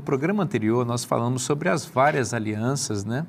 no 0.00 0.04
programa 0.04 0.42
anterior 0.42 0.86
nós 0.86 1.04
falamos 1.04 1.42
sobre 1.42 1.68
as 1.68 1.84
várias 1.84 2.32
alianças, 2.32 3.04
né? 3.04 3.26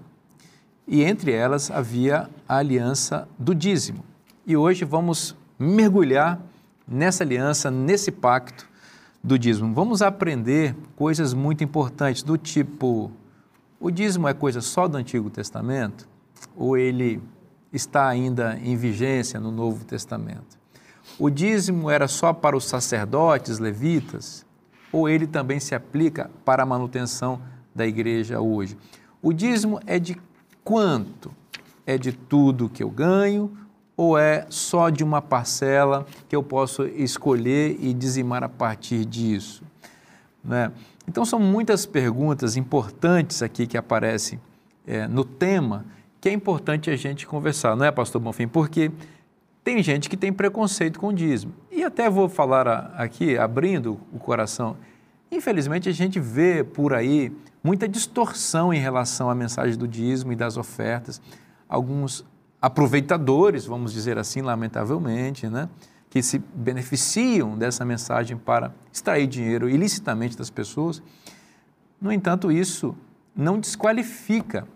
E 0.88 1.04
entre 1.04 1.34
elas 1.34 1.70
havia 1.70 2.30
a 2.48 2.56
aliança 2.56 3.28
do 3.38 3.54
dízimo. 3.54 4.06
E 4.48 4.56
hoje 4.56 4.86
vamos 4.86 5.36
mergulhar 5.60 6.42
nessa 6.88 7.26
aliança, 7.26 7.70
nesse 7.70 8.10
pacto 8.10 8.66
do 9.22 9.38
dízimo. 9.38 9.74
Vamos 9.74 10.02
aprender 10.02 10.74
coisas 10.96 11.34
muito 11.34 11.62
importantes 11.62 12.24
do 12.24 12.38
tipo: 12.38 13.12
o 13.78 13.92
dízimo 13.92 14.30
é 14.30 14.34
coisa 14.34 14.62
só 14.62 14.88
do 14.88 14.96
Antigo 14.96 15.30
Testamento? 15.30 16.08
Ou 16.56 16.78
ele 16.78 17.22
está 17.74 18.08
ainda 18.08 18.58
em 18.64 18.78
vigência 18.78 19.42
no 19.42 19.52
Novo 19.52 19.84
Testamento? 19.84 20.58
O 21.20 21.30
dízimo 21.30 21.90
era 21.90 22.08
só 22.08 22.32
para 22.32 22.56
os 22.56 22.64
sacerdotes 22.64 23.60
levitas? 23.60 24.46
Ou 24.92 25.08
ele 25.08 25.26
também 25.26 25.60
se 25.60 25.74
aplica 25.74 26.30
para 26.44 26.64
a 26.64 26.66
manutenção 26.66 27.42
da 27.74 27.86
igreja 27.88 28.40
hoje? 28.40 28.78
O 29.22 29.32
dízimo 29.32 29.80
é 29.86 30.00
de 30.00 30.18
quanto? 30.64 31.32
É 31.86 31.98
de 31.98 32.12
tudo 32.12 32.70
que 32.70 32.84
eu 32.84 32.90
ganho 32.90 33.58
ou 33.96 34.18
é 34.18 34.46
só 34.50 34.90
de 34.90 35.04
uma 35.04 35.22
parcela 35.22 36.06
que 36.28 36.36
eu 36.36 36.42
posso 36.42 36.86
escolher 36.86 37.78
e 37.80 37.94
dizimar 37.94 38.44
a 38.44 38.50
partir 38.50 39.06
disso? 39.06 39.64
Né? 40.44 40.72
Então, 41.08 41.24
são 41.24 41.40
muitas 41.40 41.86
perguntas 41.86 42.58
importantes 42.58 43.44
aqui 43.44 43.68
que 43.68 43.78
aparecem 43.78 44.40
é, 44.88 45.08
no 45.08 45.24
tema 45.24 45.86
que 46.20 46.30
é 46.30 46.32
importante 46.32 46.90
a 46.90 46.96
gente 46.96 47.26
conversar, 47.26 47.76
não 47.76 47.86
é, 47.86 47.92
Pastor 47.92 48.22
Bonfim? 48.22 48.48
Porque 48.48 48.92
tem 49.64 49.82
gente 49.82 50.08
que 50.08 50.16
tem 50.16 50.32
preconceito 50.32 51.00
com 51.00 51.08
o 51.08 51.14
dízimo. 51.14 51.54
E 51.82 51.84
até 51.84 52.08
vou 52.08 52.30
falar 52.30 52.94
aqui, 52.96 53.40
abrindo 53.40 54.00
o 54.14 54.20
coração, 54.20 54.78
infelizmente 55.32 55.90
a 55.90 55.92
gente 55.92 56.20
vê 56.20 56.64
por 56.64 56.94
aí 56.94 57.36
muita 57.64 57.88
distorção 57.88 58.72
em 58.72 58.80
relação 58.80 59.32
à 59.32 59.34
mensagem 59.34 59.76
do 59.76 59.88
dízimo 59.88 60.32
e 60.32 60.36
das 60.36 60.58
ofertas. 60.58 61.20
Alguns 61.68 62.24
aproveitadores, 62.62 63.66
vamos 63.66 63.92
dizer 63.92 64.20
assim, 64.20 64.44
lamentavelmente, 64.44 65.48
né? 65.48 65.68
que 66.08 66.22
se 66.22 66.38
beneficiam 66.54 67.58
dessa 67.58 67.84
mensagem 67.84 68.38
para 68.38 68.72
extrair 68.94 69.26
dinheiro 69.26 69.68
ilicitamente 69.68 70.38
das 70.38 70.52
pessoas. 70.52 71.02
No 72.00 72.12
entanto, 72.12 72.52
isso 72.52 72.96
não 73.36 73.60
desqualifica 73.60 74.68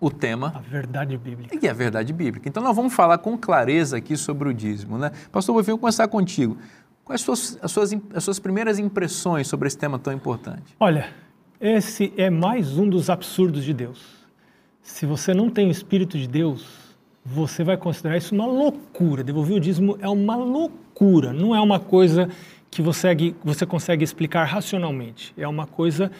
o 0.00 0.10
tema. 0.10 0.52
A 0.54 0.60
verdade 0.60 1.16
bíblica. 1.16 1.58
E 1.60 1.68
a 1.68 1.72
verdade 1.72 2.12
bíblica. 2.12 2.48
Então, 2.48 2.62
nós 2.62 2.74
vamos 2.74 2.94
falar 2.94 3.18
com 3.18 3.36
clareza 3.36 3.96
aqui 3.96 4.16
sobre 4.16 4.48
o 4.48 4.54
dízimo. 4.54 4.98
Né? 4.98 5.10
Pastor, 5.32 5.56
eu 5.56 5.62
vou 5.62 5.78
começar 5.78 6.06
contigo. 6.08 6.56
Quais 7.04 7.22
são 7.22 7.32
as 7.32 7.70
suas, 7.72 7.98
as 8.14 8.24
suas 8.24 8.38
primeiras 8.38 8.78
impressões 8.78 9.48
sobre 9.48 9.66
esse 9.66 9.78
tema 9.78 9.98
tão 9.98 10.12
importante? 10.12 10.76
Olha, 10.78 11.08
esse 11.60 12.12
é 12.16 12.28
mais 12.30 12.76
um 12.76 12.88
dos 12.88 13.08
absurdos 13.08 13.64
de 13.64 13.72
Deus. 13.72 14.18
Se 14.82 15.06
você 15.06 15.34
não 15.34 15.50
tem 15.50 15.68
o 15.68 15.70
Espírito 15.70 16.18
de 16.18 16.28
Deus, 16.28 16.96
você 17.24 17.64
vai 17.64 17.76
considerar 17.76 18.16
isso 18.16 18.34
uma 18.34 18.46
loucura. 18.46 19.24
Devolver 19.24 19.56
o 19.56 19.60
dízimo 19.60 19.98
é 20.00 20.08
uma 20.08 20.36
loucura, 20.36 21.32
não 21.32 21.54
é 21.54 21.60
uma 21.60 21.80
coisa 21.80 22.28
que 22.70 22.82
você, 22.82 23.08
você 23.42 23.64
consegue 23.64 24.04
explicar 24.04 24.44
racionalmente. 24.44 25.32
É 25.36 25.48
uma 25.48 25.66
coisa 25.66 26.10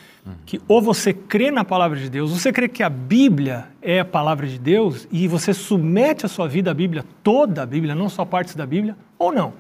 que 0.47 0.61
ou 0.67 0.81
você 0.81 1.13
crê 1.13 1.51
na 1.51 1.65
palavra 1.65 1.99
de 1.99 2.09
Deus, 2.09 2.31
você 2.31 2.53
crê 2.53 2.69
que 2.69 2.83
a 2.83 2.89
Bíblia 2.89 3.69
é 3.83 4.01
a 4.01 4.05
palavra 4.05 4.47
de 4.47 4.59
Deus 4.59 5.07
e 5.11 5.29
você 5.29 5.53
submete 5.53 6.27
a 6.27 6.29
sua 6.29 6.49
vida 6.49 6.71
à 6.71 6.75
Bíblia, 6.75 7.05
toda 7.23 7.63
a 7.63 7.67
Bíblia, 7.67 7.95
não 7.95 8.09
só 8.09 8.25
partes 8.25 8.55
da 8.55 8.67
Bíblia, 8.67 8.97
ou 9.19 9.33
não. 9.33 9.53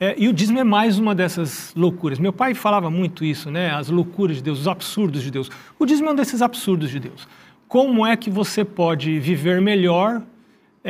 É, 0.00 0.14
e 0.16 0.28
o 0.28 0.32
dízimo 0.32 0.60
é 0.60 0.64
mais 0.64 0.96
uma 0.98 1.12
dessas 1.12 1.72
loucuras. 1.74 2.20
Meu 2.20 2.32
pai 2.32 2.54
falava 2.54 2.88
muito 2.88 3.24
isso, 3.24 3.50
né? 3.50 3.70
As 3.70 3.88
loucuras 3.88 4.36
de 4.36 4.42
Deus, 4.42 4.60
os 4.60 4.68
absurdos 4.68 5.22
de 5.22 5.30
Deus. 5.30 5.50
O 5.76 5.84
dízimo 5.84 6.08
é 6.08 6.12
um 6.12 6.14
desses 6.14 6.40
absurdos 6.40 6.90
de 6.90 7.00
Deus. 7.00 7.26
Como 7.66 8.06
é 8.06 8.16
que 8.16 8.30
você 8.30 8.64
pode 8.64 9.18
viver 9.18 9.60
melhor 9.60 10.22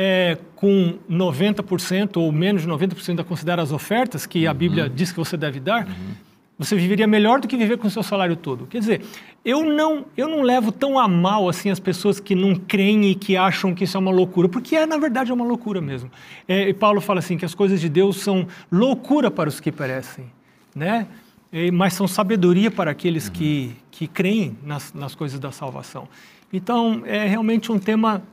é, 0.01 0.37
com 0.55 0.97
90% 1.11 2.15
ou 2.15 2.31
menos 2.31 2.61
de 2.61 2.69
90% 2.69 3.19
a 3.19 3.23
considerar 3.25 3.59
as 3.59 3.73
ofertas 3.73 4.25
que 4.25 4.47
a 4.47 4.53
Bíblia 4.53 4.85
uhum. 4.85 4.91
diz 4.95 5.11
que 5.11 5.17
você 5.17 5.35
deve 5.35 5.59
dar, 5.59 5.85
uhum. 5.85 6.13
você 6.57 6.73
viveria 6.73 7.05
melhor 7.05 7.41
do 7.41 7.49
que 7.49 7.57
viver 7.57 7.77
com 7.77 7.89
o 7.89 7.91
seu 7.91 8.01
salário 8.01 8.37
todo. 8.37 8.65
Quer 8.65 8.79
dizer, 8.79 9.01
eu 9.43 9.61
não, 9.61 10.05
eu 10.15 10.29
não 10.29 10.41
levo 10.41 10.71
tão 10.71 10.97
a 10.97 11.05
mal 11.05 11.49
assim 11.49 11.69
as 11.69 11.81
pessoas 11.81 12.17
que 12.17 12.33
não 12.33 12.55
creem 12.55 13.11
e 13.11 13.15
que 13.15 13.35
acham 13.35 13.75
que 13.75 13.83
isso 13.83 13.97
é 13.97 13.99
uma 13.99 14.09
loucura, 14.09 14.47
porque 14.47 14.73
é, 14.73 14.85
na 14.85 14.97
verdade 14.97 15.31
é 15.31 15.33
uma 15.33 15.43
loucura 15.43 15.81
mesmo. 15.81 16.09
É, 16.47 16.69
e 16.69 16.73
Paulo 16.73 17.01
fala 17.01 17.19
assim 17.19 17.37
que 17.37 17.43
as 17.43 17.53
coisas 17.53 17.81
de 17.81 17.89
Deus 17.89 18.21
são 18.21 18.47
loucura 18.71 19.29
para 19.29 19.49
os 19.49 19.59
que 19.59 19.69
perecem, 19.69 20.31
né? 20.73 21.07
E, 21.51 21.71
mas 21.71 21.93
são 21.93 22.07
sabedoria 22.07 22.71
para 22.71 22.91
aqueles 22.91 23.27
uhum. 23.27 23.33
que, 23.33 23.75
que 23.91 24.07
creem 24.07 24.57
nas, 24.63 24.93
nas 24.93 25.13
coisas 25.13 25.41
da 25.41 25.51
salvação. 25.51 26.07
Então, 26.53 27.03
é 27.05 27.27
realmente 27.27 27.69
um 27.69 27.77
tema 27.77 28.23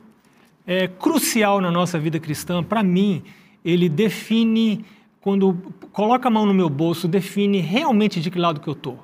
é, 0.67 0.85
crucial 0.89 1.61
na 1.61 1.71
nossa 1.71 1.97
vida 1.97 2.19
cristã, 2.19 2.61
para 2.61 2.83
mim, 2.83 3.23
ele 3.63 3.87
define, 3.87 4.85
quando 5.21 5.57
coloca 5.93 6.27
a 6.27 6.31
mão 6.31 6.45
no 6.45 6.53
meu 6.53 6.69
bolso, 6.69 7.07
define 7.07 7.61
realmente 7.61 8.19
de 8.19 8.29
que 8.29 8.37
lado 8.37 8.59
que 8.59 8.67
eu 8.67 8.73
estou. 8.73 8.99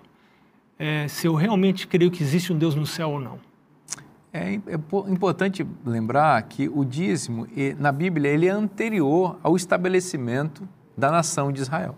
É, 0.77 1.07
se 1.07 1.25
eu 1.25 1.33
realmente 1.33 1.87
creio 1.87 2.11
que 2.11 2.21
existe 2.21 2.51
um 2.51 2.57
Deus 2.57 2.75
no 2.75 2.85
céu 2.85 3.11
ou 3.11 3.19
não. 3.19 3.39
É, 4.33 4.55
é 4.55 4.79
importante 5.07 5.65
lembrar 5.85 6.41
que 6.43 6.67
o 6.67 6.83
dízimo, 6.83 7.47
na 7.79 7.91
Bíblia, 7.91 8.31
ele 8.31 8.47
é 8.47 8.49
anterior 8.49 9.39
ao 9.41 9.55
estabelecimento 9.55 10.67
da 10.97 11.09
nação 11.11 11.51
de 11.51 11.61
Israel. 11.61 11.95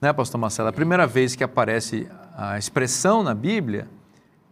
Né, 0.00 0.12
pastor 0.12 0.40
Marcelo? 0.40 0.68
A 0.68 0.72
primeira 0.72 1.06
vez 1.06 1.34
que 1.34 1.42
aparece 1.42 2.06
a 2.36 2.58
expressão 2.58 3.22
na 3.22 3.34
Bíblia 3.34 3.88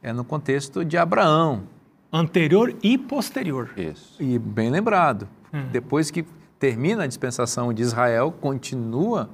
é 0.03 0.13
no 0.13 0.25
contexto 0.25 0.85
de 0.85 0.97
Abraão, 0.97 1.65
Anterior 2.17 2.73
e 2.81 2.97
posterior. 2.97 3.71
Isso. 3.77 4.23
E 4.23 4.39
bem 4.39 4.71
lembrado. 4.71 5.29
Hum. 5.53 5.67
Depois 5.73 6.13
que 6.13 6.25
termina 6.61 7.03
a 7.03 7.07
dispensação 7.09 7.73
de 7.73 7.83
Israel, 7.83 8.33
continua 8.41 9.29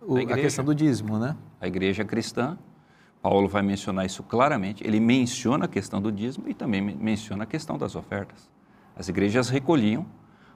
o, 0.00 0.16
a, 0.16 0.20
a, 0.20 0.36
questão 0.36 0.64
do 0.64 0.72
dízimo, 0.72 1.18
né? 1.18 1.36
A 1.60 1.66
igreja 1.66 2.04
cristã, 2.04 2.56
Paulo 3.20 3.48
vai 3.48 3.60
mencionar 3.60 4.06
isso 4.06 4.22
claramente. 4.22 4.86
Ele 4.86 5.00
menciona 5.00 5.64
a 5.64 5.68
questão 5.68 6.00
do 6.00 6.12
dízimo 6.12 6.48
e 6.48 6.54
também 6.54 6.80
menciona 6.80 7.42
a 7.42 7.46
questão 7.46 7.76
das 7.76 7.96
ofertas. 7.96 8.48
As 8.94 9.08
igrejas 9.08 9.48
recolhiam. 9.48 10.06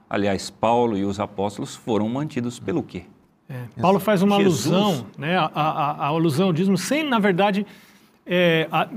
Aliás, 0.09 0.49
Paulo 0.49 0.97
e 0.97 1.03
os 1.03 1.19
apóstolos 1.19 1.75
foram 1.75 2.07
mantidos 2.07 2.59
pelo 2.59 2.81
quê? 2.81 3.03
É, 3.49 3.65
Paulo 3.81 3.99
faz 3.99 4.21
uma 4.21 4.37
Jesus. 4.37 4.73
alusão, 4.73 5.05
né, 5.17 5.37
a, 5.37 5.51
a, 5.53 5.91
a 5.91 6.05
alusão 6.05 6.47
ao 6.47 6.53
dízimo, 6.53 6.77
sem, 6.77 7.03
na 7.03 7.19
verdade, 7.19 7.65
é, 8.25 8.67
a, 8.71 8.87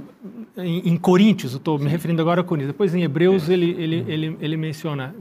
em, 0.58 0.90
em, 0.90 0.96
Coríntios, 0.96 1.54
estou 1.54 1.78
me 1.78 1.88
referindo 1.88 2.20
agora 2.20 2.40
a 2.40 2.44
Coríntios, 2.44 2.72
depois 2.72 2.94
em 2.94 3.02
Hebreus 3.02 3.48
é. 3.48 3.52
ele, 3.52 3.70
ele, 3.70 4.00
uhum. 4.00 4.08
ele, 4.08 4.36
ele 4.40 4.56
menciona 4.56 5.14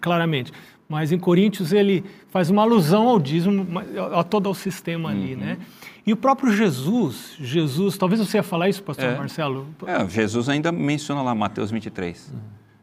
claramente, 0.00 0.52
mas 0.88 1.12
em 1.12 1.18
Coríntios 1.18 1.72
ele 1.72 2.04
faz 2.28 2.50
uma 2.50 2.62
alusão 2.62 3.08
ao 3.08 3.18
dízimo, 3.18 3.66
a, 3.98 4.20
a 4.20 4.24
todo 4.24 4.48
o 4.48 4.54
sistema 4.54 5.10
ali, 5.10 5.34
uhum. 5.34 5.40
né? 5.40 5.58
E 6.06 6.12
o 6.12 6.16
próprio 6.16 6.50
Jesus, 6.50 7.36
Jesus, 7.38 7.98
talvez 7.98 8.18
você 8.18 8.38
ia 8.38 8.42
falar 8.42 8.70
isso, 8.70 8.82
pastor 8.82 9.04
é. 9.04 9.18
Marcelo? 9.18 9.66
É, 9.86 10.08
Jesus 10.08 10.48
ainda 10.48 10.72
menciona 10.72 11.20
lá 11.20 11.34
Mateus 11.34 11.70
23. 11.70 12.32
Uhum. 12.32 12.40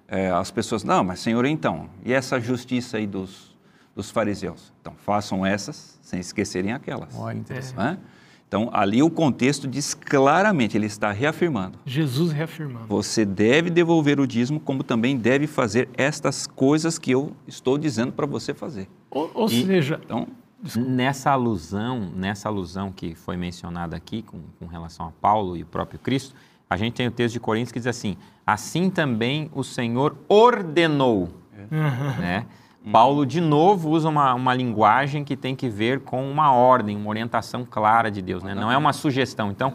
É, 0.08 0.30
as 0.30 0.52
pessoas, 0.52 0.84
não, 0.84 1.04
mas 1.04 1.22
Senhor, 1.22 1.44
então, 1.46 1.90
e 2.04 2.14
essa 2.14 2.40
justiça 2.40 2.98
aí 2.98 3.08
dos, 3.08 3.56
dos 3.96 4.12
fariseus? 4.12 4.72
Então, 4.80 4.94
façam 5.04 5.44
essas 5.44 5.98
sem 6.04 6.20
esquecerem 6.20 6.72
aquelas. 6.72 7.16
Olha, 7.18 7.40
interessante. 7.40 7.98
É. 8.00 8.15
Então, 8.56 8.70
ali 8.72 9.04
o 9.04 9.10
contexto 9.10 9.68
diz 9.68 9.94
claramente, 9.94 10.78
ele 10.78 10.86
está 10.86 11.12
reafirmando. 11.12 11.78
Jesus 11.86 12.32
reafirmando. 12.32 12.88
Você 12.88 13.26
deve 13.26 13.70
devolver 13.70 14.18
o 14.18 14.26
dízimo, 14.26 14.62
como 14.62 14.82
também 14.82 15.18
deve 15.18 15.46
fazer 15.46 15.90
estas 15.98 16.48
coisas 16.48 16.98
que 16.98 17.12
eu 17.12 17.36
estou 17.46 17.78
dizendo 17.78 18.14
para 18.14 18.26
você 18.26 18.54
fazer. 18.54 18.88
Ou, 19.12 19.30
ou 19.34 19.48
e, 19.48 19.66
seja, 19.66 20.00
então, 20.06 20.26
nessa 20.74 21.32
alusão, 21.32 22.10
nessa 22.16 22.48
alusão 22.48 22.94
que 22.94 23.14
foi 23.14 23.36
mencionada 23.36 23.98
aqui 23.98 24.22
com, 24.22 24.40
com 24.58 24.68
relação 24.68 25.06
a 25.06 25.12
Paulo 25.12 25.58
e 25.58 25.64
o 25.64 25.66
próprio 25.66 26.00
Cristo, 26.00 26.34
a 26.70 26.78
gente 26.78 26.94
tem 26.94 27.08
o 27.08 27.12
texto 27.12 27.34
de 27.34 27.42
Coríntios 27.42 27.74
que 27.74 27.80
diz 27.80 27.88
assim: 27.88 28.16
assim 28.48 28.90
também 28.90 29.52
o 29.54 29.66
Senhor 29.66 30.16
ordenou, 30.30 31.28
uhum. 31.70 32.22
né? 32.22 32.46
Paulo, 32.92 33.26
de 33.26 33.42
novo, 33.42 33.90
usa 33.90 34.10
uma, 34.10 34.34
uma 34.34 34.54
linguagem 34.54 35.24
que 35.24 35.36
tem 35.36 35.56
que 35.56 35.68
ver 35.68 36.02
com 36.02 36.30
uma 36.30 36.52
ordem, 36.52 36.96
uma 36.96 37.10
orientação 37.10 37.66
clara 37.66 38.12
de 38.12 38.22
Deus, 38.22 38.44
né? 38.44 38.54
não 38.54 38.72
é 38.72 38.78
uma 38.78 38.94
sugestão. 38.94 39.50
Então, 39.52 39.74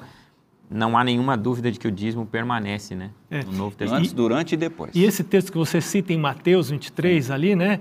não 0.70 0.96
há 0.96 1.02
nenhuma 1.02 1.36
dúvida 1.36 1.70
de 1.72 1.78
que 1.78 1.88
o 1.88 1.90
dízimo 1.90 2.24
permanece 2.24 2.94
né? 2.94 3.10
É. 3.28 3.42
no 3.42 3.52
Novo 3.52 3.74
Testamento. 3.74 4.02
Antes, 4.02 4.12
durante 4.12 4.52
e 4.52 4.56
depois. 4.56 4.94
E 4.94 5.02
esse 5.02 5.24
texto 5.24 5.50
que 5.50 5.58
você 5.58 5.80
cita 5.80 6.12
em 6.12 6.18
Mateus 6.18 6.70
23 6.70 7.24
Sim. 7.24 7.32
ali, 7.32 7.56
né? 7.56 7.80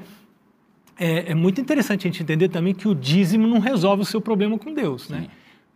É, 0.97 1.31
é, 1.31 1.35
muito 1.35 1.61
interessante 1.61 2.07
a 2.07 2.11
gente 2.11 2.21
entender 2.21 2.49
também 2.49 2.73
que 2.73 2.87
o 2.87 2.95
dízimo 2.95 3.47
não 3.47 3.59
resolve 3.59 4.01
o 4.01 4.05
seu 4.05 4.19
problema 4.19 4.57
com 4.57 4.73
Deus, 4.73 5.07
né? 5.07 5.27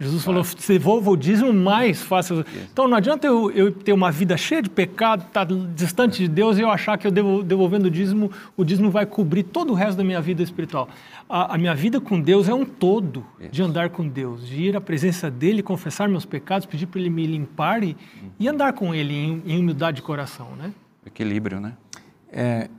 Jesus 0.03 0.23
falou, 0.23 0.44
se 0.44 0.67
devolva 0.67 1.09
o 1.09 1.17
dízimo, 1.17 1.53
mais 1.53 2.01
fácil. 2.01 2.45
Então 2.71 2.88
não 2.88 2.97
adianta 2.97 3.25
eu, 3.25 3.50
eu 3.51 3.71
ter 3.71 3.94
uma 3.94 4.11
vida 4.11 4.35
cheia 4.35 4.61
de 4.61 4.69
pecado, 4.69 5.23
estar 5.25 5.45
tá 5.45 5.55
distante 5.73 6.19
de 6.19 6.27
Deus 6.27 6.57
e 6.57 6.61
eu 6.61 6.69
achar 6.69 6.97
que 6.97 7.07
eu 7.07 7.11
devo, 7.11 7.41
devolvendo 7.41 7.85
o 7.85 7.91
dízimo, 7.91 8.31
o 8.57 8.63
dízimo 8.63 8.91
vai 8.91 9.05
cobrir 9.05 9.44
todo 9.44 9.71
o 9.71 9.73
resto 9.73 9.97
da 9.97 10.03
minha 10.03 10.21
vida 10.21 10.44
espiritual. 10.44 10.89
A, 11.29 11.55
a 11.55 11.57
minha 11.57 11.73
vida 11.73 12.01
com 12.01 12.19
Deus 12.19 12.50
é 12.50 12.53
um 12.53 12.65
todo 12.65 13.25
de 13.51 13.61
andar 13.61 13.89
com 13.89 14.07
Deus, 14.07 14.47
de 14.47 14.61
ir 14.61 14.75
à 14.75 14.81
presença 14.81 15.31
dEle, 15.31 15.63
confessar 15.63 16.09
meus 16.09 16.25
pecados, 16.25 16.65
pedir 16.65 16.88
para 16.88 17.00
Ele 17.00 17.09
me 17.09 17.25
limpar 17.25 17.83
e, 17.83 17.95
e 18.39 18.47
andar 18.47 18.73
com 18.73 18.94
Ele 18.94 19.13
em, 19.13 19.44
em 19.45 19.59
humildade 19.59 19.97
de 19.97 20.01
coração, 20.01 20.50
né? 20.57 20.73
Equilíbrio, 21.05 21.59
né? 21.59 21.73
É, 22.31 22.69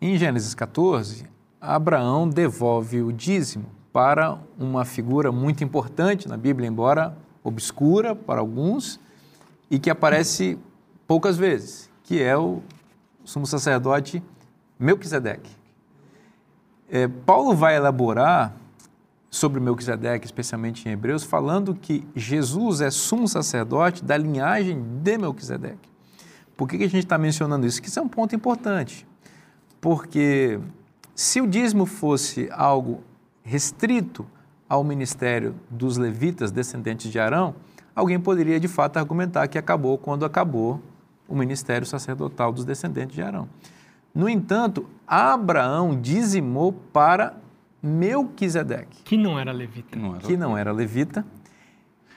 em 0.00 0.16
Gênesis 0.16 0.54
14, 0.54 1.24
Abraão 1.60 2.28
devolve 2.28 3.02
o 3.02 3.12
dízimo 3.12 3.79
para 3.92 4.38
uma 4.58 4.84
figura 4.84 5.32
muito 5.32 5.64
importante 5.64 6.28
na 6.28 6.36
Bíblia, 6.36 6.68
embora 6.68 7.16
obscura 7.42 8.14
para 8.14 8.40
alguns, 8.40 9.00
e 9.70 9.78
que 9.78 9.90
aparece 9.90 10.58
poucas 11.06 11.36
vezes, 11.36 11.90
que 12.04 12.22
é 12.22 12.36
o 12.36 12.62
sumo 13.24 13.46
sacerdote 13.46 14.22
Melquisedeque. 14.78 15.50
É, 16.88 17.06
Paulo 17.06 17.54
vai 17.54 17.76
elaborar 17.76 18.54
sobre 19.30 19.60
Melquisedeque, 19.60 20.26
especialmente 20.26 20.88
em 20.88 20.92
Hebreus, 20.92 21.22
falando 21.22 21.74
que 21.74 22.06
Jesus 22.16 22.80
é 22.80 22.90
sumo 22.90 23.28
sacerdote 23.28 24.04
da 24.04 24.16
linhagem 24.16 24.82
de 25.02 25.18
Melquisedeque. 25.18 25.88
Por 26.56 26.68
que, 26.68 26.78
que 26.78 26.84
a 26.84 26.88
gente 26.88 27.04
está 27.04 27.16
mencionando 27.16 27.66
isso? 27.66 27.80
Que 27.80 27.88
isso 27.88 28.00
é 28.00 28.02
um 28.02 28.08
ponto 28.08 28.34
importante, 28.34 29.06
porque 29.80 30.58
se 31.14 31.40
o 31.40 31.46
dízimo 31.46 31.86
fosse 31.86 32.48
algo 32.50 33.02
restrito 33.42 34.26
ao 34.68 34.84
ministério 34.84 35.54
dos 35.68 35.96
levitas 35.96 36.50
descendentes 36.50 37.10
de 37.10 37.18
Arão, 37.18 37.54
alguém 37.94 38.20
poderia 38.20 38.60
de 38.60 38.68
fato 38.68 38.98
argumentar 38.98 39.48
que 39.48 39.58
acabou 39.58 39.98
quando 39.98 40.24
acabou 40.24 40.80
o 41.28 41.34
ministério 41.34 41.86
sacerdotal 41.86 42.52
dos 42.52 42.64
descendentes 42.64 43.14
de 43.14 43.22
Arão. 43.22 43.48
No 44.14 44.28
entanto, 44.28 44.88
Abraão 45.06 46.00
dizimou 46.00 46.72
para 46.72 47.36
Melquisedeque. 47.82 49.02
Que 49.04 49.16
não 49.16 49.38
era 49.38 49.52
levita. 49.52 49.96
Não 49.96 50.16
era 50.16 50.24
que 50.24 50.36
não 50.36 50.58
era 50.58 50.72
levita. 50.72 51.24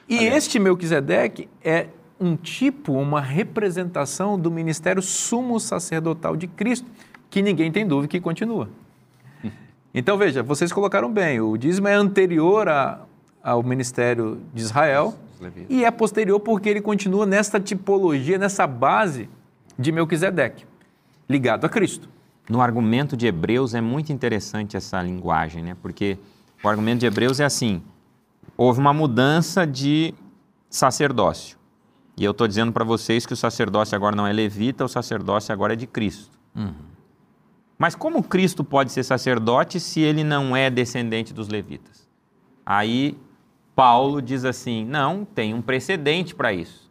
E 0.10 0.18
Aliás, 0.18 0.38
este 0.38 0.60
Melquisedeque 0.60 1.48
é 1.64 1.88
um 2.20 2.36
tipo, 2.36 2.94
uma 2.94 3.22
representação 3.22 4.40
do 4.40 4.52
ministério 4.52 5.02
sumo 5.02 5.60
sacerdotal 5.60 6.36
de 6.36 6.48
Cristo, 6.48 6.90
que 7.30 7.42
ninguém 7.42 7.72
tem 7.72 7.88
dúvida 7.88 8.08
que 8.10 8.20
continua. 8.20 8.70
Então 9.94 10.18
veja, 10.18 10.42
vocês 10.42 10.72
colocaram 10.72 11.12
bem, 11.12 11.40
o 11.40 11.56
dízimo 11.56 11.88
é 11.88 11.94
anterior 11.94 12.68
a, 12.68 13.02
ao 13.44 13.62
ministério 13.62 14.42
de 14.54 14.62
Israel 14.62 15.14
e 15.70 15.86
é 15.86 15.92
posterior 15.92 16.40
porque 16.40 16.70
ele 16.70 16.82
continua 16.82 17.26
nessa 17.26 17.60
tipologia, 17.60 18.38
nessa 18.38 18.66
base 18.66 19.30
de 19.78 19.92
Melquisedeque, 19.92 20.66
ligado 21.30 21.66
a 21.66 21.70
Cristo. 21.70 22.10
No 22.50 22.62
argumento 22.62 23.16
de 23.16 23.28
Hebreus 23.28 23.74
é 23.74 23.82
muito 23.82 24.12
interessante 24.12 24.76
essa 24.76 25.02
linguagem, 25.02 25.64
né? 25.64 25.78
Porque 25.82 26.18
o 26.64 26.68
argumento 26.68 27.00
de 27.00 27.06
Hebreus 27.06 27.40
é 27.40 27.46
assim: 27.46 27.82
houve 28.58 28.80
uma 28.80 28.94
mudança 28.94 29.66
de 29.66 30.14
sacerdócio. 30.70 31.58
E 32.18 32.24
eu 32.24 32.32
estou 32.32 32.48
dizendo 32.48 32.72
para 32.72 32.84
vocês 32.84 33.26
que 33.26 33.34
o 33.34 33.38
sacerdócio 33.38 33.96
agora 33.96 34.16
não 34.16 34.28
é 34.28 34.34
levita, 34.34 34.84
o 34.84 34.88
sacerdócio 34.88 35.54
agora 35.54 35.74
é 35.74 35.76
de 35.76 35.88
Cristo. 35.88 36.38
Uhum. 36.56 36.74
Mas 37.84 37.96
como 37.96 38.24
Cristo 38.24 38.64
pode 38.64 38.94
ser 38.94 39.04
sacerdote 39.04 39.78
se 39.78 40.00
ele 40.00 40.24
não 40.24 40.56
é 40.56 40.70
descendente 40.70 41.34
dos 41.34 41.50
levitas? 41.50 42.08
Aí 42.66 43.18
Paulo 43.76 44.22
diz 44.22 44.46
assim: 44.46 44.86
não, 44.86 45.26
tem 45.26 45.54
um 45.54 45.62
precedente 45.62 46.34
para 46.34 46.54
isso. 46.54 46.90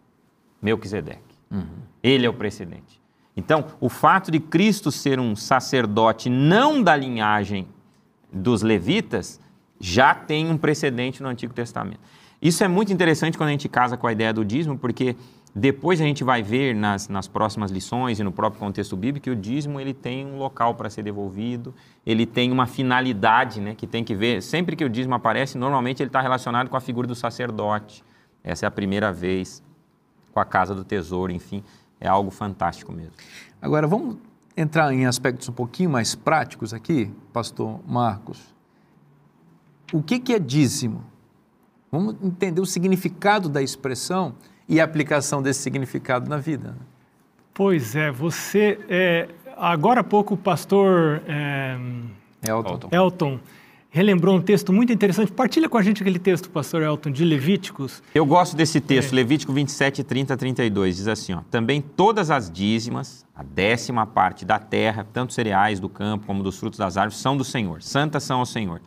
Melquisedeque. 0.60 1.34
Uhum. 1.50 1.64
Ele 2.02 2.26
é 2.26 2.28
o 2.28 2.34
precedente. 2.34 3.00
Então, 3.34 3.64
o 3.80 3.88
fato 3.88 4.30
de 4.30 4.38
Cristo 4.38 4.92
ser 4.92 5.18
um 5.18 5.34
sacerdote 5.34 6.28
não 6.28 6.82
da 6.82 6.94
linhagem 6.94 7.66
dos 8.30 8.60
levitas 8.60 9.40
já 9.80 10.14
tem 10.14 10.50
um 10.50 10.58
precedente 10.58 11.22
no 11.22 11.28
Antigo 11.30 11.54
Testamento. 11.54 12.00
Isso 12.42 12.62
é 12.62 12.68
muito 12.68 12.92
interessante 12.92 13.38
quando 13.38 13.48
a 13.48 13.52
gente 13.52 13.66
casa 13.66 13.96
com 13.96 14.06
a 14.06 14.12
ideia 14.12 14.34
do 14.34 14.44
dízimo, 14.44 14.76
porque 14.76 15.16
depois 15.54 16.00
a 16.00 16.04
gente 16.04 16.24
vai 16.24 16.42
ver 16.42 16.74
nas, 16.74 17.08
nas 17.08 17.28
próximas 17.28 17.70
lições 17.70 18.18
e 18.18 18.24
no 18.24 18.32
próprio 18.32 18.58
contexto 18.58 18.96
bíblico 18.96 19.24
que 19.24 19.30
o 19.30 19.36
dízimo 19.36 19.78
ele 19.78 19.92
tem 19.92 20.24
um 20.24 20.38
local 20.38 20.74
para 20.74 20.88
ser 20.88 21.02
devolvido, 21.02 21.74
ele 22.06 22.24
tem 22.24 22.50
uma 22.50 22.66
finalidade 22.66 23.60
né, 23.60 23.74
que 23.74 23.86
tem 23.86 24.02
que 24.02 24.14
ver. 24.14 24.42
Sempre 24.42 24.74
que 24.74 24.84
o 24.84 24.88
dízimo 24.88 25.14
aparece, 25.14 25.58
normalmente 25.58 26.02
ele 26.02 26.08
está 26.08 26.22
relacionado 26.22 26.70
com 26.70 26.76
a 26.76 26.80
figura 26.80 27.06
do 27.06 27.14
sacerdote. 27.14 28.02
Essa 28.42 28.64
é 28.64 28.66
a 28.66 28.70
primeira 28.70 29.12
vez, 29.12 29.62
com 30.32 30.40
a 30.40 30.44
casa 30.44 30.74
do 30.74 30.84
tesouro, 30.84 31.30
enfim, 31.30 31.62
é 32.00 32.08
algo 32.08 32.30
fantástico 32.30 32.90
mesmo. 32.90 33.12
Agora 33.60 33.86
vamos 33.86 34.16
entrar 34.56 34.90
em 34.94 35.04
aspectos 35.04 35.50
um 35.50 35.52
pouquinho 35.52 35.90
mais 35.90 36.14
práticos 36.14 36.72
aqui, 36.72 37.12
pastor 37.30 37.78
Marcos. 37.86 38.54
O 39.92 40.02
que, 40.02 40.18
que 40.18 40.32
é 40.32 40.38
dízimo? 40.38 41.04
Vamos 41.90 42.16
entender 42.22 42.62
o 42.62 42.64
significado 42.64 43.50
da 43.50 43.60
expressão 43.60 44.34
e 44.68 44.80
a 44.80 44.84
aplicação 44.84 45.42
desse 45.42 45.60
significado 45.60 46.28
na 46.28 46.36
vida. 46.36 46.74
Pois 47.54 47.94
é, 47.94 48.10
você. 48.10 48.78
É, 48.88 49.28
agora 49.56 50.00
há 50.00 50.04
pouco 50.04 50.34
o 50.34 50.36
pastor 50.36 51.22
é, 51.26 51.76
Elton. 52.48 52.88
Elton 52.90 53.40
relembrou 53.92 54.34
um 54.34 54.40
texto 54.40 54.72
muito 54.72 54.90
interessante. 54.92 55.30
Partilha 55.30 55.68
com 55.68 55.76
a 55.76 55.82
gente 55.82 56.02
aquele 56.02 56.18
texto, 56.18 56.48
pastor 56.48 56.82
Elton, 56.82 57.10
de 57.10 57.24
Levíticos. 57.24 58.02
Eu 58.14 58.24
gosto 58.24 58.56
desse 58.56 58.80
texto, 58.80 59.12
é. 59.12 59.16
Levítico 59.16 59.52
27, 59.52 60.02
30 60.02 60.36
32. 60.36 60.96
Diz 60.96 61.08
assim: 61.08 61.34
ó, 61.34 61.42
Também 61.50 61.82
todas 61.82 62.30
as 62.30 62.50
dízimas, 62.50 63.26
a 63.36 63.42
décima 63.42 64.06
parte 64.06 64.44
da 64.44 64.58
terra, 64.58 65.06
tanto 65.12 65.34
cereais 65.34 65.78
do 65.78 65.88
campo 65.88 66.26
como 66.26 66.42
dos 66.42 66.58
frutos 66.58 66.78
das 66.78 66.96
árvores, 66.96 67.18
são 67.18 67.36
do 67.36 67.44
Senhor. 67.44 67.82
Santas 67.82 68.22
são 68.22 68.40
ao 68.40 68.46
Senhor. 68.46 68.80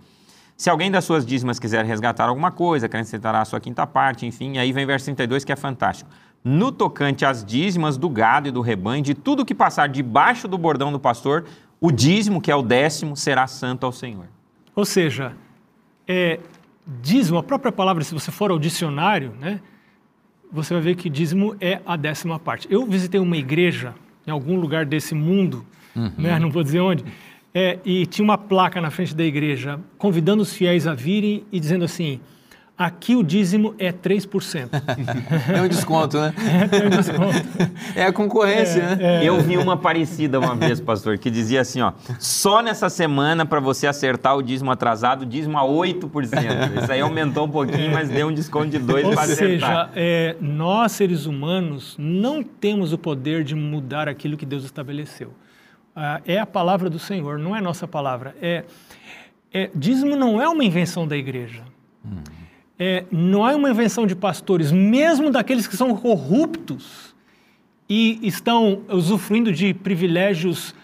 Se 0.58 0.70
alguém 0.70 0.90
das 0.90 1.04
suas 1.04 1.26
dízimas 1.26 1.60
quiser 1.60 1.84
resgatar 1.84 2.30
alguma 2.30 2.52
coisa, 2.52 2.86
acrescentará 2.86 3.42
a 3.42 3.46
sua 3.46 3.60
quinta 3.60 3.86
parte, 3.86 4.26
enfim, 4.26 4.58
aí 4.58 4.72
vem 4.72 4.86
verso 4.86 5.06
32 5.06 5.44
que 5.44 5.52
é 5.52 5.56
fantástico. 5.56 6.10
No 6.44 6.72
tocante 6.72 7.26
às 7.26 7.44
dízimas 7.44 7.98
do 7.98 8.08
gado 8.08 8.48
e 8.48 8.52
do 8.52 8.62
rebanho, 8.62 9.04
de 9.04 9.14
tudo 9.14 9.44
que 9.44 9.54
passar 9.54 9.90
debaixo 9.90 10.48
do 10.48 10.58
bordão 10.58 10.92
do 10.92 11.00
pastor, 11.00 11.46
o 11.82 11.92
dízimo, 11.92 12.40
que 12.40 12.50
é 12.50 12.56
o 12.56 12.62
décimo, 12.62 13.18
será 13.18 13.48
santo 13.48 13.86
ao 13.86 13.92
Senhor. 13.92 14.28
Ou 14.76 14.86
seja, 14.86 15.36
é, 16.08 16.40
dízimo, 17.02 17.38
a 17.38 17.44
própria 17.44 17.72
palavra, 17.72 18.04
se 18.04 18.14
você 18.14 18.32
for 18.32 18.52
ao 18.52 18.60
dicionário, 18.60 19.34
né, 19.40 19.60
você 20.52 20.74
vai 20.74 20.84
ver 20.84 20.96
que 20.96 21.10
dízimo 21.10 21.56
é 21.60 21.82
a 21.86 21.98
décima 21.98 22.40
parte. 22.40 22.68
Eu 22.70 22.86
visitei 22.86 23.20
uma 23.20 23.36
igreja 23.36 23.94
em 24.26 24.32
algum 24.32 24.58
lugar 24.60 24.86
desse 24.86 25.14
mundo, 25.14 25.66
uhum. 25.96 26.12
né, 26.18 26.40
não 26.40 26.50
vou 26.50 26.64
dizer 26.64 26.80
onde, 26.80 27.04
é, 27.56 27.80
e 27.86 28.06
tinha 28.06 28.26
uma 28.26 28.38
placa 28.38 28.82
na 28.82 28.92
frente 28.92 29.16
da 29.16 29.24
igreja 29.24 29.80
convidando 29.98 30.44
os 30.44 30.54
fiéis 30.54 30.86
a 30.86 30.94
virem 30.94 31.46
e 31.54 31.58
dizendo 31.58 31.86
assim: 31.86 32.20
aqui 32.78 33.16
o 33.16 33.24
dízimo 33.24 33.74
é 33.80 33.94
3%. 33.94 34.70
é 35.54 35.62
um 35.64 35.68
desconto, 35.70 36.20
né? 36.20 36.34
É, 36.70 36.86
um 36.86 36.90
desconto. 36.90 37.48
É 37.96 38.04
a 38.04 38.12
concorrência, 38.12 38.82
é, 38.82 38.96
né? 38.96 39.24
É... 39.24 39.24
Eu 39.24 39.40
vi 39.40 39.58
uma 39.58 39.78
parecida 39.78 40.38
uma 40.38 40.54
vez, 40.54 40.82
pastor, 40.82 41.18
que 41.18 41.32
dizia 41.32 41.62
assim: 41.62 41.80
ó, 41.80 41.94
só 42.20 42.62
nessa 42.62 42.90
semana 42.90 43.46
para 43.46 43.62
você 43.62 43.88
acertar 43.88 44.36
o 44.36 44.44
dízimo 44.44 44.70
atrasado, 44.72 45.22
o 45.22 45.26
dízimo 45.26 45.58
a 45.58 45.64
8%. 45.64 46.84
Isso 46.84 46.92
aí 46.92 47.00
aumentou 47.00 47.46
um 47.46 47.50
pouquinho, 47.50 47.90
mas 47.94 48.10
deu 48.10 48.28
um 48.28 48.34
desconto 48.34 48.68
de 48.68 48.80
2% 48.80 49.14
para 49.14 49.22
acertar. 49.24 49.30
Ou 49.30 49.36
seja, 49.36 49.90
é, 49.96 50.36
nós 50.42 50.92
seres 50.92 51.26
humanos 51.26 51.96
não 51.98 52.44
temos 52.44 52.92
o 52.92 52.98
poder 52.98 53.46
de 53.46 53.56
mudar 53.56 54.10
aquilo 54.10 54.36
que 54.36 54.46
Deus 54.46 54.66
estabeleceu. 54.66 55.32
Ah, 55.96 56.22
é 56.26 56.38
a 56.38 56.46
palavra 56.46 56.90
do 56.90 57.00
Senhor, 57.00 57.40
não 57.40 57.56
é 57.56 57.62
nossa 57.62 57.88
palavra. 57.88 58.36
É, 58.42 58.66
é 59.54 59.70
dízimo 59.74 60.16
não 60.16 60.42
é 60.42 60.50
uma 60.50 60.64
invenção 60.64 61.08
da 61.08 61.16
igreja. 61.16 61.64
Hum. 62.06 62.18
É, 62.78 63.06
não 63.10 63.48
é 63.48 63.56
uma 63.56 63.70
invenção 63.70 64.06
de 64.06 64.14
pastores, 64.14 64.72
mesmo 64.72 65.32
daqueles 65.32 65.66
que 65.66 65.78
são 65.78 65.96
corruptos 65.96 67.16
e 67.88 68.20
estão 68.22 68.82
usufruindo 68.90 69.54
de 69.54 69.74
privilégios 69.74 70.76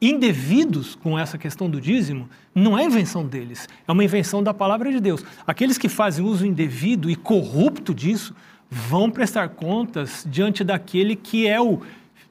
indevidos 0.00 0.94
com 0.94 1.18
essa 1.18 1.38
questão 1.38 1.70
do 1.70 1.80
dízimo, 1.80 2.28
não 2.54 2.78
é 2.78 2.84
invenção 2.84 3.26
deles, 3.26 3.66
é 3.86 3.90
uma 3.90 4.04
invenção 4.04 4.42
da 4.42 4.52
palavra 4.52 4.92
de 4.92 5.00
Deus. 5.00 5.24
Aqueles 5.46 5.78
que 5.78 5.88
fazem 5.88 6.24
uso 6.24 6.46
indevido 6.46 7.10
e 7.10 7.16
corrupto 7.16 7.94
disso 7.94 8.34
vão 8.70 9.10
prestar 9.10 9.48
contas 9.48 10.26
diante 10.28 10.62
daquele 10.62 11.16
que 11.16 11.48
é 11.48 11.60
o 11.60 11.80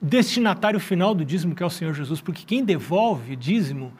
destinatário 0.01 0.79
final 0.79 1.13
do 1.15 1.25
dízimo, 1.25 1.55
que 1.55 1.63
é 1.63 1.65
o 1.65 1.69
Senhor 1.69 1.93
Jesus, 1.93 2.21
porque 2.21 2.43
quem 2.45 2.63
devolve 2.63 3.35
dízimo 3.35 3.91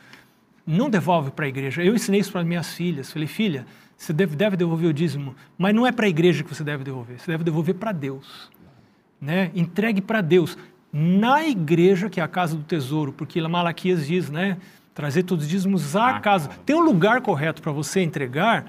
não 0.66 0.90
devolve 0.90 1.32
para 1.32 1.46
a 1.46 1.48
igreja. 1.48 1.84
Eu 1.84 1.96
ensinei 1.96 2.20
isso 2.20 2.32
para 2.32 2.44
minhas 2.44 2.74
filhas. 2.74 3.12
Falei, 3.12 3.28
filha, 3.28 3.66
você 3.98 4.14
deve, 4.14 4.36
deve 4.36 4.58
devolver 4.58 4.90
o 4.90 4.94
dízimo, 4.94 5.36
mas 5.58 5.74
não 5.74 5.88
é 5.88 5.92
para 5.92 6.06
a 6.06 6.10
igreja 6.10 6.44
que 6.44 6.54
você 6.54 6.64
deve 6.64 6.84
devolver, 6.84 7.20
você 7.20 7.32
deve 7.32 7.44
devolver 7.44 7.76
para 7.76 7.92
Deus. 7.92 8.52
Né? 9.20 9.50
Entregue 9.56 10.02
para 10.02 10.22
Deus. 10.22 10.58
Na 10.94 11.46
igreja, 11.46 12.10
que 12.10 12.20
é 12.20 12.24
a 12.24 12.28
casa 12.28 12.56
do 12.56 12.64
tesouro, 12.64 13.12
porque 13.12 13.42
Malaquias 13.42 14.06
diz, 14.06 14.30
né? 14.30 14.58
Trazer 14.94 15.24
todos 15.24 15.46
os 15.46 15.50
dízimos 15.50 15.96
à 15.96 16.16
ah, 16.16 16.20
casa. 16.20 16.50
Tem 16.66 16.76
um 16.76 16.82
lugar 16.82 17.22
correto 17.22 17.62
para 17.62 17.72
você 17.72 18.02
entregar, 18.02 18.66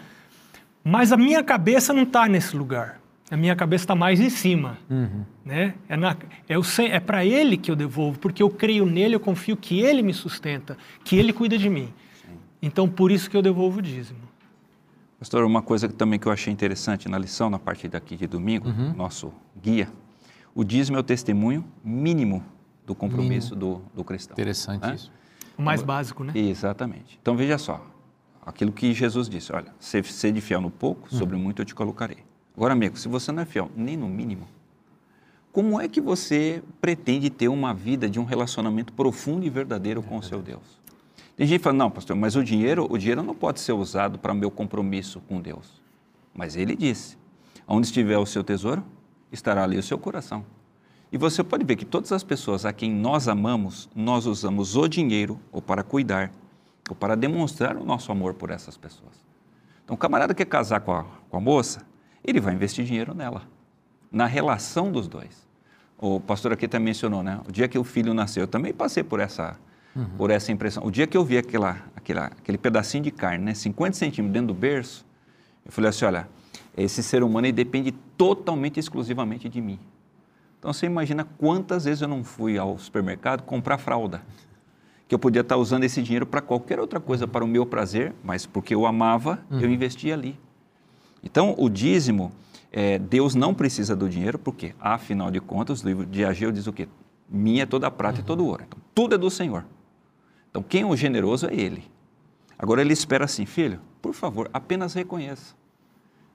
Mas 0.85 1.13
a 1.13 1.17
minha 1.17 1.43
cabeça 1.43 1.93
não 1.93 2.05
está 2.05 2.27
nesse 2.27 2.57
lugar. 2.57 2.99
A 3.31 3.37
minha 3.37 3.55
cabeça 3.55 3.85
está 3.85 3.95
mais 3.95 4.21
em 4.21 4.31
cima. 4.31 4.79
Né? 5.45 5.75
É, 5.89 5.97
na- 5.97 6.17
é, 6.49 6.59
o 6.59 6.63
é 6.81 6.99
para 7.01 7.25
Ele 7.25 7.57
que 7.57 7.71
eu 7.71 7.77
devolvo, 7.77 8.19
porque 8.19 8.43
eu 8.43 8.49
creio 8.49 8.87
nele, 8.87 9.15
eu 9.15 9.21
confio 9.21 9.57
que 9.57 9.81
Ele 9.81 10.03
me 10.03 10.15
sustenta, 10.15 10.77
que 11.05 11.17
Ele 11.17 11.33
cuida 11.33 11.59
de 11.59 11.69
mim. 11.69 11.93
Então, 12.61 12.89
por 12.89 13.11
isso 13.11 13.29
que 13.31 13.37
eu 13.37 13.43
devolvo 13.43 13.79
o 13.79 13.83
dízimo. 13.83 14.21
Pastor, 15.19 15.45
uma 15.45 15.61
coisa 15.63 15.89
que 15.89 15.95
também 15.95 16.19
que 16.19 16.27
eu 16.27 16.33
achei 16.33 16.53
interessante 16.53 17.09
na 17.09 17.19
lição, 17.19 17.51
na 17.51 17.59
parte 17.59 17.89
daqui 17.89 18.17
de 18.17 18.27
domingo, 18.27 18.69
nosso 18.97 19.33
guia, 19.61 19.89
o 20.55 20.65
dízimo 20.65 20.97
é 20.97 21.01
o 21.01 21.03
testemunho 21.03 21.65
mínimo 21.85 22.45
do 22.87 22.95
compromisso 22.95 23.55
do, 23.55 23.83
do 23.95 24.03
cristão. 24.05 24.35
Interessante 24.35 24.87
né? 24.87 24.95
isso. 24.95 25.13
O 25.57 25.63
mais 25.63 25.83
básico, 25.83 26.23
né? 26.25 26.33
Exatamente. 26.35 27.19
Então 27.21 27.37
veja 27.37 27.59
só, 27.59 27.85
aquilo 28.47 28.73
que 28.73 28.93
Jesus 28.95 29.29
disse, 29.29 29.53
olha, 29.53 29.75
se 29.79 30.03
sede 30.05 30.41
fiel 30.41 30.61
no 30.61 30.71
pouco, 30.71 31.13
sobre 31.13 31.37
o 31.37 31.39
muito 31.39 31.61
eu 31.63 31.67
te 31.67 31.75
colocarei. 31.75 32.28
Agora, 32.59 32.73
amigo, 32.73 32.99
se 32.99 33.07
você 33.07 33.31
não 33.31 33.41
é 33.41 33.47
fiel 33.47 33.71
nem 33.77 33.97
no 33.97 34.09
mínimo, 34.09 34.49
como 35.53 35.81
é 35.81 35.87
que 35.87 36.01
você 36.01 36.61
pretende 36.81 37.31
ter 37.31 37.47
uma 37.47 37.73
vida 37.73 38.11
de 38.11 38.19
um 38.19 38.25
relacionamento 38.25 38.93
profundo 38.93 39.47
e 39.47 39.49
verdadeiro 39.49 40.03
com 40.03 40.17
o 40.17 40.23
seu 40.25 40.43
Deus? 40.43 40.81
Tem 41.37 41.47
gente 41.47 41.61
que 41.61 41.63
fala, 41.63 41.77
não, 41.77 41.89
pastor, 41.89 42.17
mas 42.17 42.35
o 42.35 42.43
dinheiro, 42.43 42.85
o 42.91 42.99
dinheiro 42.99 43.23
não 43.23 43.33
pode 43.33 43.61
ser 43.61 43.75
usado 43.75 44.19
para 44.19 44.35
meu 44.35 44.51
compromisso 44.51 45.21
com 45.29 45.41
Deus. 45.41 45.81
Mas 46.35 46.57
ele 46.57 46.75
disse, 46.75 47.17
onde 47.65 47.87
estiver 47.87 48.19
o 48.19 48.27
seu 48.27 48.43
tesouro, 48.43 48.83
estará 49.31 49.63
ali 49.63 49.79
o 49.79 49.83
seu 49.83 49.97
coração. 49.97 50.45
E 51.13 51.17
você 51.17 51.45
pode 51.45 51.65
ver 51.65 51.77
que 51.77 51.85
todas 51.85 52.11
as 52.11 52.25
pessoas 52.25 52.65
a 52.65 52.73
quem 52.73 52.91
nós 52.91 53.29
amamos, 53.29 53.89
nós 53.95 54.27
usamos 54.27 54.75
o 54.75 54.89
dinheiro 54.89 55.39
ou 55.53 55.63
para 55.63 55.85
cuidar, 55.85 56.33
ou 56.91 56.97
para 56.97 57.15
demonstrar 57.15 57.77
o 57.77 57.85
nosso 57.85 58.11
amor 58.11 58.35
por 58.35 58.51
essas 58.51 58.77
pessoas. 58.77 59.15
Então, 59.85 59.95
o 59.95 59.97
camarada 59.97 60.35
quer 60.35 60.47
casar 60.47 60.81
com 60.81 60.91
a, 60.91 61.05
com 61.31 61.37
a 61.37 61.41
moça, 61.41 61.87
ele 62.31 62.41
vai 62.41 62.55
investir 62.55 62.85
dinheiro 62.85 63.15
nela, 63.15 63.43
na 64.11 64.27
relação 64.27 64.91
dos 64.93 65.09
dois. 65.09 65.47
O 65.97 66.21
pastor 66.21 66.53
aqui 66.53 66.67
até 66.67 66.79
mencionou, 66.79 67.23
né? 67.23 67.41
O 67.49 67.53
dia 67.53 67.67
que 67.67 67.79
o 67.79 67.85
filho 67.85 68.15
nasceu, 68.15 68.43
eu 68.45 68.49
também 68.49 68.73
passei 68.73 69.03
por 69.03 69.19
essa, 69.19 69.59
por 70.17 70.31
essa 70.31 70.53
impressão. 70.53 70.85
O 70.85 70.91
dia 70.91 71.07
que 71.07 71.17
eu 71.17 71.25
vi 71.25 71.39
aquela, 71.39 71.77
aquela, 71.97 72.27
aquele 72.27 72.59
pedacinho 72.59 73.03
de 73.03 73.11
carne, 73.11 73.45
né? 73.45 73.55
50 73.55 73.97
centímetros 73.97 74.33
dentro 74.33 74.49
do 74.49 74.55
berço, 74.55 75.05
eu 75.67 75.73
falei 75.73 75.91
assim, 75.91 76.05
olha, 76.05 76.29
esse 76.77 77.03
ser 77.03 77.23
humano 77.23 77.51
depende 77.53 77.93
totalmente 78.17 78.79
exclusivamente 78.79 79.49
de 79.49 79.61
mim. 79.61 79.79
Então 80.59 80.73
você 80.73 80.87
imagina 80.87 81.25
quantas 81.25 81.85
vezes 81.85 82.03
eu 82.03 82.09
não 82.09 82.23
fui 82.25 82.59
ao 82.59 82.79
supermercado 82.79 83.43
comprar 83.43 83.79
fralda, 83.79 84.23
que 85.07 85.15
eu 85.15 85.19
podia 85.19 85.41
estar 85.41 85.57
usando 85.57 85.85
esse 85.85 86.03
dinheiro 86.03 86.27
para 86.27 86.41
qualquer 86.41 86.79
outra 86.79 87.01
coisa, 87.01 87.27
para 87.27 87.45
o 87.45 87.49
meu 87.49 87.65
prazer, 87.65 88.15
mas 88.23 88.45
porque 88.47 88.75
eu 88.75 88.87
amava, 88.87 89.41
eu 89.51 89.71
investia 89.71 90.15
ali. 90.15 90.39
Então 91.23 91.55
o 91.59 91.69
dízimo, 91.69 92.33
é, 92.73 92.99
Deus 92.99 93.35
não 93.35 93.53
precisa 93.55 93.95
do 93.97 94.09
dinheiro, 94.09 94.39
porque 94.39 94.75
afinal 94.81 95.31
de 95.31 95.41
contas, 95.41 95.83
o 95.83 95.87
livro 95.89 96.07
de 96.07 96.25
Ageu 96.25 96.53
diz 96.53 96.67
o 96.67 96.73
quê? 96.73 96.89
Minha 97.29 97.65
é 97.65 97.67
toda 97.67 97.87
a 97.87 97.91
prata 97.91 98.21
e 98.21 98.23
todo 98.23 98.41
o 98.45 98.47
ouro. 98.47 98.65
Então 98.67 98.79
tudo 98.95 99.15
é 99.15 99.19
do 99.19 99.31
Senhor. 99.31 99.65
Então 100.51 100.63
quem 100.63 100.83
é 100.83 100.87
o 100.87 100.97
generoso 100.97 101.47
é 101.47 101.55
Ele. 101.55 101.85
Agora 102.59 102.81
ele 102.81 102.93
espera 102.93 103.25
assim, 103.25 103.47
filho, 103.47 103.79
por 104.03 104.13
favor, 104.15 104.51
apenas 104.53 104.93
reconheça. 104.95 105.55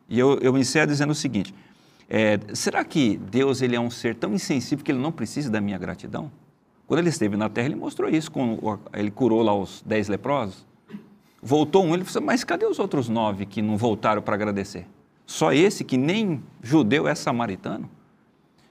E 0.07 0.17
eu, 0.17 0.37
eu 0.39 0.57
encerro 0.57 0.87
dizendo 0.87 1.11
o 1.11 1.15
seguinte: 1.15 1.53
é, 2.09 2.39
será 2.53 2.83
que 2.85 3.17
Deus 3.17 3.61
ele 3.61 3.75
é 3.75 3.79
um 3.79 3.89
ser 3.89 4.15
tão 4.15 4.33
insensível 4.33 4.83
que 4.85 4.91
ele 4.91 4.99
não 4.99 5.11
precisa 5.11 5.49
da 5.49 5.59
minha 5.59 5.77
gratidão? 5.77 6.31
Quando 6.87 6.99
ele 6.99 7.09
esteve 7.09 7.35
na 7.35 7.49
terra, 7.49 7.67
ele 7.67 7.75
mostrou 7.75 8.09
isso. 8.09 8.29
O- 8.35 8.77
ele 8.93 9.09
curou 9.11 9.41
lá 9.41 9.53
os 9.55 9.81
dez 9.85 10.07
leprosos. 10.07 10.65
Voltou 11.43 11.83
um, 11.83 11.93
ele 11.93 12.05
falou: 12.05 12.25
Mas 12.25 12.43
cadê 12.43 12.65
os 12.65 12.79
outros 12.79 13.09
nove 13.09 13.45
que 13.45 13.61
não 13.61 13.75
voltaram 13.75 14.21
para 14.21 14.35
agradecer? 14.35 14.87
Só 15.25 15.51
esse 15.51 15.83
que 15.83 15.97
nem 15.97 16.41
judeu 16.61 17.07
é 17.07 17.13
samaritano? 17.13 17.89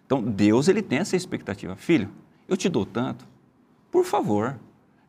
Então 0.07 0.23
Deus 0.23 0.69
ele 0.69 0.83
tem 0.83 0.99
essa 0.99 1.17
expectativa. 1.17 1.77
Filho, 1.77 2.11
eu 2.49 2.57
te 2.57 2.69
dou 2.69 2.87
tanto, 2.87 3.27
por 3.91 4.05
favor, 4.05 4.59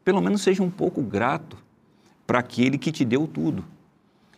pelo 0.03 0.21
menos 0.21 0.41
seja 0.41 0.61
um 0.61 0.69
pouco 0.69 1.01
grato 1.01 1.57
para 2.27 2.39
aquele 2.39 2.77
que 2.77 2.91
te 2.91 3.05
deu 3.05 3.27
tudo. 3.27 3.65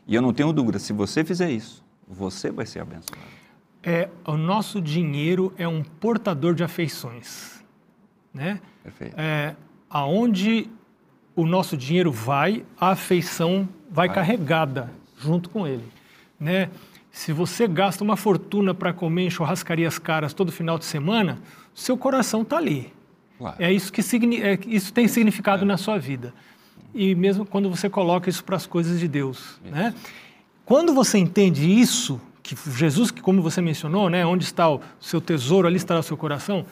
E 0.07 0.13
eu 0.13 0.21
não 0.21 0.33
tenho 0.33 0.53
dúvida, 0.53 0.77
se 0.77 0.93
você 0.93 1.23
fizer 1.23 1.49
isso, 1.49 1.83
você 2.07 2.51
vai 2.51 2.65
ser 2.65 2.79
abençoado. 2.79 3.35
É, 3.81 4.09
o 4.25 4.37
nosso 4.37 4.81
dinheiro 4.81 5.53
é 5.57 5.67
um 5.67 5.83
portador 5.83 6.53
de 6.53 6.63
afeições. 6.63 7.63
Né? 8.33 8.59
Perfeito. 8.83 9.15
É, 9.17 9.55
aonde 9.89 10.69
o 11.35 11.45
nosso 11.45 11.75
dinheiro 11.75 12.11
vai, 12.11 12.63
a 12.79 12.91
afeição 12.91 13.67
vai 13.89 14.07
carregada 14.07 14.91
junto 15.17 15.49
com 15.49 15.67
ele. 15.67 15.83
Né? 16.39 16.69
Se 17.11 17.31
você 17.31 17.67
gasta 17.67 18.03
uma 18.03 18.15
fortuna 18.15 18.73
para 18.73 18.93
comer 18.93 19.23
em 19.23 19.29
churrascarias 19.29 19.99
caras 19.99 20.33
todo 20.33 20.51
final 20.51 20.77
de 20.77 20.85
semana, 20.85 21.39
seu 21.73 21.97
coração 21.97 22.41
está 22.41 22.57
ali. 22.57 22.93
Claro. 23.37 23.55
É 23.59 23.71
isso 23.71 23.91
que 23.91 24.01
é, 24.01 24.59
isso 24.67 24.93
tem 24.93 25.07
significado 25.07 25.65
na 25.65 25.77
sua 25.77 25.97
vida. 25.97 26.33
E 26.93 27.13
mesmo 27.13 27.45
quando 27.45 27.69
você 27.69 27.89
coloca 27.89 28.29
isso 28.29 28.43
para 28.43 28.55
as 28.55 28.65
coisas 28.65 28.99
de 28.99 29.07
Deus, 29.07 29.59
né? 29.63 29.93
Quando 30.63 30.93
você 30.93 31.17
entende 31.17 31.69
isso, 31.69 32.19
que 32.41 32.55
Jesus, 32.71 33.11
que 33.11 33.21
como 33.21 33.41
você 33.41 33.61
mencionou, 33.61 34.09
né, 34.09 34.25
onde 34.25 34.43
está 34.43 34.69
o 34.69 34.81
seu 34.99 35.19
tesouro, 35.19 35.67
ali 35.67 35.77
estará 35.77 35.99
o 35.99 36.03
seu 36.03 36.15
coração, 36.15 36.65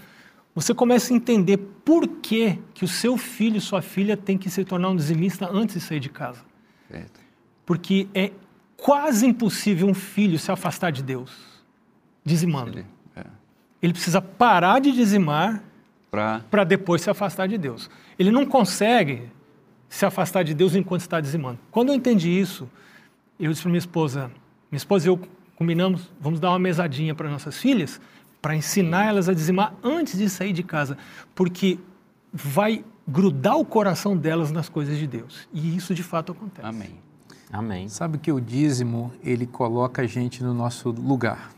você 0.55 0.73
começa 0.73 1.11
a 1.11 1.15
entender 1.15 1.57
por 1.57 2.07
que, 2.07 2.59
que 2.73 2.85
o 2.85 2.87
seu 2.87 3.17
filho, 3.17 3.59
sua 3.59 3.81
filha 3.81 4.15
tem 4.15 4.37
que 4.37 4.49
se 4.49 4.63
tornar 4.63 4.89
um 4.89 4.95
dizimista 4.95 5.49
antes 5.51 5.75
de 5.75 5.81
sair 5.81 5.99
de 5.99 6.09
casa. 6.09 6.41
Perfeito. 6.87 7.19
Porque 7.65 8.07
é 8.13 8.31
quase 8.77 9.25
impossível 9.25 9.87
um 9.87 9.93
filho 9.93 10.37
se 10.37 10.51
afastar 10.51 10.91
de 10.91 11.01
Deus 11.01 11.31
dizimando. 12.23 12.79
Ele, 12.79 12.85
é, 13.15 13.23
Ele 13.81 13.93
precisa 13.93 14.21
parar 14.21 14.79
de 14.79 14.91
dizimar 14.91 15.63
para 16.11 16.41
para 16.51 16.63
depois 16.63 17.01
se 17.01 17.09
afastar 17.09 17.47
de 17.47 17.57
Deus. 17.57 17.89
Ele 18.19 18.29
não 18.31 18.45
consegue 18.45 19.23
se 19.89 20.05
afastar 20.05 20.43
de 20.43 20.53
Deus 20.53 20.75
enquanto 20.75 21.01
está 21.01 21.19
dizimando. 21.19 21.59
Quando 21.71 21.89
eu 21.89 21.95
entendi 21.95 22.29
isso, 22.29 22.69
eu 23.39 23.49
disse 23.49 23.61
para 23.61 23.69
minha 23.71 23.79
esposa, 23.79 24.31
minha 24.71 24.77
esposa 24.77 25.07
e 25.07 25.09
eu 25.09 25.19
combinamos, 25.55 26.11
vamos 26.19 26.39
dar 26.39 26.49
uma 26.49 26.59
mesadinha 26.59 27.15
para 27.15 27.29
nossas 27.29 27.57
filhas, 27.57 27.99
para 28.43 28.57
ensinar 28.57 29.05
elas 29.05 29.29
a 29.29 29.33
dizimar 29.33 29.73
antes 29.81 30.17
de 30.17 30.29
sair 30.29 30.51
de 30.51 30.63
casa, 30.63 30.97
porque 31.33 31.79
vai 32.33 32.83
grudar 33.07 33.57
o 33.57 33.63
coração 33.63 34.17
delas 34.17 34.51
nas 34.51 34.67
coisas 34.67 34.97
de 34.97 35.07
Deus. 35.07 35.47
E 35.53 35.77
isso 35.77 35.95
de 35.95 36.03
fato 36.03 36.33
acontece. 36.33 36.67
Amém. 36.67 36.99
Amém. 37.49 37.87
Sabe 37.87 38.17
que 38.17 38.33
o 38.33 38.41
dízimo, 38.41 39.13
ele 39.23 39.47
coloca 39.47 40.01
a 40.01 40.05
gente 40.05 40.43
no 40.43 40.53
nosso 40.53 40.89
lugar. 40.89 41.51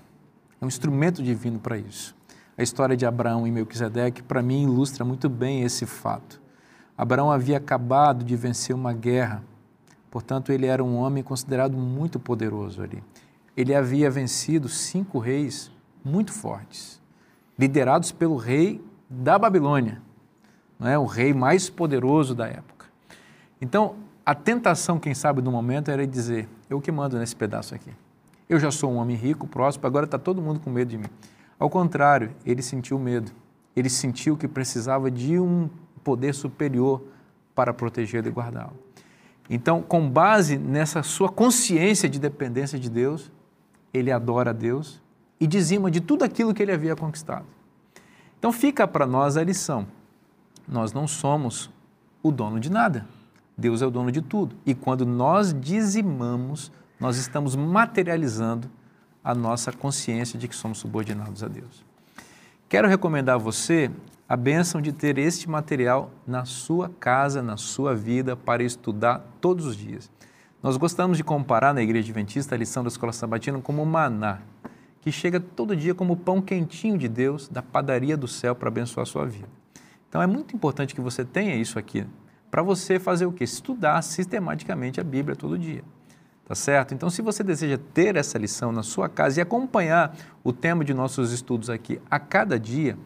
É 0.62 0.64
um 0.64 0.68
instrumento 0.68 1.24
divino 1.24 1.58
para 1.58 1.76
isso. 1.76 2.16
A 2.56 2.62
história 2.62 2.96
de 2.96 3.04
Abraão 3.04 3.48
e 3.48 3.52
Melquisedeque, 3.52 4.22
para 4.22 4.44
mim, 4.44 4.62
ilustra 4.62 5.04
muito 5.04 5.28
bem 5.28 5.64
esse 5.64 5.88
fato. 5.88 6.40
Abraão 6.96 7.32
havia 7.32 7.58
acabado 7.58 8.24
de 8.24 8.36
vencer 8.36 8.76
uma 8.76 8.94
guerra, 8.94 9.44
portanto, 10.12 10.52
ele 10.52 10.68
era 10.68 10.84
um 10.84 10.98
homem 10.98 11.24
considerado 11.24 11.76
muito 11.76 12.20
poderoso 12.20 12.84
ali. 12.84 13.04
Ele 13.58 13.74
havia 13.74 14.12
vencido 14.12 14.70
cinco 14.70 15.18
reis 15.18 15.74
muito 16.06 16.32
fortes, 16.32 17.02
liderados 17.58 18.12
pelo 18.12 18.38
rei 18.38 18.80
da 19.10 19.40
Babilônia, 19.40 20.00
não 20.80 20.88
é? 20.88 20.98
o 21.00 21.06
rei 21.06 21.34
mais 21.34 21.68
poderoso 21.68 22.36
da 22.36 22.48
época. 22.48 22.86
Então, 23.60 23.96
a 24.24 24.36
tentação, 24.36 25.00
quem 25.00 25.16
sabe, 25.16 25.42
do 25.42 25.52
momento 25.52 25.90
era 25.90 26.06
dizer: 26.06 26.48
eu 26.70 26.80
que 26.80 26.92
mando 26.92 27.18
nesse 27.18 27.36
pedaço 27.36 27.74
aqui. 27.74 27.92
Eu 28.48 28.60
já 28.60 28.70
sou 28.70 28.92
um 28.92 28.98
homem 28.98 29.16
rico, 29.16 29.48
próspero, 29.48 29.88
agora 29.88 30.06
está 30.06 30.20
todo 30.20 30.42
mundo 30.42 30.60
com 30.60 30.70
medo 30.70 30.90
de 30.90 30.98
mim. 31.00 31.10
Ao 31.58 31.70
contrário, 31.70 32.32
ele 32.46 32.62
sentiu 32.62 33.00
medo. 33.00 33.32
Ele 33.76 33.90
sentiu 33.90 34.38
que 34.38 34.48
precisava 34.48 35.10
de 35.10 35.40
um 35.40 35.70
poder 36.04 36.34
superior 36.34 37.02
para 37.56 37.74
protegê-lo 37.74 38.28
e 38.28 38.32
guardá-lo. 38.32 38.74
Então, 39.50 39.82
com 39.82 40.10
base 40.10 40.58
nessa 40.58 41.02
sua 41.02 41.30
consciência 41.30 42.08
de 42.08 42.20
dependência 42.20 42.78
de 42.78 42.90
Deus, 42.90 43.32
ele 43.94 44.12
adora 44.12 44.52
a 44.52 44.54
Deus 44.54 45.02
e 45.46 45.48
dizima 45.48 45.92
de 45.92 46.02
tudo 46.02 46.26
aquilo 46.26 46.56
que 46.56 46.64
ele 46.64 46.72
havia 46.72 46.96
conquistado. 46.96 47.46
Então, 48.40 48.52
fica 48.52 48.88
para 48.88 49.06
nós 49.06 49.38
a 49.38 49.44
lição: 49.44 49.86
nós 50.68 50.92
não 50.92 51.08
somos 51.08 51.70
o 52.24 52.32
dono 52.32 52.60
de 52.60 52.72
nada. 52.72 53.06
Deus 53.56 53.84
é 53.84 53.86
o 53.86 53.92
dono 53.92 54.12
de 54.12 54.24
tudo. 54.24 54.56
E 54.66 54.74
quando 54.74 55.06
nós 55.06 55.54
dizimamos, 55.54 56.72
nós 57.00 57.18
estamos 57.18 57.56
materializando 57.56 58.68
a 59.24 59.36
nossa 59.36 59.72
consciência 59.72 60.38
de 60.40 60.48
que 60.48 60.56
somos 60.56 60.80
subordinados 60.80 61.44
a 61.44 61.48
Deus. 61.48 61.86
Quero 62.68 62.88
recomendar 62.88 63.36
a 63.36 63.38
você 63.38 63.92
a 64.28 64.36
bênção 64.36 64.82
de 64.82 64.92
ter 64.92 65.20
este 65.20 65.48
material 65.48 66.10
na 66.26 66.44
sua 66.44 66.90
casa, 66.90 67.44
na 67.44 67.56
sua 67.56 67.94
vida, 67.94 68.36
para 68.36 68.64
estudar 68.64 69.24
todos 69.40 69.68
os 69.68 69.78
dias. 69.78 70.10
Nós 70.64 70.76
gostamos 70.76 71.18
de 71.18 71.24
comparar 71.24 71.72
na 71.72 71.84
Igreja 71.84 72.08
Adventista 72.08 72.56
a 72.56 72.58
lição 72.58 72.82
da 72.82 72.90
Escola 72.90 73.14
Sabatina 73.14 73.62
como 73.62 73.86
maná, 73.86 74.40
que 75.06 75.12
chega 75.12 75.40
todo 75.40 75.76
dia 75.76 75.94
como 75.94 76.18
pão 76.18 76.42
quentinho 76.42 76.98
de 76.98 77.08
Deus 77.08 77.48
da 77.48 77.62
padaria 77.62 78.18
do 78.18 78.28
céu 78.28 78.56
para 78.56 78.70
abençoar 78.70 79.04
a 79.04 79.06
sua 79.06 79.24
vida. 79.24 79.48
Então 80.10 80.20
é 80.20 80.26
muito 80.26 80.56
importante 80.56 80.96
que 80.96 81.02
você 81.02 81.24
tenha 81.24 81.56
isso 81.56 81.78
aqui, 81.78 82.08
para 82.50 82.64
você 82.64 82.98
fazer 82.98 83.28
o 83.28 83.32
quê? 83.32 83.44
Estudar 83.44 84.02
sistematicamente 84.02 85.00
a 85.00 85.04
Bíblia 85.04 85.36
todo 85.36 85.60
dia. 85.60 85.84
Tá 86.48 86.56
certo? 86.56 86.96
Então, 86.96 87.10
se 87.10 87.22
você 87.22 87.44
deseja 87.44 87.78
ter 87.94 88.16
essa 88.16 88.40
lição 88.40 88.72
na 88.72 88.82
sua 88.82 89.08
casa 89.08 89.40
e 89.40 89.42
acompanhar 89.42 90.16
o 90.44 90.52
tema 90.52 90.84
de 90.84 90.94
nossos 90.94 91.32
estudos 91.32 91.70
aqui 91.70 92.02
a 92.10 92.20
cada 92.20 92.60
dia, 92.60 92.98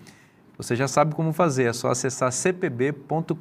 você 0.58 0.78
já 0.78 0.88
sabe 0.88 1.14
como 1.16 1.34
fazer, 1.34 1.66
é 1.66 1.74
só 1.74 1.90
acessar 1.90 2.32
cpb.com.br. 2.32 3.34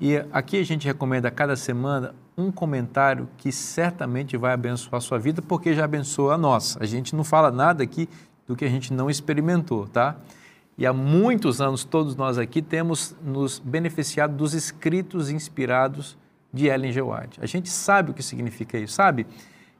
E 0.00 0.16
aqui 0.32 0.60
a 0.60 0.64
gente 0.64 0.86
recomenda 0.86 1.28
a 1.28 1.30
cada 1.32 1.56
semana 1.56 2.14
um 2.36 2.50
comentário 2.50 3.28
que 3.36 3.52
certamente 3.52 4.36
vai 4.36 4.52
abençoar 4.52 4.96
a 4.96 5.00
sua 5.00 5.18
vida, 5.18 5.42
porque 5.42 5.74
já 5.74 5.84
abençoa 5.84 6.34
a 6.34 6.38
nossa. 6.38 6.82
A 6.82 6.86
gente 6.86 7.14
não 7.14 7.24
fala 7.24 7.50
nada 7.50 7.82
aqui 7.82 8.08
do 8.46 8.56
que 8.56 8.64
a 8.64 8.68
gente 8.68 8.92
não 8.92 9.10
experimentou, 9.10 9.86
tá? 9.86 10.16
E 10.76 10.86
há 10.86 10.92
muitos 10.92 11.60
anos, 11.60 11.84
todos 11.84 12.16
nós 12.16 12.38
aqui 12.38 12.62
temos 12.62 13.14
nos 13.22 13.58
beneficiado 13.58 14.34
dos 14.34 14.54
escritos 14.54 15.30
inspirados 15.30 16.16
de 16.52 16.66
Ellen 16.66 16.90
G. 16.90 17.02
White. 17.02 17.38
A 17.40 17.46
gente 17.46 17.68
sabe 17.68 18.10
o 18.10 18.14
que 18.14 18.22
significa 18.22 18.78
isso, 18.78 18.94
sabe? 18.94 19.26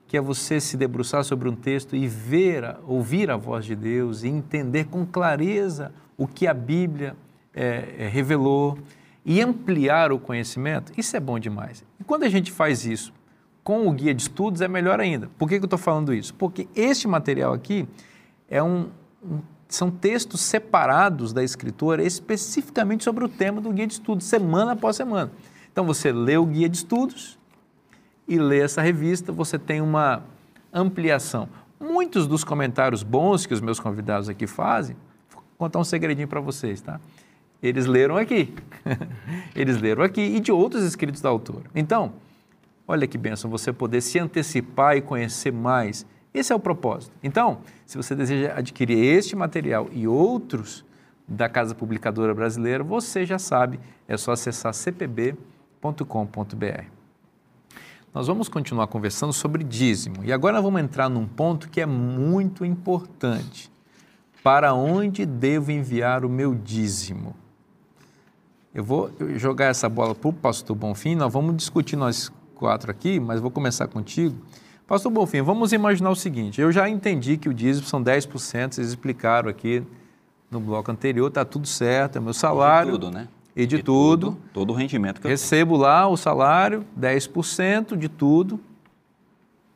Que 0.07 0.16
é 0.16 0.21
você 0.21 0.61
se 0.61 0.76
debruçar 0.76 1.25
sobre 1.25 1.49
um 1.49 1.57
texto 1.57 1.97
e 1.97 2.07
ver, 2.07 2.76
ouvir 2.87 3.30
a 3.30 3.37
voz 3.37 3.64
de 3.64 3.75
Deus 3.75 4.23
e 4.23 4.28
entender 4.28 4.85
com 4.85 5.07
clareza 5.07 5.92
o 6.19 6.26
que 6.26 6.47
a 6.47 6.52
Bíblia 6.52 7.16
é, 7.54 7.95
é, 7.99 8.09
revelou 8.09 8.78
e 9.24 9.40
ampliar 9.40 10.12
o 10.12 10.18
conhecimento. 10.18 10.92
Isso 10.96 11.16
é 11.16 11.20
bom 11.20 11.38
demais. 11.38 11.84
E 11.98 12.04
quando 12.04 12.24
a 12.24 12.28
gente 12.28 12.50
faz 12.50 12.84
isso 12.84 13.12
com 13.62 13.86
o 13.86 13.92
guia 13.92 14.14
de 14.14 14.22
estudos, 14.22 14.60
é 14.60 14.68
melhor 14.68 15.00
ainda. 15.00 15.28
Por 15.38 15.48
que, 15.48 15.58
que 15.58 15.64
eu 15.64 15.66
estou 15.66 15.78
falando 15.78 16.14
isso? 16.14 16.34
Porque 16.34 16.66
este 16.74 17.06
material 17.06 17.52
aqui 17.52 17.86
é 18.48 18.62
um, 18.62 18.88
um 19.22 19.40
são 19.70 19.90
textos 19.90 20.40
separados 20.40 21.32
da 21.32 21.44
escritora 21.44 22.02
especificamente 22.02 23.04
sobre 23.04 23.24
o 23.24 23.28
tema 23.28 23.60
do 23.60 23.70
guia 23.72 23.86
de 23.86 23.94
estudos, 23.94 24.26
semana 24.26 24.72
após 24.72 24.96
semana. 24.96 25.30
Então 25.72 25.84
você 25.84 26.10
lê 26.10 26.36
o 26.36 26.44
guia 26.44 26.68
de 26.68 26.76
estudos 26.76 27.38
e 28.26 28.36
lê 28.38 28.60
essa 28.60 28.82
revista, 28.82 29.32
você 29.32 29.58
tem 29.58 29.80
uma 29.80 30.24
ampliação. 30.72 31.48
Muitos 31.78 32.26
dos 32.26 32.42
comentários 32.42 33.02
bons 33.02 33.46
que 33.46 33.54
os 33.54 33.60
meus 33.60 33.78
convidados 33.78 34.28
aqui 34.28 34.46
fazem, 34.46 34.96
vou 35.32 35.42
contar 35.56 35.78
um 35.78 35.84
segredinho 35.84 36.28
para 36.28 36.40
vocês, 36.40 36.80
tá? 36.80 37.00
Eles 37.62 37.86
leram 37.86 38.16
aqui. 38.16 38.54
Eles 39.54 39.80
leram 39.80 40.02
aqui 40.02 40.20
e 40.20 40.40
de 40.40 40.50
outros 40.50 40.82
escritos 40.82 41.20
da 41.20 41.28
autora. 41.28 41.64
Então, 41.74 42.14
olha 42.88 43.06
que 43.06 43.18
benção 43.18 43.50
você 43.50 43.72
poder 43.72 44.00
se 44.00 44.18
antecipar 44.18 44.96
e 44.96 45.00
conhecer 45.00 45.52
mais. 45.52 46.06
Esse 46.32 46.52
é 46.52 46.56
o 46.56 46.60
propósito. 46.60 47.12
Então, 47.22 47.58
se 47.84 47.96
você 47.96 48.14
deseja 48.14 48.54
adquirir 48.56 48.98
este 48.98 49.34
material 49.34 49.88
e 49.92 50.06
outros 50.06 50.84
da 51.26 51.48
Casa 51.48 51.74
Publicadora 51.74 52.34
Brasileira, 52.34 52.82
você 52.82 53.24
já 53.24 53.38
sabe, 53.38 53.78
é 54.08 54.16
só 54.16 54.32
acessar 54.32 54.72
cpb.com.br. 54.72 55.40
Nós 58.12 58.26
vamos 58.26 58.48
continuar 58.48 58.88
conversando 58.88 59.32
sobre 59.32 59.62
dízimo 59.62 60.24
e 60.24 60.32
agora 60.32 60.60
vamos 60.60 60.80
entrar 60.80 61.08
num 61.08 61.26
ponto 61.26 61.68
que 61.68 61.80
é 61.80 61.86
muito 61.86 62.64
importante. 62.64 63.70
Para 64.42 64.74
onde 64.74 65.24
devo 65.24 65.70
enviar 65.70 66.24
o 66.24 66.28
meu 66.28 66.54
dízimo? 66.54 67.36
Eu 68.72 68.84
vou 68.84 69.10
jogar 69.36 69.66
essa 69.66 69.88
bola 69.88 70.14
para 70.14 70.28
o 70.28 70.32
pastor 70.32 70.76
Bonfim, 70.76 71.16
nós 71.16 71.32
vamos 71.32 71.56
discutir 71.56 71.96
nós 71.96 72.30
quatro 72.54 72.90
aqui, 72.90 73.18
mas 73.18 73.40
vou 73.40 73.50
começar 73.50 73.88
contigo. 73.88 74.36
Pastor 74.86 75.10
Bonfim, 75.10 75.42
vamos 75.42 75.72
imaginar 75.72 76.10
o 76.10 76.14
seguinte, 76.14 76.60
eu 76.60 76.70
já 76.70 76.88
entendi 76.88 77.36
que 77.36 77.48
o 77.48 77.54
dízimo 77.54 77.86
são 77.86 78.02
10%, 78.02 78.74
vocês 78.74 78.88
explicaram 78.88 79.48
aqui 79.48 79.82
no 80.48 80.60
bloco 80.60 80.90
anterior, 80.90 81.28
está 81.28 81.44
tudo 81.44 81.66
certo, 81.66 82.18
é 82.18 82.20
meu 82.20 82.32
salário. 82.32 82.92
De 82.92 82.98
tudo, 82.98 83.10
né? 83.10 83.28
E 83.56 83.66
de, 83.66 83.78
de 83.78 83.82
tudo, 83.82 84.28
tudo, 84.28 84.38
Todo 84.52 84.70
o 84.70 84.76
rendimento 84.76 85.20
que 85.20 85.26
Recebo 85.26 85.74
eu 85.74 85.80
lá 85.80 86.06
o 86.06 86.16
salário, 86.16 86.84
10% 86.98 87.96
de 87.96 88.08
tudo, 88.08 88.60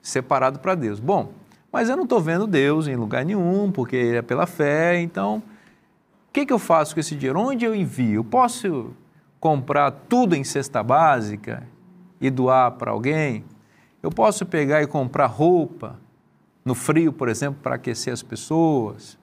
separado 0.01 0.61
para 0.61 0.77
Deus. 0.77 1.01
Bom, 1.01 1.33
mas 1.73 1.89
eu 1.89 1.97
não 1.97 2.05
estou 2.05 2.21
vendo 2.21 2.47
Deus 2.47 2.87
em 2.87 2.95
lugar 2.95 3.25
nenhum, 3.25 3.73
porque 3.73 3.97
é 3.97 4.23
pela 4.23 4.47
fé, 4.47 5.01
então 5.01 5.43
que, 6.35 6.45
que 6.45 6.53
eu 6.53 6.59
faço 6.59 6.95
com 6.95 7.01
esse 7.01 7.15
dinheiro? 7.15 7.39
Onde 7.39 7.65
eu 7.65 7.73
envio? 7.73 8.17
Eu 8.17 8.25
posso 8.25 8.93
comprar 9.39 9.93
tudo 9.93 10.35
em 10.35 10.43
cesta 10.43 10.83
básica 10.83 11.63
e 12.21 12.29
doar 12.29 12.73
para 12.73 12.91
alguém? 12.91 13.45
Eu 14.03 14.11
posso 14.11 14.45
pegar 14.45 14.83
e 14.83 14.87
comprar 14.87 15.27
roupa 15.27 15.97
no 16.65 16.75
frio, 16.75 17.13
por 17.13 17.29
exemplo, 17.29 17.61
para 17.63 17.77
aquecer 17.77 18.13
as 18.13 18.21
pessoas? 18.21 19.17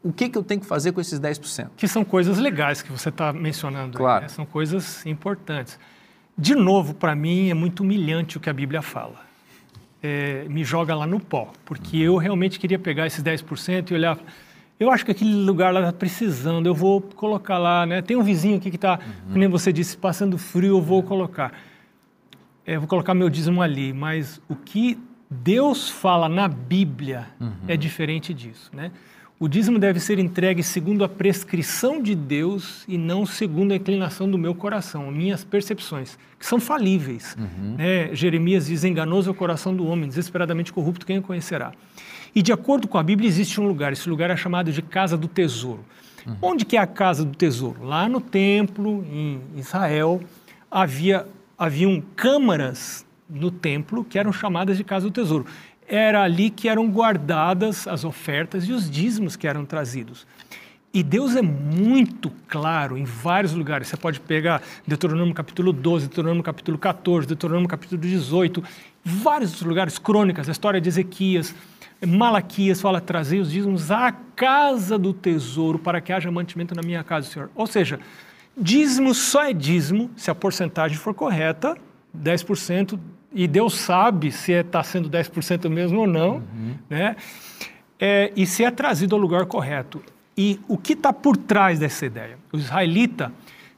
O 0.00 0.12
que, 0.12 0.28
que 0.28 0.38
eu 0.38 0.44
tenho 0.44 0.60
que 0.60 0.66
fazer 0.66 0.92
com 0.92 1.00
esses 1.00 1.18
10%? 1.18 1.70
Que 1.76 1.88
são 1.88 2.04
coisas 2.04 2.38
legais 2.38 2.80
que 2.80 2.92
você 2.92 3.08
está 3.08 3.32
mencionando. 3.32 3.98
Claro. 3.98 4.18
Aí, 4.18 4.22
né? 4.22 4.28
São 4.28 4.46
coisas 4.46 5.04
importantes. 5.04 5.76
De 6.38 6.54
novo, 6.54 6.94
para 6.94 7.16
mim, 7.16 7.50
é 7.50 7.54
muito 7.54 7.80
humilhante 7.80 8.36
o 8.36 8.40
que 8.40 8.48
a 8.48 8.52
Bíblia 8.52 8.80
fala. 8.80 9.26
É, 10.00 10.44
me 10.48 10.62
joga 10.62 10.94
lá 10.94 11.04
no 11.06 11.18
pó, 11.18 11.50
porque 11.64 11.96
eu 11.96 12.16
realmente 12.16 12.60
queria 12.60 12.78
pegar 12.78 13.08
esses 13.08 13.24
10% 13.24 13.90
e 13.90 13.94
olhar 13.94 14.16
eu 14.78 14.90
acho 14.90 15.04
que 15.04 15.10
aquele 15.10 15.34
lugar 15.34 15.72
lá 15.72 15.80
está 15.80 15.92
precisando, 15.92 16.66
eu 16.66 16.74
vou 16.74 17.00
colocar 17.00 17.56
lá, 17.56 17.86
né? 17.86 18.02
Tem 18.02 18.16
um 18.16 18.22
vizinho 18.22 18.56
aqui 18.56 18.70
que 18.70 18.76
está, 18.76 18.98
uhum. 19.28 19.32
como 19.32 19.50
você 19.50 19.72
disse, 19.72 19.96
passando 19.96 20.36
frio, 20.36 20.76
eu 20.76 20.82
vou 20.82 21.02
colocar. 21.02 21.52
É, 22.66 22.76
eu 22.76 22.80
vou 22.80 22.88
colocar 22.88 23.14
meu 23.14 23.30
dízimo 23.30 23.62
ali, 23.62 23.92
mas 23.92 24.40
o 24.48 24.54
que 24.54 24.98
Deus 25.30 25.88
fala 25.88 26.28
na 26.28 26.46
Bíblia 26.46 27.26
uhum. 27.40 27.52
é 27.66 27.76
diferente 27.76 28.34
disso, 28.34 28.70
né? 28.74 28.90
O 29.38 29.48
dízimo 29.48 29.78
deve 29.78 30.00
ser 30.00 30.18
entregue 30.18 30.62
segundo 30.62 31.04
a 31.04 31.08
prescrição 31.08 32.00
de 32.00 32.14
Deus 32.14 32.84
e 32.88 32.96
não 32.96 33.26
segundo 33.26 33.72
a 33.72 33.76
inclinação 33.76 34.30
do 34.30 34.38
meu 34.38 34.54
coração, 34.54 35.10
minhas 35.10 35.44
percepções, 35.44 36.18
que 36.38 36.46
são 36.46 36.58
falíveis. 36.58 37.36
Uhum. 37.38 37.74
Né? 37.76 38.14
Jeremias 38.14 38.66
diz: 38.66 38.82
enganoso 38.82 39.28
é 39.28 39.32
o 39.32 39.34
coração 39.34 39.76
do 39.76 39.86
homem, 39.86 40.08
desesperadamente 40.08 40.72
corrupto, 40.72 41.04
quem 41.04 41.18
o 41.18 41.22
conhecerá? 41.22 41.72
E 42.36 42.42
de 42.42 42.52
acordo 42.52 42.86
com 42.86 42.98
a 42.98 43.02
Bíblia, 43.02 43.26
existe 43.26 43.58
um 43.58 43.66
lugar, 43.66 43.94
esse 43.94 44.06
lugar 44.10 44.28
é 44.28 44.36
chamado 44.36 44.70
de 44.70 44.82
Casa 44.82 45.16
do 45.16 45.26
Tesouro. 45.26 45.82
Uhum. 46.26 46.36
Onde 46.42 46.66
que 46.66 46.76
é 46.76 46.80
a 46.80 46.86
Casa 46.86 47.24
do 47.24 47.34
Tesouro? 47.34 47.82
Lá 47.82 48.06
no 48.06 48.20
templo, 48.20 49.02
em 49.10 49.40
Israel, 49.56 50.20
havia 50.70 51.26
haviam 51.56 52.02
câmaras 52.14 53.06
no 53.26 53.50
templo 53.50 54.04
que 54.04 54.18
eram 54.18 54.34
chamadas 54.34 54.76
de 54.76 54.84
Casa 54.84 55.06
do 55.06 55.10
Tesouro. 55.10 55.46
Era 55.88 56.22
ali 56.24 56.50
que 56.50 56.68
eram 56.68 56.86
guardadas 56.90 57.88
as 57.88 58.04
ofertas 58.04 58.64
e 58.68 58.72
os 58.72 58.90
dízimos 58.90 59.34
que 59.34 59.48
eram 59.48 59.64
trazidos. 59.64 60.26
E 60.92 61.02
Deus 61.02 61.36
é 61.36 61.42
muito 61.42 62.30
claro 62.48 62.98
em 62.98 63.04
vários 63.04 63.54
lugares. 63.54 63.88
Você 63.88 63.96
pode 63.96 64.20
pegar 64.20 64.60
Deuteronômio 64.86 65.32
capítulo 65.32 65.72
12, 65.72 66.08
Deuteronômio 66.08 66.42
capítulo 66.42 66.76
14, 66.76 67.26
Deuteronômio 67.26 67.68
capítulo 67.68 67.98
18, 67.98 68.62
vários 69.02 69.62
lugares, 69.62 69.98
crônicas, 69.98 70.48
a 70.50 70.52
história 70.52 70.80
de 70.80 70.88
Ezequias, 70.88 71.54
Malaquias 72.04 72.80
fala, 72.80 73.00
trazer 73.00 73.38
os 73.38 73.50
dízimos 73.50 73.90
à 73.90 74.12
casa 74.12 74.98
do 74.98 75.12
tesouro 75.12 75.78
para 75.78 76.00
que 76.00 76.12
haja 76.12 76.30
mantimento 76.30 76.74
na 76.74 76.82
minha 76.82 77.02
casa, 77.02 77.30
Senhor. 77.30 77.50
Ou 77.54 77.66
seja, 77.66 77.98
dízimo 78.56 79.14
só 79.14 79.44
é 79.44 79.52
dízimo 79.52 80.10
se 80.16 80.30
a 80.30 80.34
porcentagem 80.34 80.96
for 80.96 81.14
correta, 81.14 81.76
10%, 82.16 82.98
e 83.32 83.46
Deus 83.46 83.74
sabe 83.76 84.30
se 84.32 84.52
está 84.52 84.80
é, 84.80 84.82
sendo 84.82 85.10
10% 85.10 85.68
mesmo 85.68 86.00
ou 86.00 86.06
não, 86.06 86.36
uhum. 86.36 86.74
né? 86.88 87.16
É, 87.98 88.32
e 88.36 88.46
se 88.46 88.62
é 88.64 88.70
trazido 88.70 89.14
ao 89.14 89.20
lugar 89.20 89.46
correto. 89.46 90.02
E 90.36 90.60
o 90.68 90.76
que 90.76 90.92
está 90.92 91.12
por 91.12 91.36
trás 91.36 91.78
dessa 91.78 92.04
ideia? 92.04 92.38
O 92.52 92.58
israelita 92.58 93.32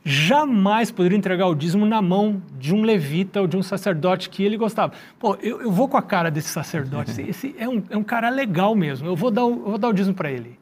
jamais 0.08 0.90
poderia 0.90 1.18
entregar 1.18 1.46
o 1.48 1.54
dízimo 1.54 1.84
na 1.84 2.00
mão 2.00 2.42
de 2.58 2.74
um 2.74 2.82
levita 2.82 3.42
ou 3.42 3.46
de 3.46 3.58
um 3.58 3.62
sacerdote 3.62 4.30
que 4.30 4.42
ele 4.42 4.56
gostava. 4.56 4.94
Pô, 5.18 5.36
eu, 5.42 5.60
eu 5.60 5.70
vou 5.70 5.86
com 5.86 5.98
a 5.98 6.02
cara 6.02 6.30
desse 6.30 6.48
sacerdote, 6.48 7.10
esse, 7.10 7.22
esse 7.22 7.54
é, 7.58 7.68
um, 7.68 7.82
é 7.90 7.96
um 7.96 8.02
cara 8.02 8.30
legal 8.30 8.74
mesmo, 8.74 9.06
eu 9.06 9.14
vou 9.14 9.30
dar 9.30 9.44
o, 9.44 9.64
vou 9.64 9.78
dar 9.78 9.88
o 9.88 9.92
dízimo 9.92 10.14
para 10.14 10.32
ele. 10.32 10.58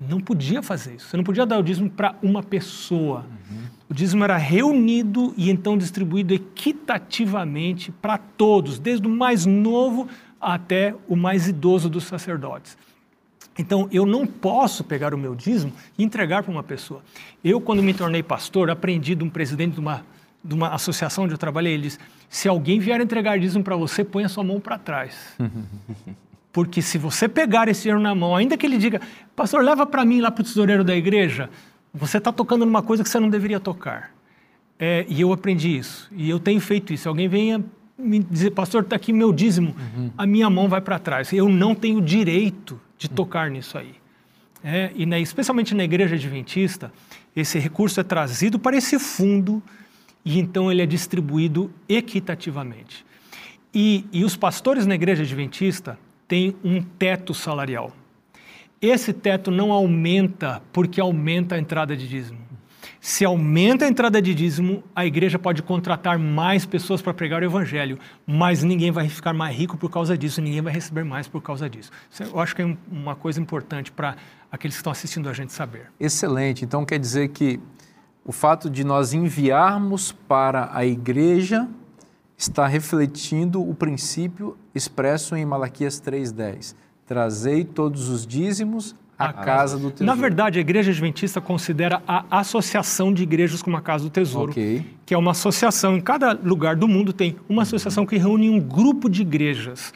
Não 0.00 0.20
podia 0.20 0.62
fazer 0.62 0.96
isso, 0.96 1.08
você 1.08 1.16
não 1.16 1.22
podia 1.22 1.46
dar 1.46 1.58
o 1.58 1.62
dízimo 1.62 1.88
para 1.88 2.16
uma 2.22 2.42
pessoa. 2.42 3.24
Uhum. 3.50 3.58
O 3.88 3.94
dízimo 3.94 4.24
era 4.24 4.36
reunido 4.36 5.32
e 5.36 5.48
então 5.48 5.78
distribuído 5.78 6.34
equitativamente 6.34 7.92
para 7.92 8.18
todos, 8.18 8.78
desde 8.78 9.06
o 9.06 9.10
mais 9.10 9.46
novo 9.46 10.08
até 10.40 10.94
o 11.08 11.14
mais 11.14 11.48
idoso 11.48 11.88
dos 11.88 12.04
sacerdotes. 12.04 12.76
Então, 13.58 13.88
eu 13.90 14.06
não 14.06 14.24
posso 14.24 14.84
pegar 14.84 15.12
o 15.12 15.18
meu 15.18 15.34
dízimo 15.34 15.72
e 15.98 16.04
entregar 16.04 16.44
para 16.44 16.52
uma 16.52 16.62
pessoa. 16.62 17.02
Eu, 17.42 17.60
quando 17.60 17.82
me 17.82 17.92
tornei 17.92 18.22
pastor, 18.22 18.70
aprendi 18.70 19.16
de 19.16 19.24
um 19.24 19.28
presidente 19.28 19.74
de 19.74 19.80
uma, 19.80 20.04
de 20.44 20.54
uma 20.54 20.68
associação 20.68 21.24
onde 21.24 21.34
eu 21.34 21.38
trabalhei, 21.38 21.74
ele 21.74 21.82
disse, 21.82 21.98
se 22.28 22.48
alguém 22.48 22.78
vier 22.78 23.00
entregar 23.00 23.36
dízimo 23.38 23.64
para 23.64 23.74
você, 23.74 24.04
põe 24.04 24.24
a 24.24 24.28
sua 24.28 24.44
mão 24.44 24.60
para 24.60 24.78
trás. 24.78 25.36
Porque 26.52 26.80
se 26.80 26.98
você 26.98 27.28
pegar 27.28 27.68
esse 27.68 27.82
dinheiro 27.82 28.00
na 28.00 28.14
mão, 28.14 28.34
ainda 28.34 28.56
que 28.56 28.64
ele 28.64 28.78
diga, 28.78 29.00
pastor, 29.34 29.62
leva 29.62 29.84
para 29.84 30.04
mim 30.04 30.20
lá 30.20 30.30
para 30.30 30.42
o 30.42 30.44
tesoureiro 30.44 30.84
da 30.84 30.96
igreja, 30.96 31.50
você 31.92 32.18
está 32.18 32.32
tocando 32.32 32.64
numa 32.64 32.82
coisa 32.82 33.02
que 33.02 33.08
você 33.08 33.18
não 33.18 33.28
deveria 33.28 33.60
tocar. 33.60 34.12
É, 34.78 35.04
e 35.08 35.20
eu 35.20 35.32
aprendi 35.32 35.76
isso. 35.76 36.08
E 36.12 36.30
eu 36.30 36.38
tenho 36.38 36.60
feito 36.60 36.92
isso. 36.92 37.08
Alguém 37.08 37.28
venha 37.28 37.64
me 37.98 38.20
dizer, 38.20 38.52
pastor, 38.52 38.82
está 38.82 38.94
aqui 38.94 39.12
meu 39.12 39.32
dízimo, 39.32 39.74
uhum. 39.96 40.10
a 40.16 40.24
minha 40.24 40.48
mão 40.48 40.68
vai 40.68 40.80
para 40.80 40.98
trás. 40.98 41.32
Eu 41.32 41.48
não 41.48 41.74
tenho 41.74 42.00
direito 42.00 42.80
de 42.98 43.08
tocar 43.08 43.50
nisso 43.50 43.78
aí. 43.78 43.94
É, 44.62 44.90
e 44.94 45.04
especialmente 45.22 45.74
na 45.74 45.84
igreja 45.84 46.16
adventista, 46.16 46.92
esse 47.34 47.58
recurso 47.58 48.00
é 48.00 48.02
trazido 48.02 48.58
para 48.58 48.76
esse 48.76 48.98
fundo 48.98 49.62
e 50.24 50.38
então 50.38 50.70
ele 50.70 50.82
é 50.82 50.86
distribuído 50.86 51.70
equitativamente. 51.88 53.06
E, 53.72 54.04
e 54.12 54.24
os 54.24 54.36
pastores 54.36 54.84
na 54.84 54.94
igreja 54.94 55.22
adventista 55.22 55.98
têm 56.26 56.56
um 56.64 56.82
teto 56.82 57.32
salarial. 57.32 57.92
Esse 58.80 59.12
teto 59.12 59.50
não 59.50 59.72
aumenta 59.72 60.62
porque 60.72 61.00
aumenta 61.00 61.54
a 61.54 61.58
entrada 61.58 61.96
de 61.96 62.08
dízimo. 62.08 62.47
Se 63.00 63.24
aumenta 63.24 63.84
a 63.84 63.88
entrada 63.88 64.20
de 64.20 64.34
dízimo, 64.34 64.82
a 64.94 65.06
igreja 65.06 65.38
pode 65.38 65.62
contratar 65.62 66.18
mais 66.18 66.66
pessoas 66.66 67.00
para 67.00 67.14
pregar 67.14 67.42
o 67.42 67.44
evangelho, 67.44 67.98
mas 68.26 68.64
ninguém 68.64 68.90
vai 68.90 69.08
ficar 69.08 69.32
mais 69.32 69.56
rico 69.56 69.76
por 69.76 69.90
causa 69.90 70.18
disso, 70.18 70.40
ninguém 70.40 70.60
vai 70.60 70.72
receber 70.72 71.04
mais 71.04 71.28
por 71.28 71.40
causa 71.40 71.70
disso. 71.70 71.90
Isso 72.10 72.24
eu 72.24 72.40
acho 72.40 72.56
que 72.56 72.62
é 72.62 72.76
uma 72.90 73.14
coisa 73.14 73.40
importante 73.40 73.92
para 73.92 74.16
aqueles 74.50 74.74
que 74.74 74.80
estão 74.80 74.90
assistindo 74.92 75.28
a 75.28 75.32
gente 75.32 75.52
saber. 75.52 75.92
Excelente. 76.00 76.64
Então 76.64 76.84
quer 76.84 76.98
dizer 76.98 77.28
que 77.28 77.60
o 78.24 78.32
fato 78.32 78.68
de 78.68 78.82
nós 78.82 79.12
enviarmos 79.12 80.12
para 80.12 80.68
a 80.72 80.84
igreja 80.84 81.68
está 82.36 82.66
refletindo 82.66 83.62
o 83.62 83.74
princípio 83.74 84.56
expresso 84.74 85.36
em 85.36 85.44
Malaquias 85.44 86.00
3:10. 86.00 86.74
Trazei 87.06 87.64
todos 87.64 88.08
os 88.08 88.26
dízimos 88.26 88.94
à 89.18 89.32
casa 89.32 89.76
do 89.76 89.90
tesouro. 89.90 90.04
Na 90.06 90.14
verdade, 90.14 90.58
a 90.58 90.60
Igreja 90.60 90.90
Adventista 90.92 91.40
considera 91.40 92.00
a 92.06 92.24
Associação 92.38 93.12
de 93.12 93.24
Igrejas 93.24 93.60
como 93.62 93.76
a 93.76 93.80
Casa 93.80 94.04
do 94.04 94.10
Tesouro, 94.10 94.52
Ok. 94.52 94.84
que 95.04 95.12
é 95.12 95.18
uma 95.18 95.32
associação. 95.32 95.96
Em 95.96 96.00
cada 96.00 96.32
lugar 96.32 96.76
do 96.76 96.86
mundo 96.86 97.12
tem 97.12 97.36
uma 97.48 97.62
associação 97.62 98.06
que 98.06 98.16
reúne 98.16 98.48
um 98.48 98.60
grupo 98.60 99.08
de 99.10 99.22
igrejas. 99.22 99.92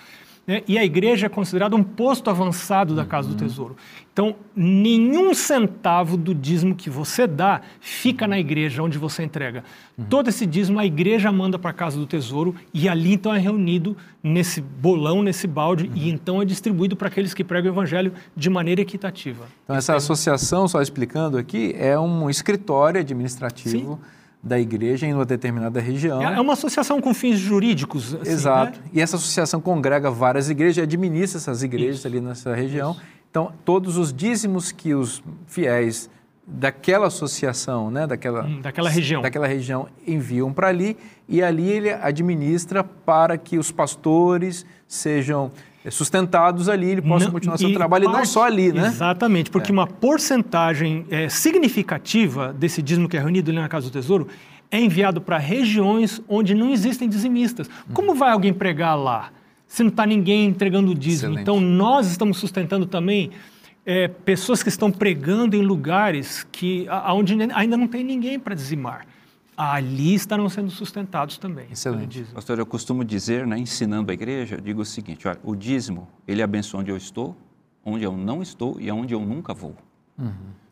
Né? 0.46 0.62
E 0.66 0.76
a 0.76 0.84
igreja 0.84 1.26
é 1.26 1.28
considerada 1.28 1.76
um 1.76 1.82
posto 1.82 2.28
avançado 2.28 2.94
da 2.94 3.04
Casa 3.04 3.28
do 3.28 3.34
Tesouro. 3.34 3.76
Então, 4.12 4.34
nenhum 4.54 5.32
centavo 5.32 6.16
do 6.16 6.34
dízimo 6.34 6.74
que 6.74 6.90
você 6.90 7.26
dá 7.26 7.62
fica 7.80 8.26
na 8.26 8.38
igreja 8.38 8.82
onde 8.82 8.98
você 8.98 9.22
entrega. 9.22 9.64
Todo 10.10 10.28
esse 10.28 10.44
dízimo 10.44 10.78
a 10.78 10.84
igreja 10.84 11.30
manda 11.30 11.58
para 11.58 11.70
a 11.70 11.74
Casa 11.74 11.96
do 11.96 12.06
Tesouro 12.06 12.54
e 12.74 12.88
ali 12.88 13.14
então 13.14 13.34
é 13.34 13.38
reunido 13.38 13.96
nesse 14.22 14.60
bolão, 14.60 15.22
nesse 15.22 15.46
balde, 15.46 15.90
e 15.94 16.10
então 16.10 16.42
é 16.42 16.44
distribuído 16.44 16.96
para 16.96 17.08
aqueles 17.08 17.32
que 17.32 17.44
pregam 17.44 17.70
o 17.70 17.74
evangelho 17.74 18.12
de 18.36 18.50
maneira 18.50 18.80
equitativa. 18.80 19.46
Então 19.64 19.76
essa 19.76 19.94
associação, 19.94 20.66
só 20.66 20.82
explicando 20.82 21.38
aqui, 21.38 21.74
é 21.78 21.98
um 21.98 22.28
escritório 22.28 23.00
administrativo 23.00 23.98
da 24.42 24.58
igreja 24.58 25.06
em 25.06 25.14
uma 25.14 25.24
determinada 25.24 25.80
região. 25.80 26.20
É 26.20 26.34
é 26.34 26.40
uma 26.40 26.54
associação 26.54 27.00
com 27.00 27.14
fins 27.14 27.38
jurídicos. 27.38 28.14
assim, 28.14 28.30
Exato. 28.32 28.78
né? 28.80 28.86
E 28.92 29.00
essa 29.00 29.16
associação 29.16 29.60
congrega 29.60 30.10
várias 30.10 30.50
igrejas, 30.50 30.78
e 30.78 30.80
administra 30.80 31.38
essas 31.38 31.62
igrejas 31.62 32.04
ali 32.04 32.20
nessa 32.20 32.54
região. 32.54 32.96
Então, 33.30 33.52
todos 33.64 33.96
os 33.96 34.12
dízimos 34.12 34.72
que 34.72 34.94
os 34.94 35.22
fiéis 35.46 36.10
daquela 36.44 37.06
associação, 37.06 37.88
né, 37.90 38.04
daquela, 38.06 38.44
Hum, 38.44 38.60
daquela 38.60 38.90
região. 38.90 39.22
daquela 39.22 39.46
região 39.46 39.86
enviam 40.06 40.52
para 40.52 40.66
ali 40.68 40.96
e 41.28 41.40
ali 41.40 41.70
ele 41.70 41.90
administra 41.90 42.82
para 42.82 43.38
que 43.38 43.56
os 43.58 43.70
pastores 43.70 44.66
sejam 44.88 45.52
sustentados 45.90 46.68
ali, 46.68 46.86
ele 46.90 47.02
possa 47.02 47.24
Não- 47.26 47.32
continuar 47.32 47.56
seu 47.58 47.72
trabalho 47.72 48.04
e 48.04 48.06
não 48.06 48.12
parte- 48.14 48.28
só 48.28 48.44
ali, 48.44 48.72
né? 48.72 48.86
Exatamente, 48.86 49.50
porque 49.50 49.72
uma 49.72 49.86
porcentagem 49.86 51.04
é, 51.10 51.28
significativa 51.28 52.52
desse 52.52 52.80
dízimo 52.82 53.08
que 53.08 53.16
é 53.16 53.20
reunido 53.20 53.50
ali 53.50 53.58
na 53.60 53.68
Casa 53.68 53.88
do 53.88 53.92
Tesouro 53.92 54.28
é 54.70 54.80
enviado 54.80 55.20
para 55.20 55.38
regiões 55.38 56.22
onde 56.28 56.54
não 56.54 56.70
existem 56.70 57.08
dizimistas. 57.08 57.66
Uhum. 57.66 57.94
Como 57.94 58.14
vai 58.14 58.30
alguém 58.30 58.52
pregar 58.52 58.94
lá 58.96 59.30
se 59.66 59.82
não 59.82 59.90
está 59.90 60.06
ninguém 60.06 60.46
entregando 60.46 60.90
o 60.92 60.94
dízimo? 60.94 61.32
Excelente. 61.32 61.42
Então, 61.42 61.60
nós 61.60 62.06
estamos 62.10 62.38
sustentando 62.38 62.86
também 62.86 63.30
é, 63.84 64.06
pessoas 64.06 64.62
que 64.62 64.68
estão 64.68 64.90
pregando 64.92 65.56
em 65.56 65.62
lugares 65.62 66.46
que, 66.52 66.86
a- 66.88 67.12
onde 67.12 67.36
ainda 67.52 67.76
não 67.76 67.88
tem 67.88 68.04
ninguém 68.04 68.38
para 68.38 68.54
dizimar. 68.54 69.04
Ali 69.56 70.14
estarão 70.14 70.48
sendo 70.48 70.70
sustentados 70.70 71.36
também. 71.38 71.66
Excelente. 71.70 72.08
dízimo. 72.08 72.34
Pastor, 72.34 72.58
eu 72.58 72.66
costumo 72.66 73.04
dizer, 73.04 73.46
né, 73.46 73.58
ensinando 73.58 74.10
a 74.10 74.14
igreja, 74.14 74.56
eu 74.56 74.60
digo 74.60 74.80
o 74.80 74.84
seguinte, 74.84 75.28
olha, 75.28 75.38
o 75.44 75.54
dízimo, 75.54 76.08
ele 76.26 76.42
abençoa 76.42 76.80
onde 76.80 76.90
eu 76.90 76.96
estou, 76.96 77.36
onde 77.84 78.04
eu 78.04 78.16
não 78.16 78.42
estou 78.42 78.80
e 78.80 78.88
aonde 78.88 79.14
eu 79.14 79.20
nunca 79.20 79.52
vou. 79.52 79.74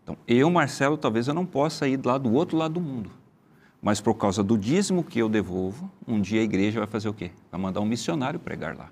Então, 0.03 0.16
eu, 0.27 0.51
Marcelo, 0.51 0.97
talvez 0.97 1.29
eu 1.29 1.35
não 1.35 1.45
possa 1.45 1.87
ir 1.87 2.01
lá 2.05 2.16
do 2.16 2.33
outro 2.33 2.57
lado 2.57 2.75
do 2.75 2.81
mundo. 2.81 3.11
Mas 3.83 4.01
por 4.01 4.14
causa 4.14 4.43
do 4.43 4.59
dízimo 4.59 5.03
que 5.03 5.19
eu 5.19 5.29
devolvo, 5.29 5.90
um 6.07 6.21
dia 6.21 6.40
a 6.40 6.45
igreja 6.45 6.81
vai 6.81 6.87
fazer 6.87 7.09
o 7.09 7.14
quê? 7.14 7.31
Vai 7.51 7.61
mandar 7.61 7.81
um 7.81 7.87
missionário 7.87 8.38
pregar 8.38 8.77
lá. 8.77 8.90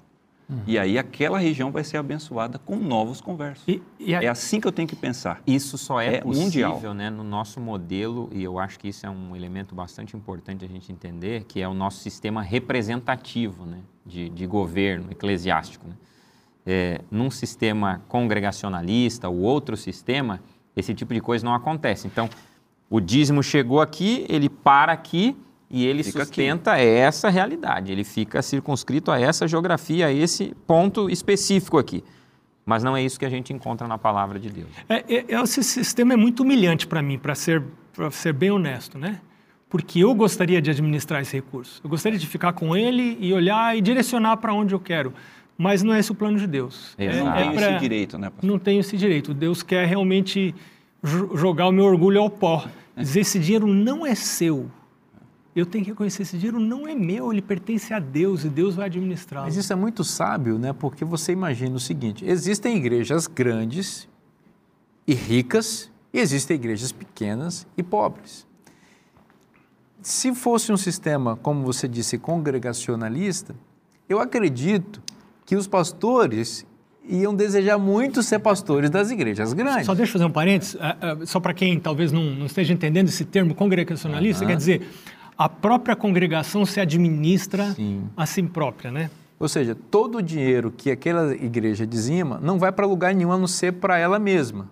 E 0.67 0.79
aí 0.79 0.97
aquela 0.99 1.39
região 1.39 1.71
vai 1.71 1.85
ser 1.85 1.99
abençoada 1.99 2.59
com 2.59 2.75
novos 2.77 3.21
conversos. 3.21 3.63
E, 3.69 3.83
e 4.01 4.15
a- 4.15 4.23
É 4.23 4.29
assim 4.29 4.59
que 4.61 4.67
eu 4.67 4.73
tenho 4.73 4.89
que 4.89 4.97
pensar. 4.97 5.43
Isso 5.47 5.77
só 5.77 6.01
é, 6.01 6.15
É 6.17 6.21
possível 6.23 6.71
mundial. 6.71 6.95
né, 6.95 7.11
no 7.11 7.23
nosso 7.23 7.61
modelo, 7.61 8.31
e 8.33 8.43
eu 8.43 8.59
acho 8.59 8.79
que 8.79 8.89
isso 8.89 9.05
é 9.05 9.11
um 9.11 9.37
elemento 9.37 9.75
bastante 9.75 10.17
importante 10.17 10.65
a 10.65 10.69
gente 10.69 10.91
entender, 10.91 11.45
que 11.45 11.61
é 11.61 11.69
o 11.69 11.75
nosso 11.75 11.99
sistema 11.99 12.41
representativo 12.41 13.67
né, 13.67 13.81
de, 14.07 14.31
de 14.31 14.47
governo 14.47 15.11
eclesiástico. 15.11 15.87
Né? 15.87 15.95
É, 16.65 17.01
num 17.11 17.31
sistema 17.31 18.01
congregacionalista 18.09 19.29
ou 19.29 19.37
outro 19.41 19.77
sistema, 19.77 20.41
esse 20.75 20.95
tipo 20.95 21.13
de 21.13 21.21
coisa 21.21 21.45
não 21.45 21.55
acontece. 21.55 22.07
Então, 22.07 22.29
o 22.89 23.01
dízimo 23.01 23.43
chegou 23.43 23.81
aqui, 23.83 24.25
ele 24.31 24.49
para 24.49 24.93
aqui 24.93 25.37
e 25.71 25.87
ele 25.87 26.03
Fica 26.03 26.19
aqui. 26.23 26.27
sustenta 26.29 26.79
essa 26.79 27.29
realidade. 27.29 27.93
Ele 27.93 28.05
fica 28.05 28.41
circunscrito 28.43 29.11
a 29.11 29.21
essa 29.21 29.47
geografia, 29.47 30.07
a 30.07 30.13
esse 30.13 30.55
ponto 30.67 31.11
específico 31.11 31.79
aqui. 31.79 32.03
Mas 32.65 32.83
não 32.83 32.97
é 32.97 33.03
isso 33.03 33.19
que 33.19 33.25
a 33.25 33.31
gente 33.31 33.53
encontra 33.53 33.87
na 33.89 33.97
palavra 33.97 34.39
de 34.39 34.51
Deus. 34.51 34.69
É, 34.89 35.05
é- 35.15 35.43
esse 35.43 35.63
sistema 35.65 36.13
é 36.13 36.17
muito 36.17 36.43
humilhante 36.43 36.87
para 36.87 37.01
mim, 37.03 37.19
para 37.19 37.35
ser, 37.35 37.63
pra 37.95 38.11
ser 38.11 38.33
bem 38.35 38.51
honesto, 38.51 38.99
né? 38.99 39.21
Porque 39.71 40.01
eu 40.01 40.15
gostaria 40.15 40.61
de 40.63 40.71
administrar 40.71 41.21
esse 41.23 41.35
recurso. 41.37 41.81
Eu 41.85 41.91
gostaria 41.91 42.19
de 42.19 42.27
ficar 42.27 42.53
com 42.55 42.75
ele 42.77 43.17
e 43.21 43.33
olhar 43.33 43.77
e 43.77 43.81
direcionar 43.81 44.37
para 44.39 44.53
onde 44.55 44.75
eu 44.75 44.81
quero. 44.81 45.13
Mas 45.57 45.83
não 45.83 45.93
é 45.93 45.99
esse 45.99 46.13
o 46.13 46.15
plano 46.15 46.39
de 46.39 46.47
Deus. 46.47 46.95
Eu 46.99 47.11
Exato. 47.11 47.25
não 47.27 47.33
É- 47.35 47.39
é 47.39 47.43
tenho 47.43 47.55
pra- 47.55 47.71
esse 47.73 47.81
direito, 47.81 48.19
né, 48.19 48.31
pastor? 48.31 48.51
Não 48.51 48.59
tenho 48.59 48.81
esse 48.81 48.97
direito. 48.97 49.35
Deus 49.35 49.63
quer 49.63 49.87
realmente 49.87 50.55
jo- 51.03 51.37
jogar 51.37 51.67
o 51.69 51.73
meu 51.73 51.85
orgulho 51.85 52.21
ao 52.21 52.31
pó. 52.31 52.67
Dizer 52.97 53.21
esse 53.21 53.39
dinheiro 53.39 53.67
não 53.67 54.07
é 54.07 54.15
seu. 54.15 54.71
Eu 55.59 55.67
tenho 55.67 55.85
que 55.85 55.91
reconhecer 55.91 56.23
esse 56.23 56.39
dinheiro 56.39 56.61
não 56.61 56.87
é 56.87 56.95
meu, 56.95 57.33
ele 57.33 57.43
pertence 57.43 57.93
a 57.93 57.99
Deus 57.99 58.45
e 58.45 58.49
Deus 58.49 58.77
vai 58.77 58.87
administrá-lo. 58.87 59.47
Mas 59.47 59.57
isso 59.57 59.73
é 59.73 59.77
muito 59.77 60.05
sábio, 60.05 60.57
né? 60.57 60.73
Porque 60.73 61.05
você 61.05 61.33
imagina 61.33 61.75
o 61.75 61.81
seguinte: 61.81 62.25
existem 62.25 62.77
igrejas 62.77 63.27
grandes 63.27 64.09
e 65.07 65.15
ricas, 65.15 65.91
e 66.13 66.21
existem 66.21 66.55
igrejas 66.55 66.93
pequenas 66.93 67.67
e 67.77 67.83
pobres. 67.83 68.47
Se 70.01 70.33
fosse 70.33 70.71
um 70.71 70.77
sistema, 70.77 71.37
como 71.37 71.65
você 71.65 71.89
disse, 71.89 72.19
congregacionalista, 72.19 73.55
eu 74.09 74.21
acredito 74.21 75.03
que 75.45 75.57
os 75.57 75.67
pastores 75.67 76.65
iam 77.09 77.35
desejar 77.35 77.79
muito 77.79 78.23
ser 78.23 78.39
pastores 78.39 78.91
das 78.91 79.11
igrejas 79.11 79.53
grandes. 79.55 79.87
Só 79.87 79.95
deixa 79.95 80.11
eu 80.11 80.13
fazer 80.13 80.25
um 80.25 80.31
parênteses, 80.31 80.77
ah, 80.79 80.97
ah, 81.01 81.27
só 81.27 81.41
para 81.41 81.55
quem 81.55 81.81
talvez 81.81 82.13
não, 82.13 82.23
não 82.23 82.47
esteja 82.47 82.73
entendendo 82.73 83.09
esse 83.09 83.25
termo 83.25 83.55
congregacionalista, 83.55 84.47
quer 84.47 84.57
dizer, 84.57 84.87
a 85.39 85.49
própria 85.49 85.95
congregação 85.95 86.67
se 86.67 86.81
administra 86.81 87.71
Sim. 87.73 88.03
a 88.17 88.27
si 88.27 88.43
própria, 88.43 88.91
né? 88.91 89.09
Ou 89.39 89.49
seja, 89.49 89.77
todo 89.89 90.19
o 90.19 90.23
dinheiro 90.23 90.73
que 90.77 90.91
aquela 90.91 91.33
igreja 91.33 91.87
dizima 91.87 92.41
não 92.43 92.59
vai 92.59 92.73
para 92.73 92.85
lugar 92.85 93.15
nenhum 93.15 93.31
a 93.31 93.39
não 93.39 93.47
ser 93.47 93.75
para 93.75 93.97
ela 93.97 94.19
mesma 94.19 94.69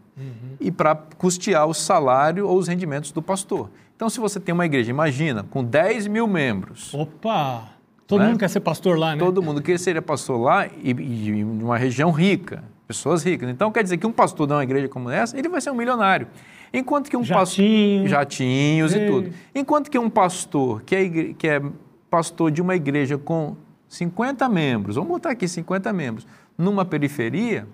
e 0.58 0.72
para 0.72 0.94
custear 0.94 1.66
o 1.68 1.74
salário 1.74 2.48
ou 2.48 2.58
os 2.58 2.66
rendimentos 2.66 3.12
do 3.12 3.22
pastor. 3.22 3.70
Então, 3.94 4.08
se 4.10 4.18
você 4.18 4.40
tem 4.40 4.52
uma 4.52 4.66
igreja, 4.66 4.90
imagina, 4.90 5.44
com 5.44 5.62
10 5.62 6.08
mil 6.08 6.26
membros, 6.26 6.92
Opa! 6.92 7.68
Todo 8.06 8.20
Né? 8.20 8.28
mundo 8.28 8.38
quer 8.38 8.48
ser 8.48 8.60
pastor 8.60 8.98
lá, 8.98 9.14
né? 9.14 9.18
todo 9.18 9.42
mundo 9.42 9.60
que 9.60 9.76
seria 9.78 10.00
pastor 10.02 10.40
lá 10.40 10.66
e, 10.66 10.90
e 10.92 11.44
uma 11.44 11.76
região 11.76 12.10
rica, 12.10 12.62
pessoas 12.86 13.22
ricas. 13.24 13.48
Então, 13.50 13.70
quer 13.72 13.82
dizer 13.82 13.96
que 13.98 14.06
um 14.06 14.12
pastor 14.12 14.46
de 14.46 14.52
uma 14.52 14.62
igreja 14.62 14.88
como 14.88 15.10
essa, 15.10 15.38
ele 15.38 15.48
vai 15.48 15.60
ser 15.60 15.70
um 15.70 15.74
milionário. 15.74 16.26
Enquanto 16.72 17.08
que 17.10 17.16
um 17.16 17.20
pastor. 17.26 17.46
Jatinho. 17.64 18.08
Jatinhos 18.08 18.94
Ei. 18.94 19.02
e 19.02 19.10
tudo. 19.10 19.30
Enquanto 19.54 19.90
que 19.90 19.98
um 19.98 20.10
pastor 20.10 20.82
que 20.82 20.94
é, 20.94 21.02
igre- 21.02 21.34
que 21.34 21.48
é 21.48 21.62
pastor 22.10 22.50
de 22.50 22.60
uma 22.62 22.74
igreja 22.76 23.16
com 23.18 23.56
50 23.88 24.48
membros, 24.48 24.96
vamos 24.96 25.10
botar 25.10 25.30
aqui 25.30 25.46
50 25.48 25.92
membros, 25.92 26.26
numa 26.58 26.84
periferia, 26.84 27.66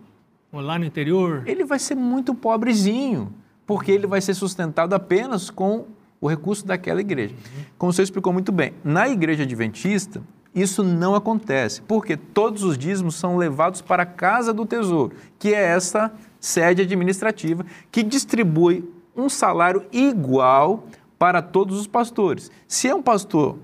Ou 0.53 0.61
lá 0.61 0.79
no 0.79 0.85
interior. 0.85 1.43
ele 1.47 1.65
vai 1.65 1.79
ser 1.79 1.95
muito 1.95 2.35
pobrezinho, 2.35 3.33
porque 3.67 3.91
ele 3.93 4.07
vai 4.07 4.21
ser 4.21 4.35
sustentado 4.35 4.95
apenas 4.95 5.49
com 5.51 5.87
o 6.21 6.29
recurso 6.29 6.67
daquela 6.67 7.01
igreja. 7.01 7.35
Como 7.79 7.93
você 7.93 8.03
explicou 8.03 8.33
muito 8.33 8.53
bem, 8.53 8.73
na 8.85 9.09
igreja 9.09 9.43
adventista, 9.43 10.23
isso 10.55 10.83
não 10.83 11.15
acontece, 11.15 11.81
porque 11.83 12.17
todos 12.17 12.63
os 12.63 12.77
dízimos 12.77 13.15
são 13.15 13.37
levados 13.37 13.81
para 13.81 14.03
a 14.03 14.07
casa 14.07 14.53
do 14.53 14.67
tesouro, 14.67 15.15
que 15.39 15.55
é 15.55 15.63
essa 15.63 16.13
sede 16.39 16.83
administrativa 16.83 17.65
que 17.91 18.03
distribui 18.03 18.85
um 19.17 19.29
salário 19.29 19.85
igual 19.93 20.87
para 21.19 21.41
todos 21.41 21.79
os 21.79 21.87
pastores. 21.87 22.51
Se 22.67 22.89
é 22.89 22.95
um 22.95 23.03
pastor 23.03 23.59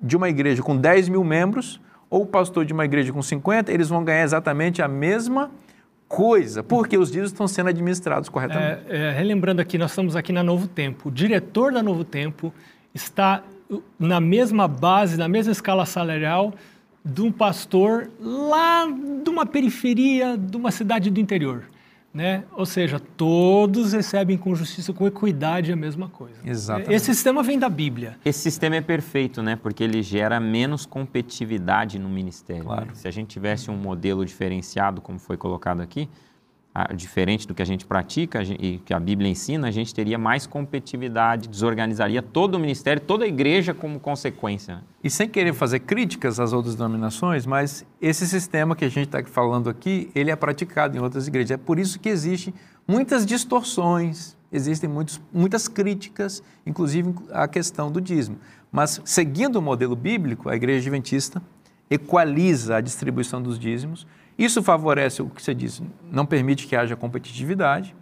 de 0.00 0.16
uma 0.16 0.28
igreja 0.28 0.62
com 0.62 0.76
10 0.76 1.08
mil 1.08 1.24
membros 1.24 1.80
ou 2.08 2.26
pastor 2.26 2.64
de 2.64 2.72
uma 2.72 2.84
igreja 2.84 3.12
com 3.12 3.22
50, 3.22 3.72
eles 3.72 3.88
vão 3.88 4.04
ganhar 4.04 4.22
exatamente 4.22 4.80
a 4.82 4.88
mesma 4.88 5.50
coisa, 6.08 6.62
porque 6.62 6.98
os 6.98 7.08
dízimos 7.08 7.30
estão 7.30 7.48
sendo 7.48 7.70
administrados 7.70 8.28
corretamente. 8.28 8.82
É, 8.88 9.08
é, 9.08 9.10
relembrando 9.12 9.62
aqui, 9.62 9.78
nós 9.78 9.92
estamos 9.92 10.14
aqui 10.14 10.30
na 10.30 10.42
Novo 10.42 10.68
Tempo. 10.68 11.08
O 11.08 11.12
diretor 11.12 11.72
da 11.72 11.82
Novo 11.82 12.04
Tempo 12.04 12.52
está 12.94 13.42
na 13.98 14.20
mesma 14.20 14.66
base, 14.66 15.16
na 15.16 15.28
mesma 15.28 15.52
escala 15.52 15.86
salarial 15.86 16.52
de 17.04 17.20
um 17.22 17.32
pastor 17.32 18.10
lá 18.20 18.86
de 19.22 19.28
uma 19.28 19.44
periferia 19.46 20.36
de 20.36 20.56
uma 20.56 20.70
cidade 20.70 21.10
do 21.10 21.20
interior. 21.20 21.64
Né? 22.14 22.44
Ou 22.52 22.66
seja, 22.66 23.00
todos 23.00 23.94
recebem 23.94 24.36
com 24.36 24.54
justiça, 24.54 24.92
com 24.92 25.06
equidade 25.06 25.72
a 25.72 25.76
mesma 25.76 26.08
coisa. 26.08 26.36
Exatamente. 26.44 26.92
Esse 26.92 27.06
sistema 27.06 27.42
vem 27.42 27.58
da 27.58 27.70
Bíblia. 27.70 28.18
Esse 28.22 28.40
sistema 28.40 28.76
é 28.76 28.82
perfeito, 28.82 29.42
né? 29.42 29.56
Porque 29.56 29.82
ele 29.82 30.02
gera 30.02 30.38
menos 30.38 30.84
competitividade 30.84 31.98
no 31.98 32.10
ministério. 32.10 32.64
Claro. 32.64 32.86
né? 32.86 32.94
Se 32.94 33.08
a 33.08 33.10
gente 33.10 33.28
tivesse 33.28 33.70
um 33.70 33.76
modelo 33.76 34.26
diferenciado, 34.26 35.00
como 35.00 35.18
foi 35.18 35.38
colocado 35.38 35.80
aqui, 35.80 36.06
diferente 36.94 37.46
do 37.46 37.54
que 37.54 37.60
a 37.60 37.66
gente 37.66 37.84
pratica 37.84 38.42
e 38.42 38.78
que 38.78 38.94
a 38.94 39.00
Bíblia 39.00 39.30
ensina, 39.30 39.68
a 39.68 39.70
gente 39.70 39.94
teria 39.94 40.16
mais 40.16 40.46
competitividade, 40.46 41.48
desorganizaria 41.48 42.22
todo 42.22 42.54
o 42.54 42.58
ministério, 42.58 43.02
toda 43.02 43.24
a 43.24 43.28
igreja 43.28 43.74
como 43.74 44.00
consequência. 44.00 44.76
né? 44.76 44.82
E 45.04 45.10
sem 45.10 45.28
querer 45.28 45.52
fazer 45.52 45.80
críticas 45.80 46.40
às 46.40 46.52
outras 46.52 46.74
denominações, 46.74 47.44
mas 47.44 47.84
esse 48.00 48.26
sistema 48.26 48.74
que 48.74 48.86
a 48.86 48.88
gente 48.88 49.06
está 49.06 49.22
falando 49.24 49.68
aqui, 49.68 50.10
ele 50.14 50.30
é 50.30 50.36
praticado 50.36 50.96
em 50.96 51.00
outras 51.00 51.28
igrejas. 51.28 51.50
É 51.50 51.56
por 51.58 51.78
isso 51.78 52.00
que 52.00 52.08
existem 52.08 52.54
muitas 52.88 53.26
distorções, 53.26 54.34
existem 54.50 54.88
muitos, 54.88 55.20
muitas 55.32 55.68
críticas, 55.68 56.42
inclusive 56.64 57.14
à 57.32 57.46
questão 57.46 57.92
do 57.92 58.00
dízimo. 58.00 58.38
Mas 58.70 58.98
seguindo 59.04 59.56
o 59.56 59.62
modelo 59.62 59.94
bíblico, 59.94 60.48
a 60.48 60.56
igreja 60.56 60.80
adventista 60.80 61.42
equaliza 61.90 62.76
a 62.76 62.80
distribuição 62.80 63.42
dos 63.42 63.58
dízimos. 63.58 64.06
Isso 64.38 64.62
favorece 64.62 65.22
o 65.22 65.28
que 65.28 65.42
você 65.42 65.54
disse, 65.54 65.82
não 66.10 66.24
permite 66.26 66.66
que 66.66 66.74
haja 66.74 66.96
competitividade, 66.96 67.94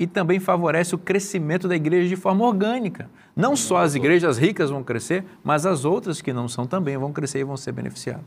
e 0.00 0.06
também 0.06 0.40
favorece 0.40 0.94
o 0.94 0.98
crescimento 0.98 1.68
da 1.68 1.76
igreja 1.76 2.08
de 2.08 2.16
forma 2.16 2.46
orgânica. 2.46 3.10
Não 3.36 3.54
só 3.54 3.78
as 3.78 3.94
igrejas 3.94 4.38
ricas 4.38 4.70
vão 4.70 4.82
crescer, 4.82 5.26
mas 5.44 5.66
as 5.66 5.84
outras 5.84 6.22
que 6.22 6.32
não 6.32 6.48
são 6.48 6.66
também 6.66 6.96
vão 6.96 7.12
crescer 7.12 7.40
e 7.40 7.44
vão 7.44 7.56
ser 7.56 7.72
beneficiadas. 7.72 8.24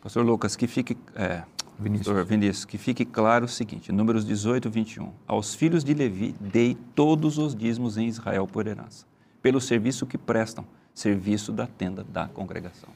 Pastor 0.00 0.24
Lucas, 0.24 0.54
que 0.54 0.68
fique, 0.68 0.96
é, 1.16 1.42
Vinícius. 1.76 2.28
Vinícius, 2.28 2.64
que 2.64 2.78
fique 2.78 3.04
claro 3.04 3.46
o 3.46 3.48
seguinte, 3.48 3.90
números 3.90 4.24
18 4.24 4.68
e 4.68 4.70
21. 4.70 5.12
Aos 5.26 5.52
filhos 5.52 5.82
de 5.82 5.94
Levi 5.94 6.32
dei 6.40 6.76
todos 6.94 7.38
os 7.38 7.56
dízimos 7.56 7.98
em 7.98 8.06
Israel 8.06 8.46
por 8.46 8.68
herança, 8.68 9.04
pelo 9.42 9.60
serviço 9.60 10.06
que 10.06 10.16
prestam, 10.16 10.64
serviço 10.94 11.50
da 11.50 11.66
tenda 11.66 12.04
da 12.04 12.28
congregação. 12.28 12.88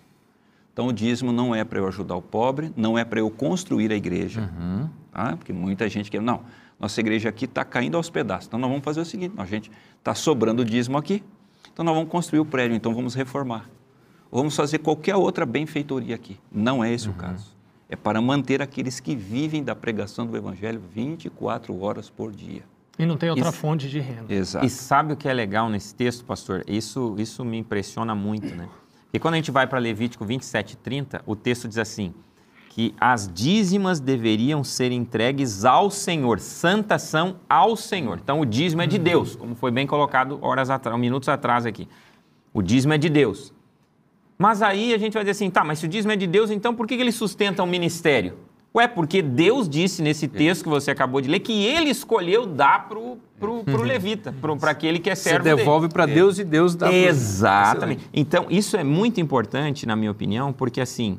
Então 0.81 0.88
o 0.88 0.95
dízimo 0.95 1.31
não 1.31 1.55
é 1.55 1.62
para 1.62 1.79
eu 1.79 1.87
ajudar 1.87 2.16
o 2.16 2.23
pobre, 2.23 2.73
não 2.75 2.97
é 2.97 3.05
para 3.05 3.21
eu 3.21 3.29
construir 3.29 3.93
a 3.93 3.95
igreja, 3.95 4.51
tá? 5.12 5.37
porque 5.37 5.53
muita 5.53 5.87
gente 5.90 6.11
quer, 6.11 6.23
não, 6.23 6.40
nossa 6.79 6.99
igreja 7.01 7.29
aqui 7.29 7.45
está 7.45 7.66
caindo 7.66 7.99
aos 7.99 8.09
pedaços, 8.09 8.47
então 8.47 8.59
nós 8.59 8.71
vamos 8.71 8.83
fazer 8.83 9.03
o 9.03 9.05
seguinte, 9.05 9.35
a 9.37 9.45
gente 9.45 9.71
está 9.99 10.14
sobrando 10.14 10.64
dízimo 10.64 10.97
aqui, 10.97 11.23
então 11.71 11.85
nós 11.85 11.95
vamos 11.95 12.09
construir 12.11 12.40
o 12.40 12.47
prédio, 12.47 12.75
então 12.75 12.95
vamos 12.95 13.14
reformar. 13.14 13.69
Ou 14.31 14.38
vamos 14.38 14.57
fazer 14.57 14.79
qualquer 14.79 15.16
outra 15.16 15.45
benfeitoria 15.45 16.14
aqui. 16.14 16.38
Não 16.51 16.83
é 16.83 16.90
esse 16.90 17.11
o 17.11 17.12
caso. 17.12 17.55
É 17.87 17.95
para 17.95 18.19
manter 18.23 18.62
aqueles 18.62 19.01
que 19.01 19.14
vivem 19.14 19.62
da 19.62 19.77
pregação 19.77 20.25
do 20.27 20.35
Evangelho 20.35 20.81
24 20.95 21.79
horas 21.79 22.09
por 22.09 22.33
dia. 22.33 22.62
E 22.99 23.05
não 23.05 23.19
tem 23.19 23.29
outra 23.29 23.51
Isso- 23.51 23.59
fonte 23.59 23.87
de 23.87 24.01
renda. 24.01 24.33
Exato. 24.33 24.64
E 24.64 24.71
sabe 24.71 25.12
o 25.12 25.16
que 25.16 25.29
é 25.29 25.33
legal 25.35 25.69
nesse 25.69 25.95
texto, 25.95 26.25
pastor? 26.25 26.64
Isso, 26.66 27.16
isso 27.19 27.45
me 27.45 27.59
impressiona 27.59 28.14
muito, 28.14 28.55
né? 28.55 28.66
E 29.12 29.18
quando 29.18 29.35
a 29.35 29.37
gente 29.37 29.51
vai 29.51 29.66
para 29.66 29.79
Levítico 29.79 30.25
27, 30.25 30.77
30, 30.77 31.23
o 31.27 31.35
texto 31.35 31.66
diz 31.66 31.79
assim, 31.79 32.14
que 32.68 32.94
as 33.01 33.29
dízimas 33.33 33.99
deveriam 33.99 34.62
ser 34.62 34.92
entregues 34.92 35.64
ao 35.64 35.90
Senhor, 35.90 36.38
santas 36.38 37.03
são 37.03 37.37
ao 37.49 37.75
Senhor. 37.75 38.20
Então 38.23 38.40
o 38.40 38.46
dízimo 38.46 38.83
é 38.83 38.87
de 38.87 38.99
Deus, 38.99 39.35
como 39.35 39.57
foi 39.57 39.73
bem 39.73 39.87
colocado 39.87 40.38
horas 40.40 40.70
atrás, 40.70 40.99
minutos 40.99 41.29
atrás 41.29 41.66
aqui. 41.66 41.88
O 42.55 42.62
dízimo 42.62 42.92
é 42.92 42.99
de 42.99 43.09
Deus. 43.09 43.53
Mas 44.38 44.62
aí 44.62 44.94
a 44.94 44.99
gente 44.99 45.14
vai 45.14 45.23
dizer 45.23 45.33
assim, 45.33 45.51
tá, 45.51 45.64
mas 45.64 45.81
se 45.81 45.87
o 45.87 45.88
dízimo 45.88 46.12
é 46.12 46.16
de 46.16 46.27
Deus, 46.27 46.51
então 46.51 46.75
por 46.75 46.87
que 46.87 46.96
que 46.96 47.03
ele 47.03 47.12
sustenta 47.12 47.62
o 47.62 47.66
ministério? 47.66 48.38
Ué, 48.75 48.87
porque 48.87 49.21
Deus 49.21 49.69
disse 49.69 50.01
nesse 50.01 50.29
texto 50.29 50.63
que 50.63 50.69
você 50.69 50.93
acabou 50.93 51.21
de 51.21 51.29
ler 51.29 51.41
que 51.41 51.65
ele 51.67 51.91
escolheu 51.91 52.47
dar 52.47 52.89
pro, 52.89 53.19
pro, 53.39 53.65
pro 53.65 53.83
levita, 53.83 54.33
para 54.61 54.71
aquele 54.71 55.01
que 55.01 55.11
é 55.11 55.15
Você 55.17 55.29
servo 55.31 55.45
dele. 55.45 55.57
devolve 55.57 55.89
para 55.89 56.07
Deus 56.07 56.39
e 56.39 56.45
Deus 56.45 56.77
dá 56.77 56.87
pro- 56.87 56.95
Exatamente. 56.97 58.09
Então, 58.13 58.47
isso 58.49 58.77
é 58.77 58.85
muito 58.85 59.21
importante, 59.21 59.87
na 59.87 59.97
minha 59.97 60.11
opinião, 60.13 60.53
porque 60.53 60.81
assim, 60.81 61.19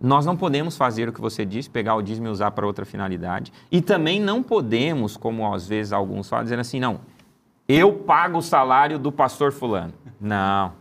nós 0.00 0.26
não 0.26 0.36
podemos 0.36 0.76
fazer 0.76 1.08
o 1.08 1.12
que 1.12 1.20
você 1.20 1.44
disse, 1.44 1.70
pegar 1.70 1.94
o 1.94 2.02
dízimo 2.02 2.26
e 2.26 2.30
usar 2.30 2.50
para 2.50 2.66
outra 2.66 2.84
finalidade. 2.84 3.52
E 3.70 3.80
também 3.80 4.20
não 4.20 4.42
podemos, 4.42 5.16
como 5.16 5.54
às 5.54 5.68
vezes 5.68 5.92
alguns 5.92 6.28
falam, 6.28 6.42
dizer 6.44 6.58
assim, 6.58 6.80
não, 6.80 6.98
eu 7.68 7.92
pago 7.92 8.38
o 8.38 8.42
salário 8.42 8.98
do 8.98 9.12
pastor 9.12 9.52
fulano. 9.52 9.92
Não. 10.20 10.72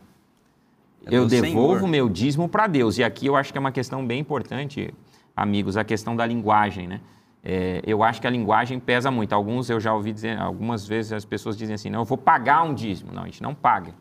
É 1.06 1.15
eu 1.15 1.28
devolvo 1.28 1.76
Senhor. 1.76 1.88
meu 1.88 2.10
dízimo 2.10 2.50
para 2.50 2.65
Deus. 2.65 2.98
E 2.98 3.04
aqui 3.04 3.28
eu 3.28 3.36
acho 3.36 3.52
que 3.52 3.58
é 3.60 3.62
uma 3.62 3.71
questão 3.71 4.04
bem 4.06 4.19
importante, 4.19 4.91
amigos, 5.36 5.78
a 5.78 5.84
questão 5.84 6.15
da 6.15 6.26
linguagem, 6.26 6.88
né? 6.88 7.02
É, 7.43 7.80
eu 7.86 8.02
acho 8.02 8.19
que 8.19 8.26
a 8.26 8.30
linguagem 8.30 8.80
pesa 8.80 9.12
muito. 9.12 9.34
Alguns 9.34 9.69
eu 9.69 9.80
já 9.80 9.93
ouvi 9.93 10.12
dizer, 10.12 10.39
algumas 10.39 10.88
vezes 10.88 11.13
as 11.13 11.24
pessoas 11.24 11.56
dizem 11.56 11.76
assim, 11.76 11.91
não, 11.91 12.00
eu 12.00 12.06
vou 12.06 12.17
pagar 12.17 12.63
um 12.63 12.74
dízimo. 12.74 13.12
Não, 13.13 13.21
a 13.21 13.26
gente 13.26 13.43
não 13.43 13.54
paga. 13.54 13.93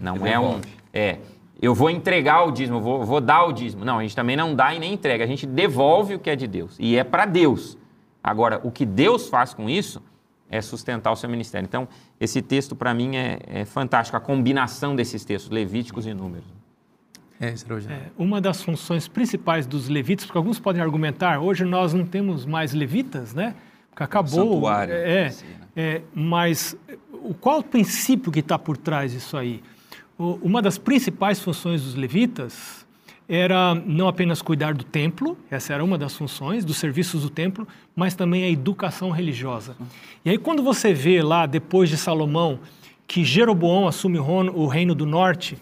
Não 0.00 0.26
é 0.26 0.38
um. 0.38 0.60
É. 0.92 1.18
Eu 1.60 1.74
vou 1.74 1.90
entregar 1.90 2.42
o 2.44 2.50
dízimo, 2.50 2.78
eu 2.78 2.82
vou, 2.82 3.04
vou 3.04 3.20
dar 3.20 3.44
o 3.44 3.52
dízimo. 3.52 3.84
Não, 3.84 3.98
a 3.98 4.02
gente 4.02 4.16
também 4.16 4.34
não 4.34 4.54
dá 4.54 4.74
e 4.74 4.78
nem 4.78 4.94
entrega. 4.94 5.22
A 5.22 5.26
gente 5.26 5.46
devolve 5.46 6.14
o 6.14 6.18
que 6.18 6.30
é 6.30 6.34
de 6.34 6.46
Deus. 6.46 6.76
E 6.80 6.96
é 6.96 7.04
para 7.04 7.26
Deus. 7.26 7.76
Agora, 8.24 8.60
o 8.64 8.70
que 8.70 8.86
Deus 8.86 9.28
faz 9.28 9.52
com 9.52 9.68
isso 9.68 10.02
é 10.48 10.62
sustentar 10.62 11.12
o 11.12 11.16
seu 11.16 11.28
ministério. 11.28 11.66
Então, 11.66 11.86
esse 12.18 12.40
texto, 12.40 12.74
para 12.74 12.94
mim, 12.94 13.16
é, 13.16 13.38
é 13.46 13.64
fantástico. 13.66 14.16
A 14.16 14.20
combinação 14.20 14.96
desses 14.96 15.22
textos, 15.22 15.50
Levíticos 15.50 16.06
e 16.06 16.14
Números. 16.14 16.59
É. 17.40 17.54
É, 17.88 18.00
uma 18.18 18.40
das 18.40 18.62
funções 18.62 19.08
principais 19.08 19.66
dos 19.66 19.88
levitas, 19.88 20.26
porque 20.26 20.36
alguns 20.38 20.58
podem 20.60 20.82
argumentar, 20.82 21.40
hoje 21.40 21.64
nós 21.64 21.94
não 21.94 22.04
temos 22.04 22.44
mais 22.44 22.72
levitas, 22.74 23.32
né? 23.34 23.54
Porque 23.90 24.02
acabou. 24.02 24.30
santuário, 24.54 24.92
É, 24.94 25.26
assim, 25.26 25.46
né? 25.46 25.54
é, 25.74 26.02
mas 26.14 26.76
o 27.12 27.32
qual 27.34 27.60
o 27.60 27.62
princípio 27.64 28.30
que 28.30 28.40
está 28.40 28.58
por 28.58 28.76
trás 28.76 29.12
disso 29.12 29.36
aí? 29.36 29.62
O- 30.18 30.38
uma 30.42 30.60
das 30.60 30.76
principais 30.78 31.40
funções 31.40 31.82
dos 31.82 31.94
levitas 31.94 32.86
era 33.28 33.74
não 33.74 34.06
apenas 34.08 34.42
cuidar 34.42 34.74
do 34.74 34.84
templo, 34.84 35.38
essa 35.50 35.72
era 35.72 35.82
uma 35.84 35.96
das 35.96 36.14
funções, 36.14 36.64
dos 36.64 36.76
serviços 36.76 37.22
do 37.22 37.30
templo, 37.30 37.66
mas 37.96 38.14
também 38.14 38.44
a 38.44 38.48
educação 38.50 39.10
religiosa. 39.10 39.76
E 40.24 40.30
aí, 40.30 40.36
quando 40.36 40.62
você 40.62 40.92
vê 40.92 41.22
lá, 41.22 41.46
depois 41.46 41.88
de 41.88 41.96
Salomão, 41.96 42.58
que 43.06 43.24
Jeroboão 43.24 43.86
assume 43.88 44.18
o 44.18 44.24
o 44.54 44.66
reino 44.66 44.94
do 44.94 45.06
norte, 45.06 45.56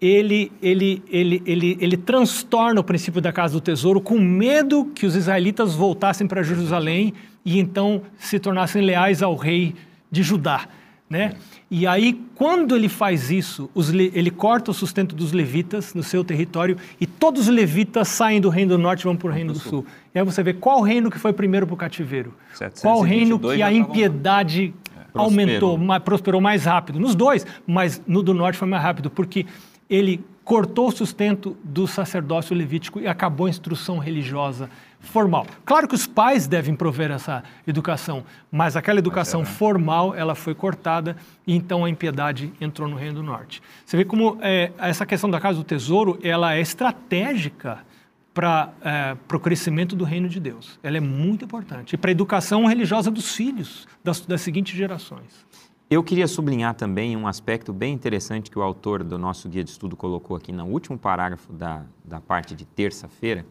ele, 0.00 0.52
ele, 0.62 1.02
ele, 1.08 1.42
ele, 1.46 1.76
ele 1.80 1.96
transtorna 1.96 2.80
o 2.80 2.84
princípio 2.84 3.20
da 3.20 3.32
casa 3.32 3.54
do 3.54 3.60
tesouro 3.60 4.00
com 4.00 4.18
medo 4.18 4.86
que 4.94 5.06
os 5.06 5.16
israelitas 5.16 5.74
voltassem 5.74 6.26
para 6.26 6.42
Jerusalém 6.42 7.14
e 7.44 7.58
então 7.58 8.02
se 8.18 8.38
tornassem 8.38 8.82
leais 8.82 9.22
ao 9.22 9.34
rei 9.36 9.74
de 10.10 10.22
Judá. 10.22 10.66
Né? 11.08 11.34
E 11.70 11.86
aí, 11.86 12.20
quando 12.34 12.74
ele 12.74 12.88
faz 12.88 13.30
isso, 13.30 13.70
os 13.72 13.90
le- 13.90 14.10
ele 14.12 14.28
corta 14.30 14.72
o 14.72 14.74
sustento 14.74 15.14
dos 15.14 15.30
levitas 15.32 15.94
no 15.94 16.02
seu 16.02 16.24
território 16.24 16.76
e 17.00 17.06
todos 17.06 17.42
os 17.42 17.48
levitas 17.48 18.08
saem 18.08 18.40
do 18.40 18.48
reino 18.48 18.72
do 18.76 18.78
norte 18.78 19.02
e 19.02 19.04
vão 19.04 19.14
para 19.16 19.28
o 19.30 19.32
reino 19.32 19.52
do 19.52 19.58
sul. 19.60 19.86
E 20.12 20.18
aí 20.18 20.24
você 20.24 20.42
vê 20.42 20.52
qual 20.52 20.80
reino 20.82 21.08
que 21.08 21.18
foi 21.18 21.32
primeiro 21.32 21.64
para 21.64 21.74
o 21.74 21.76
cativeiro. 21.76 22.34
722 22.54 22.82
Qual 22.82 23.00
reino 23.02 23.38
que 23.38 23.62
a 23.62 23.72
impiedade 23.72 24.74
aumentou, 25.14 25.78
ma- 25.78 26.00
prosperou 26.00 26.40
mais 26.40 26.64
rápido. 26.64 26.98
Nos 26.98 27.14
dois, 27.14 27.46
mas 27.66 28.02
no 28.06 28.20
do 28.22 28.34
norte 28.34 28.58
foi 28.58 28.66
mais 28.68 28.82
rápido, 28.82 29.08
porque 29.08 29.46
ele 29.88 30.24
cortou 30.44 30.88
o 30.88 30.92
sustento 30.92 31.56
do 31.64 31.88
sacerdócio 31.88 32.54
levítico 32.54 33.00
e 33.00 33.08
acabou 33.08 33.46
a 33.46 33.50
instrução 33.50 33.98
religiosa 33.98 34.70
formal. 35.00 35.46
Claro 35.64 35.88
que 35.88 35.94
os 35.94 36.06
pais 36.06 36.46
devem 36.46 36.74
prover 36.74 37.10
essa 37.10 37.42
educação, 37.66 38.24
mas 38.50 38.76
aquela 38.76 38.98
educação 38.98 39.44
formal 39.44 40.14
ela 40.14 40.34
foi 40.34 40.54
cortada 40.54 41.16
e 41.46 41.54
então 41.54 41.84
a 41.84 41.90
impiedade 41.90 42.52
entrou 42.60 42.88
no 42.88 42.96
reino 42.96 43.16
do 43.16 43.22
norte. 43.22 43.60
Você 43.84 43.96
vê 43.96 44.04
como 44.04 44.38
é, 44.40 44.70
essa 44.78 45.04
questão 45.04 45.28
da 45.28 45.40
casa 45.40 45.58
do 45.58 45.64
tesouro 45.64 46.18
ela 46.22 46.54
é 46.54 46.60
estratégica 46.60 47.84
para 48.32 48.70
é, 48.82 49.16
o 49.34 49.40
crescimento 49.40 49.96
do 49.96 50.04
reino 50.04 50.28
de 50.28 50.38
Deus. 50.38 50.78
Ela 50.82 50.98
é 50.98 51.00
muito 51.00 51.44
importante. 51.44 51.94
E 51.94 51.96
para 51.96 52.10
a 52.10 52.12
educação 52.12 52.66
religiosa 52.66 53.10
dos 53.10 53.34
filhos, 53.34 53.88
das, 54.04 54.20
das 54.20 54.42
seguintes 54.42 54.76
gerações. 54.76 55.46
Eu 55.88 56.02
queria 56.02 56.26
sublinhar 56.26 56.74
também 56.74 57.16
um 57.16 57.28
aspecto 57.28 57.72
bem 57.72 57.94
interessante 57.94 58.50
que 58.50 58.58
o 58.58 58.62
autor 58.62 59.04
do 59.04 59.16
nosso 59.16 59.48
guia 59.48 59.62
de 59.62 59.70
estudo 59.70 59.96
colocou 59.96 60.36
aqui 60.36 60.50
no 60.50 60.64
último 60.66 60.98
parágrafo 60.98 61.52
da, 61.52 61.84
da 62.04 62.20
parte 62.20 62.56
de 62.56 62.64
terça-feira, 62.64 63.46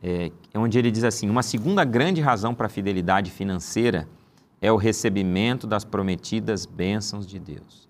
é, 0.00 0.30
onde 0.54 0.78
ele 0.78 0.90
diz 0.90 1.02
assim: 1.02 1.28
uma 1.28 1.42
segunda 1.42 1.84
grande 1.84 2.20
razão 2.20 2.54
para 2.54 2.66
a 2.66 2.70
fidelidade 2.70 3.30
financeira 3.32 4.08
é 4.60 4.70
o 4.70 4.76
recebimento 4.76 5.66
das 5.66 5.84
prometidas 5.84 6.64
bênçãos 6.64 7.26
de 7.26 7.40
Deus. 7.40 7.88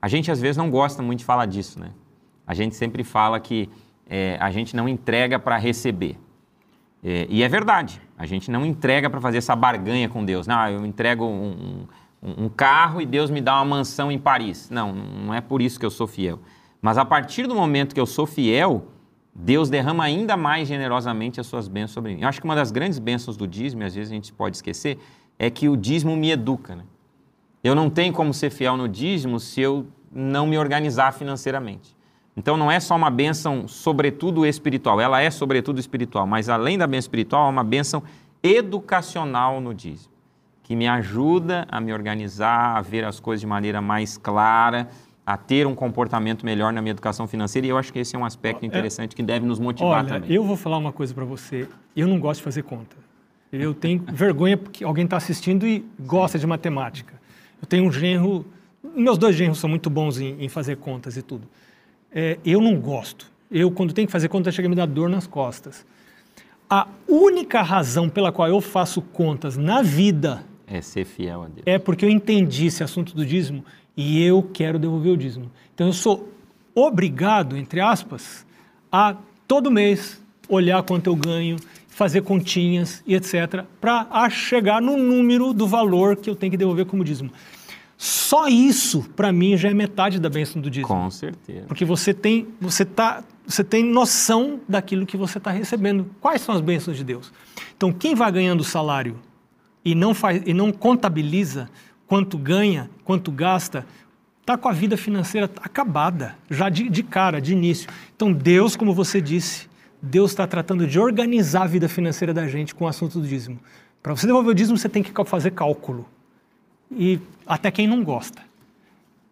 A 0.00 0.06
gente 0.06 0.30
às 0.30 0.38
vezes 0.40 0.58
não 0.58 0.70
gosta 0.70 1.02
muito 1.02 1.20
de 1.20 1.24
falar 1.24 1.46
disso, 1.46 1.80
né? 1.80 1.92
A 2.46 2.52
gente 2.52 2.74
sempre 2.74 3.04
fala 3.04 3.40
que 3.40 3.70
é, 4.06 4.36
a 4.38 4.50
gente 4.50 4.76
não 4.76 4.86
entrega 4.86 5.38
para 5.38 5.56
receber. 5.56 6.18
É, 7.02 7.26
e 7.30 7.42
é 7.42 7.48
verdade, 7.48 8.00
a 8.16 8.26
gente 8.26 8.50
não 8.50 8.64
entrega 8.64 9.08
para 9.10 9.20
fazer 9.20 9.38
essa 9.38 9.56
barganha 9.56 10.08
com 10.08 10.24
Deus. 10.24 10.46
Não, 10.46 10.68
eu 10.68 10.84
entrego 10.86 11.24
um, 11.24 11.50
um- 11.50 11.86
um 12.22 12.48
carro 12.48 13.00
e 13.00 13.06
Deus 13.06 13.30
me 13.30 13.40
dá 13.40 13.56
uma 13.56 13.64
mansão 13.64 14.10
em 14.12 14.18
Paris. 14.18 14.70
Não, 14.70 14.92
não 14.92 15.34
é 15.34 15.40
por 15.40 15.60
isso 15.60 15.78
que 15.78 15.84
eu 15.84 15.90
sou 15.90 16.06
fiel. 16.06 16.38
Mas 16.80 16.96
a 16.96 17.04
partir 17.04 17.46
do 17.46 17.54
momento 17.54 17.94
que 17.94 18.00
eu 18.00 18.06
sou 18.06 18.26
fiel, 18.26 18.86
Deus 19.34 19.68
derrama 19.68 20.04
ainda 20.04 20.36
mais 20.36 20.68
generosamente 20.68 21.40
as 21.40 21.46
suas 21.46 21.66
bênçãos 21.66 21.92
sobre 21.92 22.14
mim. 22.14 22.22
Eu 22.22 22.28
acho 22.28 22.40
que 22.40 22.44
uma 22.44 22.54
das 22.54 22.70
grandes 22.70 22.98
bênçãos 22.98 23.36
do 23.36 23.46
dízimo, 23.46 23.82
às 23.84 23.94
vezes 23.94 24.12
a 24.12 24.14
gente 24.14 24.32
pode 24.32 24.56
esquecer, 24.56 24.98
é 25.38 25.50
que 25.50 25.68
o 25.68 25.76
dízimo 25.76 26.16
me 26.16 26.30
educa. 26.30 26.76
Né? 26.76 26.84
Eu 27.64 27.74
não 27.74 27.90
tenho 27.90 28.12
como 28.12 28.32
ser 28.32 28.50
fiel 28.50 28.76
no 28.76 28.88
dízimo 28.88 29.40
se 29.40 29.60
eu 29.60 29.86
não 30.12 30.46
me 30.46 30.58
organizar 30.58 31.12
financeiramente. 31.12 31.96
Então 32.36 32.56
não 32.56 32.70
é 32.70 32.80
só 32.80 32.96
uma 32.96 33.10
bênção 33.10 33.68
sobretudo 33.68 34.46
espiritual, 34.46 35.00
ela 35.00 35.20
é 35.20 35.30
sobretudo 35.30 35.78
espiritual, 35.78 36.26
mas 36.26 36.48
além 36.48 36.78
da 36.78 36.86
bênção 36.86 37.06
espiritual, 37.06 37.46
é 37.46 37.50
uma 37.50 37.64
bênção 37.64 38.02
educacional 38.42 39.60
no 39.60 39.74
dízimo, 39.74 40.11
que 40.62 40.76
me 40.76 40.86
ajuda 40.86 41.66
a 41.68 41.80
me 41.80 41.92
organizar, 41.92 42.76
a 42.76 42.80
ver 42.80 43.04
as 43.04 43.18
coisas 43.18 43.40
de 43.40 43.46
maneira 43.46 43.80
mais 43.80 44.16
clara, 44.16 44.88
a 45.24 45.36
ter 45.36 45.66
um 45.66 45.74
comportamento 45.74 46.44
melhor 46.44 46.72
na 46.72 46.80
minha 46.82 46.90
educação 46.90 47.26
financeira, 47.26 47.66
e 47.66 47.70
eu 47.70 47.78
acho 47.78 47.92
que 47.92 47.98
esse 47.98 48.16
é 48.16 48.18
um 48.18 48.24
aspecto 48.24 48.66
interessante 48.66 49.14
que 49.14 49.22
deve 49.22 49.46
nos 49.46 49.58
motivar 49.58 50.00
Olha, 50.00 50.08
também. 50.08 50.32
eu 50.32 50.44
vou 50.44 50.56
falar 50.56 50.78
uma 50.78 50.92
coisa 50.92 51.14
para 51.14 51.24
você. 51.24 51.68
Eu 51.96 52.08
não 52.08 52.18
gosto 52.18 52.40
de 52.40 52.44
fazer 52.44 52.62
conta. 52.62 52.96
Eu 53.52 53.74
tenho 53.74 54.02
vergonha 54.12 54.56
porque 54.56 54.84
alguém 54.84 55.04
está 55.04 55.16
assistindo 55.16 55.66
e 55.66 55.84
gosta 56.00 56.38
de 56.38 56.46
matemática. 56.46 57.14
Eu 57.60 57.66
tenho 57.66 57.84
um 57.84 57.92
genro, 57.92 58.44
meus 58.96 59.16
dois 59.16 59.36
genros 59.36 59.58
são 59.58 59.70
muito 59.70 59.88
bons 59.88 60.18
em, 60.18 60.42
em 60.42 60.48
fazer 60.48 60.76
contas 60.76 61.16
e 61.16 61.22
tudo. 61.22 61.46
É, 62.10 62.38
eu 62.44 62.60
não 62.60 62.76
gosto. 62.80 63.30
Eu, 63.50 63.70
quando 63.70 63.92
tenho 63.92 64.08
que 64.08 64.12
fazer 64.12 64.28
conta, 64.28 64.50
chega 64.50 64.66
a 64.66 64.70
me 64.70 64.74
dar 64.74 64.86
dor 64.86 65.08
nas 65.08 65.26
costas. 65.26 65.86
A 66.68 66.88
única 67.06 67.62
razão 67.62 68.08
pela 68.08 68.32
qual 68.32 68.48
eu 68.48 68.60
faço 68.60 69.02
contas 69.02 69.56
na 69.56 69.82
vida 69.82 70.42
É 70.72 70.80
ser 70.80 71.04
fiel 71.04 71.42
a 71.42 71.46
Deus. 71.48 71.62
é 71.66 71.78
porque 71.78 72.04
eu 72.04 72.08
entendi 72.08 72.66
esse 72.66 72.82
assunto 72.82 73.14
do 73.14 73.26
dízimo 73.26 73.62
e 73.94 74.22
eu 74.22 74.42
quero 74.42 74.78
devolver 74.78 75.12
o 75.12 75.16
dízimo. 75.16 75.50
Então 75.74 75.86
eu 75.86 75.92
sou 75.92 76.32
obrigado, 76.74 77.56
entre 77.58 77.78
aspas, 77.80 78.46
a 78.90 79.16
todo 79.46 79.70
mês 79.70 80.22
olhar 80.48 80.82
quanto 80.82 81.08
eu 81.08 81.14
ganho, 81.14 81.56
fazer 81.88 82.22
continhas 82.22 83.02
e 83.06 83.14
etc, 83.14 83.64
para 83.78 84.30
chegar 84.30 84.80
no 84.80 84.96
número 84.96 85.52
do 85.52 85.66
valor 85.66 86.16
que 86.16 86.30
eu 86.30 86.34
tenho 86.34 86.50
que 86.50 86.56
devolver 86.56 86.86
como 86.86 87.04
dízimo. 87.04 87.30
Só 87.98 88.48
isso, 88.48 89.08
para 89.14 89.30
mim, 89.30 89.56
já 89.56 89.68
é 89.68 89.74
metade 89.74 90.18
da 90.18 90.28
bênção 90.30 90.60
do 90.60 90.70
dízimo. 90.70 90.88
Com 90.88 91.10
certeza. 91.10 91.66
Porque 91.68 91.84
você 91.84 92.12
tem, 92.12 92.48
você 92.60 92.84
tá, 92.84 93.22
você 93.46 93.62
tem 93.62 93.84
noção 93.84 94.58
daquilo 94.66 95.06
que 95.06 95.16
você 95.16 95.38
está 95.38 95.50
recebendo. 95.50 96.06
Quais 96.20 96.40
são 96.40 96.54
as 96.54 96.60
bênçãos 96.60 96.96
de 96.96 97.04
Deus? 97.04 97.32
Então, 97.76 97.92
quem 97.92 98.14
vai 98.14 98.32
ganhando 98.32 98.64
salário 98.64 99.16
e 99.84 99.94
não, 99.94 100.14
faz, 100.14 100.42
e 100.46 100.52
não 100.52 100.72
contabiliza 100.72 101.68
quanto 102.06 102.36
ganha, 102.38 102.90
quanto 103.04 103.32
gasta, 103.32 103.86
está 104.40 104.56
com 104.56 104.68
a 104.68 104.72
vida 104.72 104.96
financeira 104.96 105.50
acabada, 105.62 106.36
já 106.50 106.68
de, 106.68 106.88
de 106.88 107.02
cara, 107.02 107.40
de 107.40 107.52
início. 107.52 107.88
Então, 108.14 108.32
Deus, 108.32 108.76
como 108.76 108.92
você 108.92 109.20
disse, 109.20 109.68
Deus 110.00 110.32
está 110.32 110.46
tratando 110.46 110.86
de 110.86 110.98
organizar 110.98 111.62
a 111.62 111.66
vida 111.66 111.88
financeira 111.88 112.34
da 112.34 112.46
gente 112.48 112.74
com 112.74 112.84
o 112.84 112.88
assunto 112.88 113.20
do 113.20 113.26
dízimo. 113.26 113.58
Para 114.02 114.14
você 114.14 114.26
devolver 114.26 114.50
o 114.50 114.54
dízimo, 114.54 114.76
você 114.76 114.88
tem 114.88 115.02
que 115.02 115.12
fazer 115.24 115.52
cálculo. 115.52 116.06
E 116.90 117.20
até 117.46 117.70
quem 117.70 117.86
não 117.86 118.02
gosta. 118.02 118.42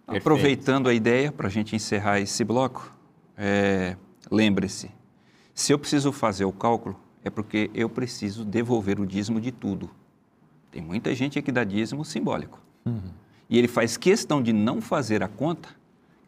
Perfeito. 0.07 0.23
Aproveitando 0.23 0.89
a 0.89 0.95
ideia 0.95 1.31
para 1.33 1.49
a 1.49 1.51
gente 1.51 1.75
encerrar 1.75 2.21
esse 2.21 2.45
bloco, 2.45 2.93
é, 3.37 3.97
lembre-se, 4.31 4.91
se 5.55 5.73
eu 5.73 5.79
preciso 5.79 6.13
fazer 6.13 6.45
o 6.45 6.53
cálculo, 6.53 6.99
é 7.25 7.31
porque 7.31 7.71
eu 7.75 7.89
preciso 7.89 8.45
devolver 8.45 9.01
o 9.01 9.07
dízimo 9.07 9.41
de 9.41 9.51
tudo. 9.51 9.91
Tem 10.71 10.81
muita 10.81 11.15
gente 11.15 11.41
que 11.43 11.51
dá 11.51 11.65
dízimo 11.65 12.05
simbólico. 12.05 12.61
E 13.49 13.59
ele 13.59 13.69
faz 13.69 13.97
questão 13.97 14.43
de 14.43 14.53
não 14.53 14.81
fazer 14.81 15.23
a 15.23 15.29
conta. 15.29 15.69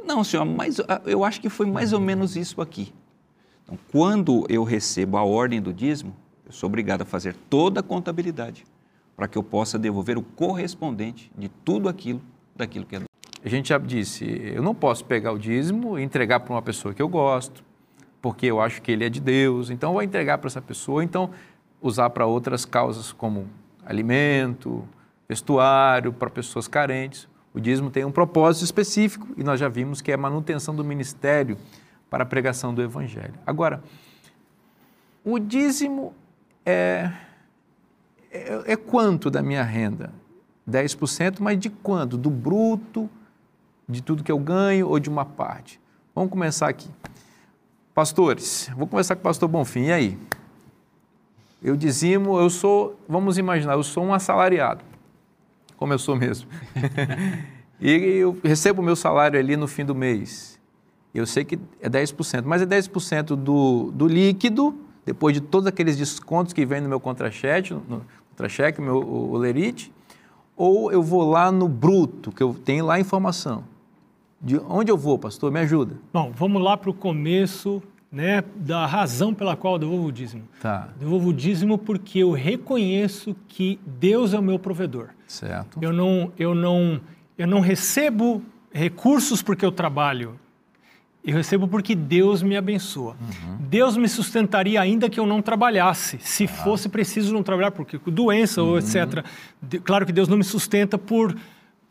Não, 0.04 0.24
senhor, 0.24 0.44
mas 0.44 0.80
ah, 0.80 1.00
eu 1.06 1.24
acho 1.24 1.40
que 1.40 1.48
foi 1.48 1.66
mais 1.66 1.92
ou 1.92 2.00
menos 2.00 2.36
isso 2.36 2.60
aqui. 2.60 2.92
Então, 3.62 3.78
quando 3.90 4.44
eu 4.48 4.64
recebo 4.64 5.16
a 5.16 5.22
ordem 5.22 5.62
do 5.62 5.72
dízimo, 5.72 6.14
eu 6.44 6.52
sou 6.52 6.66
obrigado 6.66 7.02
a 7.02 7.04
fazer 7.04 7.36
toda 7.48 7.80
a 7.80 7.82
contabilidade 7.82 8.64
para 9.16 9.28
que 9.28 9.38
eu 9.38 9.42
possa 9.42 9.78
devolver 9.78 10.18
o 10.18 10.22
correspondente 10.22 11.30
de 11.38 11.48
tudo 11.48 11.88
aquilo 11.88 12.20
daquilo 12.56 12.84
que 12.84 12.96
é 12.96 13.02
A 13.44 13.48
gente 13.48 13.68
já 13.68 13.78
disse, 13.78 14.24
eu 14.24 14.62
não 14.62 14.74
posso 14.74 15.04
pegar 15.04 15.32
o 15.32 15.38
dízimo 15.38 15.98
e 15.98 16.02
entregar 16.02 16.40
para 16.40 16.52
uma 16.52 16.62
pessoa 16.62 16.92
que 16.92 17.00
eu 17.00 17.08
gosto, 17.08 17.62
porque 18.20 18.46
eu 18.46 18.60
acho 18.60 18.82
que 18.82 18.90
ele 18.90 19.04
é 19.04 19.08
de 19.08 19.20
Deus, 19.20 19.70
então 19.70 19.90
eu 19.90 19.94
vou 19.94 20.02
entregar 20.02 20.38
para 20.38 20.48
essa 20.48 20.60
pessoa, 20.60 21.04
então 21.04 21.30
usar 21.80 22.10
para 22.10 22.26
outras 22.26 22.64
causas 22.64 23.12
como 23.12 23.46
alimento, 23.84 24.86
vestuário, 25.28 26.12
para 26.12 26.30
pessoas 26.30 26.68
carentes. 26.68 27.28
O 27.54 27.60
dízimo 27.60 27.90
tem 27.90 28.04
um 28.04 28.12
propósito 28.12 28.64
específico 28.64 29.28
e 29.36 29.44
nós 29.44 29.60
já 29.60 29.68
vimos 29.68 30.00
que 30.00 30.10
é 30.10 30.14
a 30.14 30.18
manutenção 30.18 30.74
do 30.74 30.84
ministério 30.84 31.58
para 32.08 32.22
a 32.22 32.26
pregação 32.26 32.74
do 32.74 32.82
evangelho. 32.82 33.34
Agora, 33.46 33.82
o 35.24 35.38
dízimo 35.38 36.14
é, 36.64 37.10
é, 38.30 38.72
é 38.72 38.76
quanto 38.76 39.30
da 39.30 39.42
minha 39.42 39.62
renda? 39.62 40.12
10%, 40.68 41.40
mas 41.40 41.58
de 41.58 41.70
quanto? 41.70 42.16
Do 42.16 42.30
bruto, 42.30 43.10
de 43.88 44.02
tudo 44.02 44.22
que 44.22 44.32
eu 44.32 44.38
ganho 44.38 44.88
ou 44.88 44.98
de 44.98 45.08
uma 45.10 45.24
parte? 45.24 45.80
Vamos 46.14 46.30
começar 46.30 46.68
aqui. 46.68 46.88
Pastores, 47.94 48.70
vou 48.76 48.86
começar 48.86 49.14
com 49.14 49.20
o 49.20 49.24
pastor 49.24 49.48
Bonfim. 49.48 49.86
E 49.86 49.92
aí? 49.92 50.18
Eu 51.62 51.76
dizimo, 51.76 52.38
eu 52.40 52.50
sou, 52.50 52.98
vamos 53.08 53.38
imaginar, 53.38 53.74
eu 53.74 53.84
sou 53.84 54.02
um 54.02 54.12
assalariado, 54.12 54.84
como 55.76 55.92
eu 55.92 55.98
sou 55.98 56.16
mesmo. 56.16 56.48
e 57.80 57.90
eu 57.90 58.36
recebo 58.42 58.82
o 58.82 58.84
meu 58.84 58.96
salário 58.96 59.38
ali 59.38 59.56
no 59.56 59.68
fim 59.68 59.84
do 59.84 59.94
mês. 59.94 60.60
Eu 61.14 61.24
sei 61.24 61.44
que 61.44 61.58
é 61.80 61.88
10%, 61.88 62.42
mas 62.44 62.62
é 62.62 62.66
10% 62.66 63.36
do, 63.36 63.92
do 63.92 64.08
líquido, 64.08 64.74
depois 65.06 65.34
de 65.34 65.40
todos 65.40 65.66
aqueles 65.68 65.96
descontos 65.96 66.52
que 66.52 66.66
vem 66.66 66.80
no 66.80 66.88
meu 66.88 66.98
contra-cheque, 66.98 67.74
no 67.74 68.02
contra-cheque, 68.30 68.80
meu 68.80 68.96
o, 68.96 69.32
o 69.32 69.36
lerite, 69.36 69.92
ou 70.56 70.90
eu 70.90 71.02
vou 71.02 71.30
lá 71.30 71.52
no 71.52 71.68
bruto, 71.68 72.32
que 72.32 72.42
eu 72.42 72.54
tenho 72.54 72.86
lá 72.86 72.94
a 72.94 73.00
informação. 73.00 73.64
De 74.40 74.58
onde 74.68 74.90
eu 74.90 74.96
vou, 74.96 75.16
pastor? 75.16 75.52
Me 75.52 75.60
ajuda. 75.60 75.94
Bom, 76.12 76.32
vamos 76.34 76.60
lá 76.60 76.76
para 76.76 76.90
o 76.90 76.94
começo 76.94 77.80
né, 78.12 78.44
da 78.54 78.84
razão 78.84 79.32
pela 79.32 79.56
qual 79.56 79.74
eu 79.74 79.78
devolvo 79.78 80.06
o 80.08 80.12
dízimo. 80.12 80.42
Tá, 80.60 80.88
Devolvo 81.00 81.30
o 81.30 81.32
dízimo 81.32 81.78
porque 81.78 82.18
eu 82.18 82.30
reconheço 82.32 83.34
que 83.48 83.80
Deus 83.86 84.34
é 84.34 84.38
o 84.38 84.42
meu 84.42 84.58
provedor. 84.58 85.08
certo. 85.26 85.78
Eu 85.80 85.92
não, 85.92 86.30
eu 86.38 86.54
não, 86.54 87.00
eu 87.38 87.46
não 87.46 87.60
recebo 87.60 88.42
recursos 88.72 89.40
porque 89.42 89.64
eu 89.64 89.72
trabalho. 89.72 90.38
Eu 91.24 91.36
recebo 91.36 91.68
porque 91.68 91.94
Deus 91.94 92.42
me 92.42 92.56
abençoa. 92.56 93.16
Deus 93.60 93.96
me 93.96 94.08
sustentaria 94.08 94.80
ainda 94.80 95.08
que 95.08 95.20
eu 95.20 95.24
não 95.26 95.40
trabalhasse, 95.40 96.18
se 96.20 96.48
fosse 96.48 96.88
preciso 96.88 97.32
não 97.32 97.44
trabalhar, 97.44 97.70
porque 97.70 97.96
com 97.96 98.10
doença 98.10 98.60
ou 98.60 98.76
etc. 98.76 99.24
De- 99.62 99.78
Claro 99.78 100.04
que 100.04 100.12
Deus 100.12 100.26
não 100.28 100.36
me 100.36 100.42
sustenta 100.44 100.98
por 100.98 101.34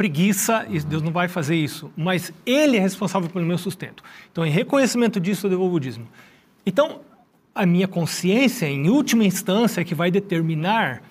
preguiça, 0.02 0.66
e 0.68 0.80
Deus 0.80 1.04
não 1.04 1.12
vai 1.12 1.28
fazer 1.28 1.56
isso, 1.56 1.92
mas 1.96 2.34
Ele 2.44 2.76
é 2.76 2.80
responsável 2.80 3.30
pelo 3.30 3.46
meu 3.46 3.58
sustento. 3.60 4.04
Então, 4.32 4.44
em 4.44 4.50
reconhecimento 4.50 5.20
disso, 5.20 5.46
eu 5.46 5.52
devolvo 5.52 5.76
o 5.76 5.80
dízimo. 5.80 6.08
Então, 6.66 7.02
a 7.54 7.68
minha 7.68 7.88
consciência, 7.88 8.66
em 8.66 8.90
última 8.90 9.24
instância, 9.24 9.80
é 9.80 9.84
que 9.84 9.94
vai 9.94 10.10
determinar 10.10 11.04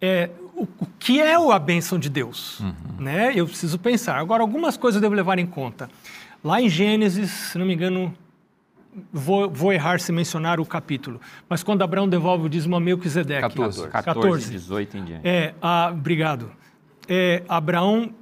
é, 0.00 0.30
o, 0.54 0.62
o 0.62 0.86
que 0.98 1.20
é 1.20 1.34
a 1.34 1.58
bênção 1.58 1.98
de 1.98 2.08
Deus. 2.08 2.62
Né? 2.98 3.34
Eu 3.36 3.46
preciso 3.46 3.78
pensar. 3.78 4.16
Agora, 4.16 4.42
algumas 4.42 4.78
coisas 4.78 4.96
eu 4.96 5.02
devo 5.02 5.14
levar 5.14 5.38
em 5.38 5.46
conta. 5.46 5.90
Lá 6.42 6.58
em 6.58 6.70
Gênesis, 6.70 7.30
se 7.30 7.58
não 7.58 7.66
me 7.66 7.74
engano, 7.74 8.14
vou, 9.12 9.50
vou 9.50 9.74
errar 9.74 10.00
se 10.00 10.10
mencionar 10.10 10.58
o 10.58 10.64
capítulo, 10.64 11.20
mas 11.50 11.62
quando 11.62 11.82
Abraão 11.82 12.08
devolve 12.08 12.46
o 12.46 12.48
dízimo 12.48 12.76
a 12.76 12.80
Melquisedeque. 12.80 13.42
14. 13.42 13.88
14, 13.88 14.50
18 14.52 14.96
em 14.96 15.04
diante. 15.04 15.28
É, 15.28 15.54
a, 15.60 15.90
obrigado. 15.92 16.50
É, 17.06 17.42
Abraão 17.46 18.14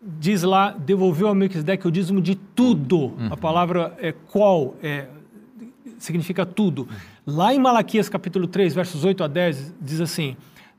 diz 0.00 0.42
lá, 0.42 0.70
devolveu 0.72 1.28
a 1.28 1.34
Melquisedeque 1.34 1.86
o 1.86 1.90
dízimo 1.90 2.20
de 2.20 2.34
tudo. 2.34 3.14
A 3.30 3.36
palavra 3.36 3.94
é 3.98 4.12
qual, 4.12 4.74
é, 4.82 5.06
significa 5.98 6.46
tudo. 6.46 6.88
Lá 7.26 7.54
em 7.54 7.58
Malaquias 7.58 8.08
capítulo 8.08 8.46
3, 8.46 8.74
versos 8.74 9.04
8 9.04 9.24
a 9.24 9.28
10, 9.28 9.74
diz 9.80 10.00
assim, 10.00 10.36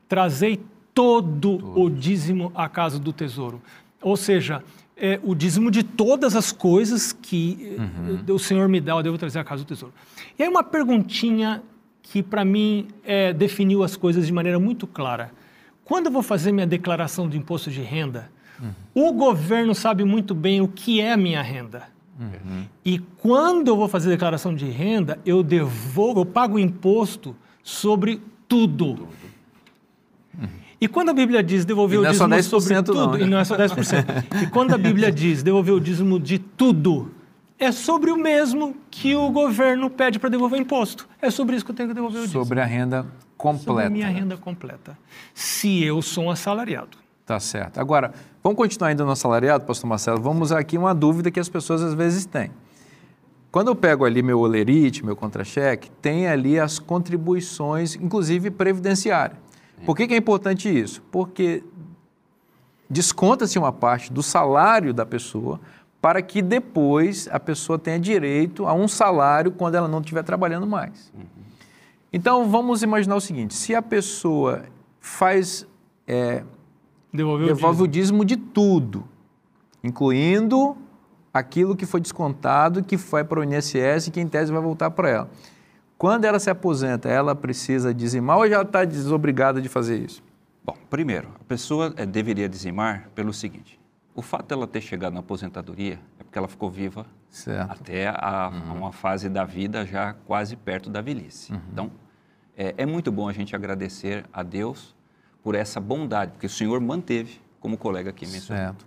trazei 0.08 0.60
todo 0.92 1.78
o 1.78 1.88
dízimo 1.88 2.50
à 2.54 2.68
casa 2.68 2.98
do 2.98 3.12
tesouro. 3.12 3.62
Ou 4.00 4.16
seja, 4.16 4.62
é, 4.96 5.18
o 5.22 5.34
dízimo 5.34 5.70
de 5.70 5.82
todas 5.82 6.36
as 6.36 6.52
coisas 6.52 7.12
que 7.12 7.76
eh, 8.28 8.32
o 8.32 8.38
Senhor 8.38 8.68
me 8.68 8.80
dá, 8.80 8.92
eu 8.92 9.02
devo 9.02 9.16
trazer 9.16 9.38
à 9.38 9.44
casa 9.44 9.64
do 9.64 9.66
tesouro. 9.66 9.94
E 10.38 10.42
aí 10.42 10.48
uma 10.48 10.62
perguntinha 10.62 11.62
que 12.02 12.22
para 12.22 12.44
mim 12.44 12.88
é, 13.04 13.32
definiu 13.32 13.82
as 13.82 13.96
coisas 13.96 14.26
de 14.26 14.32
maneira 14.32 14.58
muito 14.58 14.86
clara. 14.86 15.32
Quando 15.84 16.06
eu 16.06 16.12
vou 16.12 16.22
fazer 16.22 16.52
minha 16.52 16.66
declaração 16.66 17.28
de 17.28 17.38
imposto 17.38 17.70
de 17.70 17.80
renda, 17.80 18.30
o 18.94 19.12
governo 19.12 19.74
sabe 19.74 20.04
muito 20.04 20.34
bem 20.34 20.60
o 20.60 20.68
que 20.68 21.00
é 21.00 21.12
a 21.12 21.16
minha 21.16 21.42
renda. 21.42 21.90
E 22.84 22.98
quando 22.98 23.68
eu 23.68 23.76
vou 23.76 23.88
fazer 23.88 24.08
declaração 24.10 24.54
de 24.54 24.66
renda, 24.66 25.18
eu 25.24 25.42
devolvo, 25.42 26.20
eu 26.20 26.26
pago 26.26 26.58
imposto 26.58 27.34
sobre 27.62 28.20
tudo. 28.46 29.08
E 30.80 30.88
quando 30.88 31.10
a 31.10 31.14
Bíblia 31.14 31.42
diz 31.42 31.64
devolver 31.64 32.00
o 32.00 32.02
não 32.02 32.08
é 32.08 32.12
dízimo 32.12 32.28
10% 32.28 32.42
sobre 32.60 32.74
não, 32.74 32.82
tudo, 32.82 33.18
né? 33.18 33.24
e 33.24 33.26
não 33.28 33.38
é 33.38 33.44
só 33.44 33.56
10%. 33.56 34.42
e 34.42 34.46
quando 34.48 34.74
a 34.74 34.78
Bíblia 34.78 35.12
diz 35.12 35.40
devolver 35.42 35.72
o 35.72 35.80
dízimo 35.80 36.18
de 36.18 36.40
tudo, 36.40 37.12
é 37.56 37.70
sobre 37.70 38.10
o 38.10 38.16
mesmo 38.16 38.76
que 38.90 39.14
o 39.14 39.30
governo 39.30 39.88
pede 39.88 40.18
para 40.18 40.28
devolver 40.28 40.60
imposto. 40.60 41.08
É 41.20 41.30
sobre 41.30 41.54
isso 41.54 41.64
que 41.64 41.70
eu 41.70 41.74
tenho 41.76 41.88
que 41.88 41.94
devolver 41.94 42.22
o 42.22 42.24
dízimo. 42.24 42.42
Sobre 42.42 42.60
a 42.60 42.64
renda 42.64 43.02
Sobre 43.02 43.14
completa. 43.36 43.86
a 43.86 43.90
minha 43.90 44.08
renda 44.08 44.36
completa. 44.36 44.98
Se 45.32 45.84
eu 45.84 46.02
sou 46.02 46.24
um 46.24 46.30
assalariado. 46.30 46.98
Tá 47.24 47.38
certo. 47.38 47.78
Agora, 47.78 48.12
vamos 48.42 48.56
continuar 48.56 48.88
ainda 48.88 49.04
no 49.04 49.10
assalariado, 49.10 49.64
pastor 49.64 49.88
Marcelo? 49.88 50.20
Vamos 50.20 50.48
usar 50.48 50.58
aqui 50.58 50.76
uma 50.76 50.94
dúvida 50.94 51.30
que 51.30 51.40
as 51.40 51.48
pessoas 51.48 51.82
às 51.82 51.94
vezes 51.94 52.24
têm. 52.26 52.50
Quando 53.50 53.68
eu 53.68 53.76
pego 53.76 54.04
ali 54.04 54.22
meu 54.22 54.40
olerite, 54.40 55.04
meu 55.04 55.14
contra-cheque, 55.14 55.90
tem 56.00 56.26
ali 56.26 56.58
as 56.58 56.78
contribuições, 56.78 57.94
inclusive 57.96 58.50
previdenciária. 58.50 59.36
Por 59.84 59.96
que, 59.96 60.06
que 60.06 60.14
é 60.14 60.16
importante 60.16 60.68
isso? 60.68 61.02
Porque 61.10 61.62
desconta-se 62.88 63.58
uma 63.58 63.72
parte 63.72 64.12
do 64.12 64.22
salário 64.22 64.94
da 64.94 65.04
pessoa 65.04 65.60
para 66.00 66.22
que 66.22 66.40
depois 66.40 67.28
a 67.30 67.38
pessoa 67.38 67.78
tenha 67.78 67.98
direito 67.98 68.66
a 68.66 68.72
um 68.72 68.88
salário 68.88 69.52
quando 69.52 69.74
ela 69.74 69.86
não 69.86 70.00
estiver 70.00 70.22
trabalhando 70.24 70.66
mais. 70.66 71.12
Então, 72.12 72.50
vamos 72.50 72.82
imaginar 72.82 73.16
o 73.16 73.20
seguinte, 73.20 73.54
se 73.54 73.74
a 73.74 73.82
pessoa 73.82 74.64
faz... 75.00 75.66
é, 76.06 76.42
Devolver 77.12 77.48
devolve 77.48 77.82
o 77.82 77.84
o 77.84 77.88
dízimo 77.88 78.24
de 78.24 78.36
tudo, 78.36 79.04
incluindo 79.84 80.76
aquilo 81.32 81.76
que 81.76 81.86
foi 81.86 82.00
descontado, 82.00 82.82
que 82.82 82.96
foi 82.96 83.24
para 83.24 83.40
o 83.40 83.44
INSS 83.44 84.06
e 84.06 84.10
que 84.10 84.20
em 84.20 84.28
tese 84.28 84.52
vai 84.52 84.62
voltar 84.62 84.90
para 84.90 85.08
ela. 85.08 85.30
Quando 85.98 86.24
ela 86.24 86.38
se 86.38 86.50
aposenta, 86.50 87.08
ela 87.08 87.34
precisa 87.34 87.94
dizimar 87.94 88.38
ou 88.38 88.48
já 88.48 88.62
está 88.62 88.84
desobrigada 88.84 89.60
de 89.60 89.68
fazer 89.68 89.98
isso? 89.98 90.22
Bom, 90.64 90.76
primeiro, 90.90 91.28
a 91.40 91.44
pessoa 91.44 91.92
eh, 91.96 92.06
deveria 92.06 92.48
dizimar 92.48 93.08
pelo 93.14 93.32
seguinte: 93.32 93.78
o 94.14 94.22
fato 94.22 94.48
dela 94.48 94.66
ter 94.66 94.80
chegado 94.80 95.12
na 95.12 95.20
aposentadoria 95.20 96.00
é 96.18 96.24
porque 96.24 96.38
ela 96.38 96.48
ficou 96.48 96.70
viva 96.70 97.06
Certo. 97.28 97.70
até 97.70 98.08
a, 98.08 98.46
a 98.46 98.72
uma 98.72 98.92
fase 98.92 99.28
da 99.28 99.44
vida 99.44 99.86
já 99.86 100.14
quase 100.26 100.56
perto 100.56 100.90
da 100.90 101.00
velhice. 101.00 101.52
Então, 101.72 101.90
é, 102.56 102.74
é 102.78 102.86
muito 102.86 103.10
bom 103.12 103.28
a 103.28 103.32
gente 103.32 103.54
agradecer 103.54 104.24
a 104.32 104.42
Deus 104.42 104.94
por 105.42 105.54
essa 105.54 105.80
bondade, 105.80 106.32
porque 106.32 106.46
o 106.46 106.50
Senhor 106.50 106.80
manteve, 106.80 107.40
como 107.60 107.76
colega 107.76 108.10
aqui 108.10 108.26
mencionou. 108.26 108.64
Certo. 108.64 108.86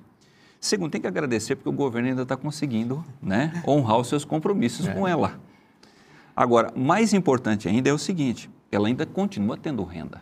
Segundo, 0.59 0.91
tem 0.91 1.01
que 1.01 1.07
agradecer 1.07 1.55
porque 1.55 1.69
o 1.69 1.73
governo 1.73 2.09
ainda 2.09 2.23
está 2.23 2.35
conseguindo 2.35 3.03
né, 3.21 3.61
honrar 3.67 3.97
os 3.97 4.07
seus 4.07 4.25
compromissos 4.25 4.87
com 4.87 5.07
ela. 5.07 5.39
Agora, 6.35 6.73
mais 6.75 7.13
importante 7.13 7.67
ainda 7.67 7.89
é 7.89 7.93
o 7.93 7.97
seguinte: 7.97 8.49
ela 8.71 8.87
ainda 8.87 9.05
continua 9.05 9.57
tendo 9.57 9.83
renda. 9.83 10.21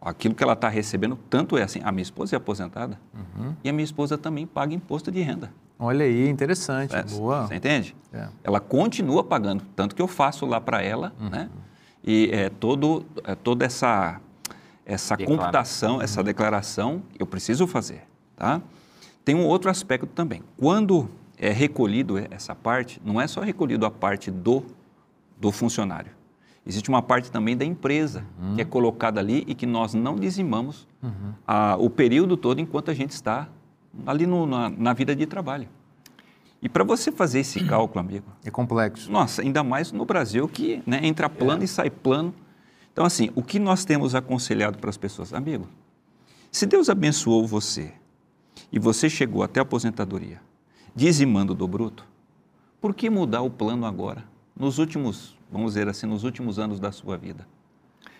Aquilo 0.00 0.34
que 0.34 0.44
ela 0.44 0.52
está 0.52 0.68
recebendo, 0.68 1.18
tanto 1.28 1.58
é 1.58 1.64
assim, 1.64 1.80
a 1.82 1.90
minha 1.90 2.02
esposa 2.02 2.36
é 2.36 2.38
aposentada 2.38 3.00
e 3.64 3.68
a 3.68 3.72
minha 3.72 3.84
esposa 3.84 4.16
também 4.16 4.46
paga 4.46 4.72
imposto 4.72 5.10
de 5.10 5.20
renda. 5.20 5.52
Olha 5.78 6.04
aí, 6.04 6.28
interessante. 6.28 6.94
É, 6.94 7.02
Boa. 7.02 7.46
Você 7.46 7.56
entende? 7.56 7.96
É. 8.12 8.28
Ela 8.44 8.60
continua 8.60 9.24
pagando, 9.24 9.64
tanto 9.74 9.94
que 9.94 10.00
eu 10.00 10.06
faço 10.06 10.46
lá 10.46 10.60
para 10.60 10.80
ela, 10.80 11.12
né? 11.18 11.50
E 12.04 12.30
é, 12.32 12.48
todo, 12.48 13.04
é, 13.24 13.34
toda 13.34 13.64
essa, 13.64 14.20
essa 14.86 15.16
Declara- 15.16 15.38
computação, 15.42 16.00
essa 16.00 16.22
declaração, 16.22 17.02
eu 17.18 17.26
preciso 17.26 17.66
fazer, 17.66 18.02
tá? 18.36 18.62
Tem 19.24 19.34
um 19.34 19.44
outro 19.44 19.68
aspecto 19.68 20.06
também. 20.06 20.42
Quando 20.56 21.10
é 21.36 21.50
recolhido 21.50 22.16
essa 22.30 22.54
parte, 22.54 23.02
não 23.04 23.20
é 23.20 23.26
só 23.26 23.40
recolhido 23.40 23.84
a 23.84 23.90
parte 23.90 24.30
do, 24.30 24.62
do 25.38 25.50
funcionário. 25.50 26.12
Existe 26.64 26.88
uma 26.88 27.02
parte 27.02 27.30
também 27.30 27.56
da 27.56 27.64
empresa 27.64 28.24
que 28.54 28.60
é 28.60 28.64
colocada 28.64 29.20
ali 29.20 29.44
e 29.46 29.54
que 29.54 29.66
nós 29.66 29.92
não 29.94 30.16
dizimamos 30.16 30.86
a- 31.46 31.76
o 31.78 31.90
período 31.90 32.36
todo 32.36 32.60
enquanto 32.60 32.90
a 32.90 32.94
gente 32.94 33.10
está 33.10 33.48
ali 34.06 34.26
no- 34.26 34.46
na, 34.46 34.70
na 34.70 34.92
vida 34.92 35.14
de 35.14 35.26
trabalho. 35.26 35.68
E 36.62 36.68
para 36.68 36.82
você 36.84 37.12
fazer 37.12 37.40
esse 37.40 37.62
cálculo, 37.64 38.00
amigo, 38.00 38.26
É 38.44 38.50
complexo. 38.50 39.10
nossa, 39.12 39.42
ainda 39.42 39.62
mais 39.62 39.92
no 39.92 40.04
Brasil 40.04 40.48
que 40.48 40.82
né, 40.86 41.00
entra 41.02 41.28
plano 41.28 41.62
e 41.62 41.68
sai 41.68 41.90
plano. 41.90 42.32
Então, 42.96 43.04
assim, 43.04 43.28
o 43.34 43.42
que 43.42 43.58
nós 43.58 43.84
temos 43.84 44.14
aconselhado 44.14 44.78
para 44.78 44.88
as 44.88 44.96
pessoas? 44.96 45.34
Amigo, 45.34 45.68
se 46.50 46.64
Deus 46.64 46.88
abençoou 46.88 47.46
você 47.46 47.92
e 48.72 48.78
você 48.78 49.10
chegou 49.10 49.42
até 49.42 49.60
a 49.60 49.64
aposentadoria 49.64 50.40
dizimando 50.94 51.54
do 51.54 51.68
bruto, 51.68 52.06
por 52.80 52.94
que 52.94 53.10
mudar 53.10 53.42
o 53.42 53.50
plano 53.50 53.84
agora? 53.84 54.24
Nos 54.58 54.78
últimos, 54.78 55.36
vamos 55.52 55.74
dizer 55.74 55.90
assim, 55.90 56.06
nos 56.06 56.24
últimos 56.24 56.58
anos 56.58 56.80
da 56.80 56.90
sua 56.90 57.18
vida. 57.18 57.46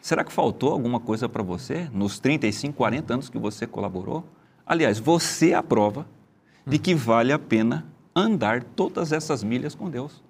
Será 0.02 0.22
que 0.22 0.30
faltou 0.30 0.74
alguma 0.74 1.00
coisa 1.00 1.26
para 1.26 1.42
você 1.42 1.88
nos 1.90 2.18
35, 2.18 2.76
40 2.76 3.14
anos 3.14 3.28
que 3.30 3.38
você 3.38 3.66
colaborou? 3.66 4.28
Aliás, 4.66 4.98
você 4.98 5.52
é 5.52 5.54
a 5.54 5.62
prova 5.62 6.06
de 6.66 6.78
que 6.78 6.94
vale 6.94 7.32
a 7.32 7.38
pena 7.38 7.86
andar 8.14 8.62
todas 8.62 9.10
essas 9.10 9.42
milhas 9.42 9.74
com 9.74 9.88
Deus. 9.88 10.22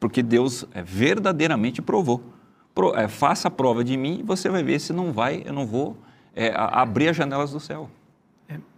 Porque 0.00 0.22
Deus 0.22 0.64
é, 0.72 0.82
verdadeiramente 0.82 1.82
provou. 1.82 2.31
Pro- 2.74 2.96
é, 2.96 3.06
faça 3.08 3.48
a 3.48 3.50
prova 3.50 3.84
de 3.84 3.96
mim 3.96 4.18
e 4.20 4.22
você 4.22 4.48
vai 4.48 4.62
ver 4.62 4.78
se 4.80 4.92
não 4.92 5.12
vai, 5.12 5.42
eu 5.44 5.52
não 5.52 5.66
vou 5.66 5.96
é, 6.34 6.48
a- 6.54 6.80
abrir 6.82 7.08
as 7.08 7.16
janelas 7.16 7.52
do 7.52 7.60
céu. 7.60 7.90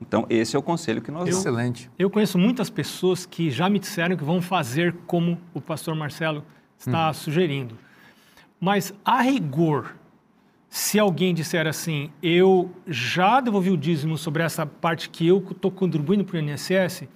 Então, 0.01 0.25
esse 0.31 0.55
é 0.55 0.59
o 0.59 0.63
conselho 0.63 1.03
que 1.03 1.11
nós 1.11 1.25
damos. 1.25 1.39
Excelente. 1.41 1.91
Eu 1.99 2.09
conheço 2.09 2.39
muitas 2.39 2.71
pessoas 2.71 3.27
que 3.27 3.51
já 3.51 3.69
me 3.69 3.79
disseram 3.81 4.17
que 4.17 4.23
vão 4.23 4.41
fazer 4.41 4.95
como 5.07 5.37
o 5.53 5.61
pastor 5.61 5.97
Marcelo 5.97 6.45
está 6.79 7.13
sugerindo. 7.13 7.77
Mas, 8.61 8.95
a 9.05 9.21
rigor, 9.23 9.97
se 10.69 10.97
alguém 10.99 11.35
disser 11.35 11.67
assim, 11.67 12.11
eu 12.23 12.71
já 12.87 13.41
devolvi 13.41 13.71
o 13.71 13.77
dízimo 13.77 14.17
sobre 14.17 14.45
essa 14.45 14.65
parte 14.65 15.09
que 15.11 15.27
eu 15.27 15.39
estou 15.51 15.73
contribuindo 15.73 16.25
para 16.25 16.37
o 16.37 16.41
INSS, 16.41 17.09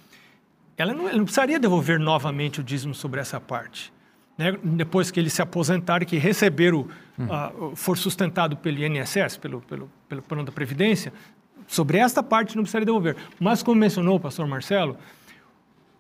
ela 0.77 0.93
não, 0.93 1.09
ele 1.09 1.19
não 1.19 1.25
precisaria 1.25 1.61
devolver 1.61 1.99
novamente 2.01 2.61
o 2.61 2.65
dízimo 2.65 2.93
sobre 2.95 3.21
essa 3.21 3.41
parte. 3.41 3.93
Né? 4.39 4.57
Depois 4.63 5.11
que 5.11 5.19
ele 5.19 5.29
se 5.29 5.43
aposentar 5.43 6.03
e 6.03 6.07
que 6.07 6.17
receber 6.17 6.73
o, 6.73 6.89
ah, 7.29 7.53
for 7.75 7.99
sustentado 7.99 8.57
pelo 8.57 8.79
INSS, 8.79 9.37
pelo, 9.37 9.61
pelo, 9.63 9.91
pelo 10.09 10.23
plano 10.23 10.45
da 10.45 10.53
Previdência, 10.53 11.13
sobre 11.67 11.99
esta 11.99 12.23
parte 12.23 12.57
não 12.57 12.63
precisaria 12.63 12.87
devolver. 12.87 13.17
Mas, 13.41 13.63
como 13.63 13.79
mencionou 13.81 14.17
o 14.17 14.21
pastor 14.21 14.47
Marcelo, 14.47 14.97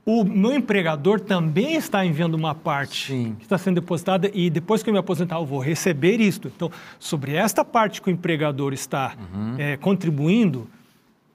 o 0.07 0.24
meu 0.24 0.55
empregador 0.55 1.20
também 1.20 1.74
está 1.74 2.07
enviando 2.07 2.34
uma 2.34 2.55
parte 2.55 3.09
Sim. 3.09 3.34
que 3.39 3.45
está 3.45 3.59
sendo 3.59 3.74
depositada 3.74 4.30
e 4.32 4.49
depois 4.49 4.82
que 4.82 4.89
eu 4.89 4.95
me 4.95 4.99
aposentar 4.99 5.36
eu 5.36 5.45
vou 5.45 5.59
receber 5.59 6.18
isto. 6.18 6.51
Então, 6.55 6.70
sobre 6.99 7.34
esta 7.34 7.62
parte 7.62 8.01
que 8.01 8.09
o 8.09 8.11
empregador 8.11 8.72
está 8.72 9.14
eh, 9.59 9.76
contribuindo, 9.76 10.66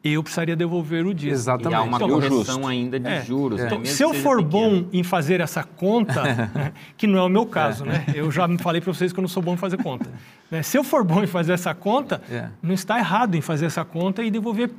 eu 0.04 0.22
precisaria 0.22 0.56
devolver 0.56 1.06
o 1.06 1.14
dízimo. 1.14 1.32
E 1.32 1.34
Exatamente. 1.36 1.76
há 1.76 1.82
uma 1.84 2.00
E 2.00 2.04
o 2.04 2.08
correção 2.10 2.38
justo. 2.56 2.68
ainda 2.68 3.00
de 3.00 3.08
É. 3.08 3.22
juros. 3.22 3.60
né? 3.60 3.68
Então, 3.68 3.86
se 3.86 4.04
eu 4.04 4.12
que 4.12 4.18
for 4.22 4.44
pequeno. 4.44 4.82
bom 4.84 4.90
em 4.92 5.04
fazer 5.04 5.40
essa 5.40 5.64
conta, 5.64 6.22
né, 6.54 6.74
que 6.98 7.08
não 7.08 7.20
é 7.20 7.24
o 7.24 7.30
meu 7.30 7.46
caso, 7.46 7.86
né? 7.86 8.04
Eu 8.14 8.30
já 8.32 8.48
me 8.48 8.58
falei 8.58 8.82
para 8.82 8.92
vocês 8.94 9.14
que 9.14 9.20
eu 9.20 9.22
não 9.22 9.30
sou 9.30 9.42
bom 9.42 9.54
em 9.54 9.58
fazer 9.58 9.78
conta. 9.82 10.10
né? 10.52 10.62
Se 10.62 10.78
eu 10.78 10.84
for 10.84 11.04
bom 11.04 11.24
em 11.24 11.28
fazer 11.28 11.54
essa 11.54 11.74
conta, 11.74 12.22
É. 12.30 12.50
não 12.62 12.74
está 12.74 12.98
errado 13.00 13.36
em 13.36 13.42
fazer 13.42 13.66
essa 13.68 13.86
conta 13.86 14.22
e 14.24 14.30
devolver 14.30 14.70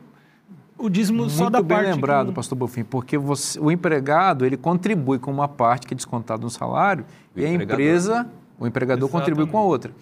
o 0.77 0.89
dízimo 0.91 1.31
só 1.31 1.45
Muito 1.45 1.53
da 1.53 1.63
bem 1.63 1.69
parte. 1.69 1.89
que 1.89 1.95
lembrado, 1.95 2.27
não- 2.27 2.35
pastor 2.35 2.59
Bofim, 2.59 2.85
porque 2.85 3.17
você- 3.17 3.59
o 3.61 3.71
empregado 3.71 4.45
ele 4.45 4.57
contribui 4.57 5.19
com 5.19 5.31
uma 5.31 5.49
parte 5.49 5.87
que 5.87 5.95
é 5.95 5.97
descontada 5.97 6.43
no 6.43 6.51
salário 6.51 7.05
O 7.35 7.41
e 7.41 7.47
a 7.47 7.49
empresa, 7.53 8.27
o 8.59 8.67
empregador 8.67 9.09
contribui 9.09 9.47
com 9.47 9.57
a 9.57 9.63
outra. 9.63 9.93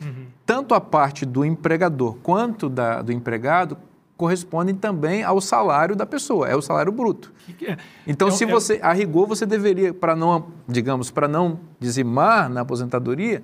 Tanto 0.45 0.75
a 0.75 0.81
parte 0.81 1.25
do 1.25 1.45
empregador 1.45 2.16
quanto 2.23 2.68
da, 2.68 3.03
do 3.03 3.12
empregado 3.12 3.77
correspondem 4.17 4.75
também 4.75 5.23
ao 5.23 5.41
salário 5.41 5.97
da 5.97 6.07
pessoa, 6.07 6.49
é 6.49 6.55
o 6.55 6.63
salário 6.63 6.93
bruto. 6.93 7.33
É, 7.63 7.77
Então, 8.07 8.29
é- 8.29 8.31
se 8.31 8.45
é- 8.45 8.47
você, 8.47 8.79
a 8.83 8.93
rigor, 8.93 9.27
você 9.27 9.45
deveria, 9.45 9.93
para 9.93 10.15
não, 10.15 10.47
digamos, 10.69 11.11
para 11.11 11.27
não 11.27 11.59
dizimar 11.81 12.49
na 12.49 12.61
aposentadoria, 12.61 13.43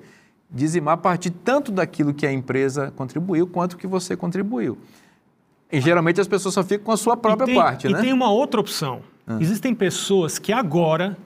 dizimar 0.51 0.95
a 0.95 0.97
partir 0.97 1.31
tanto 1.31 1.73
daquilo 1.73 2.15
que 2.15 2.27
a 2.27 2.33
empresa 2.33 2.93
contribuiu 2.97 3.47
quanto 3.47 3.77
que 3.77 3.87
você 3.87 4.17
contribuiu. 4.17 4.79
E 5.71 5.81
geralmente 5.81 6.21
as 6.21 6.27
pessoas 6.29 6.55
só 6.55 6.63
ficam 6.63 6.87
com 6.87 6.93
a 6.93 6.97
sua 6.97 7.17
própria 7.17 7.45
e 7.45 7.47
tem, 7.47 7.55
parte, 7.57 7.87
e 7.87 7.91
né? 7.93 8.01
tem 8.01 8.13
uma 8.13 8.31
outra 8.31 8.61
opção. 8.61 9.03
Existem 9.41 9.75
pessoas 9.75 10.39
que 10.39 10.55
agora 10.55 11.19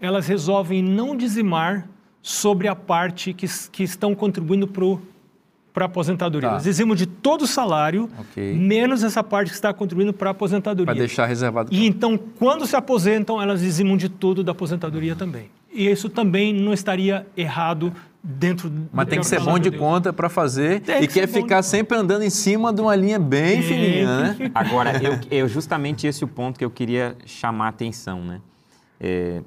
elas 0.00 0.26
resolvem 0.26 0.82
não 0.82 1.16
dizimar 1.16 1.88
sobre 2.20 2.66
a 2.66 2.74
parte 2.74 3.32
que, 3.32 3.46
que 3.70 3.84
estão 3.84 4.12
contribuindo 4.14 4.66
para 4.66 4.84
a 5.84 5.86
aposentadoria. 5.86 6.48
Tá. 6.48 6.54
Eles 6.56 6.64
dizimam 6.64 6.94
de 6.94 7.06
todo 7.06 7.42
o 7.42 7.46
salário, 7.46 8.08
Ok. 8.18 8.54
menos 8.54 9.02
essa 9.02 9.22
parte 9.22 9.48
que 9.48 9.54
está 9.54 9.72
contribuindo 9.72 10.12
para 10.12 10.30
a 10.30 10.32
aposentadoria. 10.32 10.86
Para 10.86 10.98
deixar 10.98 11.26
reservado. 11.26 11.68
E 11.72 11.86
então, 11.86 12.18
quando 12.38 12.66
se 12.66 12.76
aposentam, 12.76 13.40
elas 13.40 13.60
dizimam 13.60 13.96
de 13.96 14.08
tudo 14.08 14.42
da 14.42 14.52
aposentadoria 14.52 15.14
também. 15.14 15.46
E 15.72 15.88
isso 15.88 16.08
também 16.08 16.52
não 16.52 16.72
estaria 16.72 17.26
errado 17.36 17.92
dentro 18.22 18.68
do 18.68 18.88
Mas 18.92 19.06
tem 19.08 19.20
que 19.20 19.26
é 19.26 19.28
ser 19.28 19.40
bom 19.40 19.58
de 19.58 19.70
Deus. 19.70 19.80
conta 19.80 20.12
para 20.12 20.28
fazer 20.28 20.80
Tem 20.80 21.02
e 21.02 21.06
que 21.06 21.14
quer 21.14 21.28
ficar 21.28 21.62
sempre 21.62 21.96
andando 21.96 22.22
em 22.22 22.30
cima 22.30 22.72
de 22.72 22.80
uma 22.80 22.96
linha 22.96 23.18
bem 23.18 23.60
Tem 23.60 23.62
fininha, 23.62 24.06
né? 24.06 24.50
Agora, 24.54 25.00
eu, 25.02 25.18
eu 25.30 25.48
justamente 25.48 26.06
esse 26.06 26.22
é 26.22 26.26
o 26.26 26.28
ponto 26.28 26.58
que 26.58 26.64
eu 26.64 26.70
queria 26.70 27.16
chamar 27.24 27.66
a 27.66 27.68
atenção, 27.68 28.24
né? 28.24 28.40
É, 28.98 29.40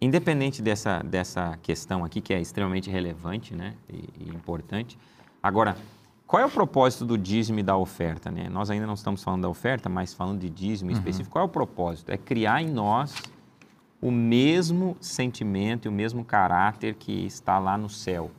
independente 0.00 0.62
dessa, 0.62 1.00
dessa 1.00 1.58
questão 1.62 2.04
aqui, 2.04 2.20
que 2.20 2.32
é 2.32 2.40
extremamente 2.40 2.90
relevante 2.90 3.54
né? 3.54 3.74
e, 3.88 4.08
e 4.20 4.28
importante, 4.28 4.98
agora, 5.42 5.76
qual 6.26 6.42
é 6.42 6.46
o 6.46 6.50
propósito 6.50 7.04
do 7.04 7.16
dízimo 7.16 7.58
e 7.58 7.62
da 7.62 7.76
oferta? 7.76 8.30
Né? 8.30 8.48
Nós 8.48 8.70
ainda 8.70 8.86
não 8.86 8.94
estamos 8.94 9.22
falando 9.22 9.42
da 9.42 9.48
oferta, 9.48 9.88
mas 9.88 10.12
falando 10.12 10.40
de 10.40 10.50
dízimo 10.50 10.90
específico, 10.90 11.30
qual 11.32 11.44
é 11.44 11.46
o 11.46 11.50
propósito? 11.50 12.10
É 12.10 12.18
criar 12.18 12.62
em 12.62 12.68
nós 12.68 13.14
o 14.00 14.10
mesmo 14.10 14.96
sentimento 15.00 15.86
e 15.86 15.88
o 15.88 15.92
mesmo 15.92 16.24
caráter 16.24 16.94
que 16.94 17.26
está 17.26 17.58
lá 17.58 17.76
no 17.76 17.88
céu, 17.88 18.30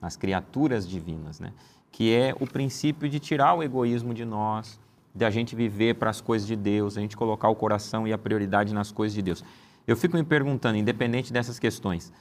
nas 0.00 0.16
criaturas 0.16 0.88
divinas, 0.88 1.40
né? 1.40 1.52
que 1.90 2.14
é 2.14 2.34
o 2.40 2.46
princípio 2.46 3.08
de 3.08 3.20
tirar 3.20 3.54
o 3.54 3.62
egoísmo 3.62 4.14
de 4.14 4.24
nós, 4.24 4.80
de 5.14 5.24
a 5.24 5.30
gente 5.30 5.54
viver 5.54 5.96
para 5.96 6.08
as 6.08 6.20
coisas 6.20 6.48
de 6.48 6.56
Deus, 6.56 6.96
a 6.96 7.00
gente 7.00 7.16
colocar 7.16 7.48
o 7.48 7.54
coração 7.54 8.08
e 8.08 8.12
a 8.12 8.18
prioridade 8.18 8.72
nas 8.72 8.90
coisas 8.90 9.14
de 9.14 9.20
Deus. 9.20 9.44
Eu 9.86 9.96
fico 9.96 10.16
me 10.16 10.24
perguntando, 10.24 10.78
independente 10.78 11.32
dessas 11.32 11.58
questões, 11.58 12.12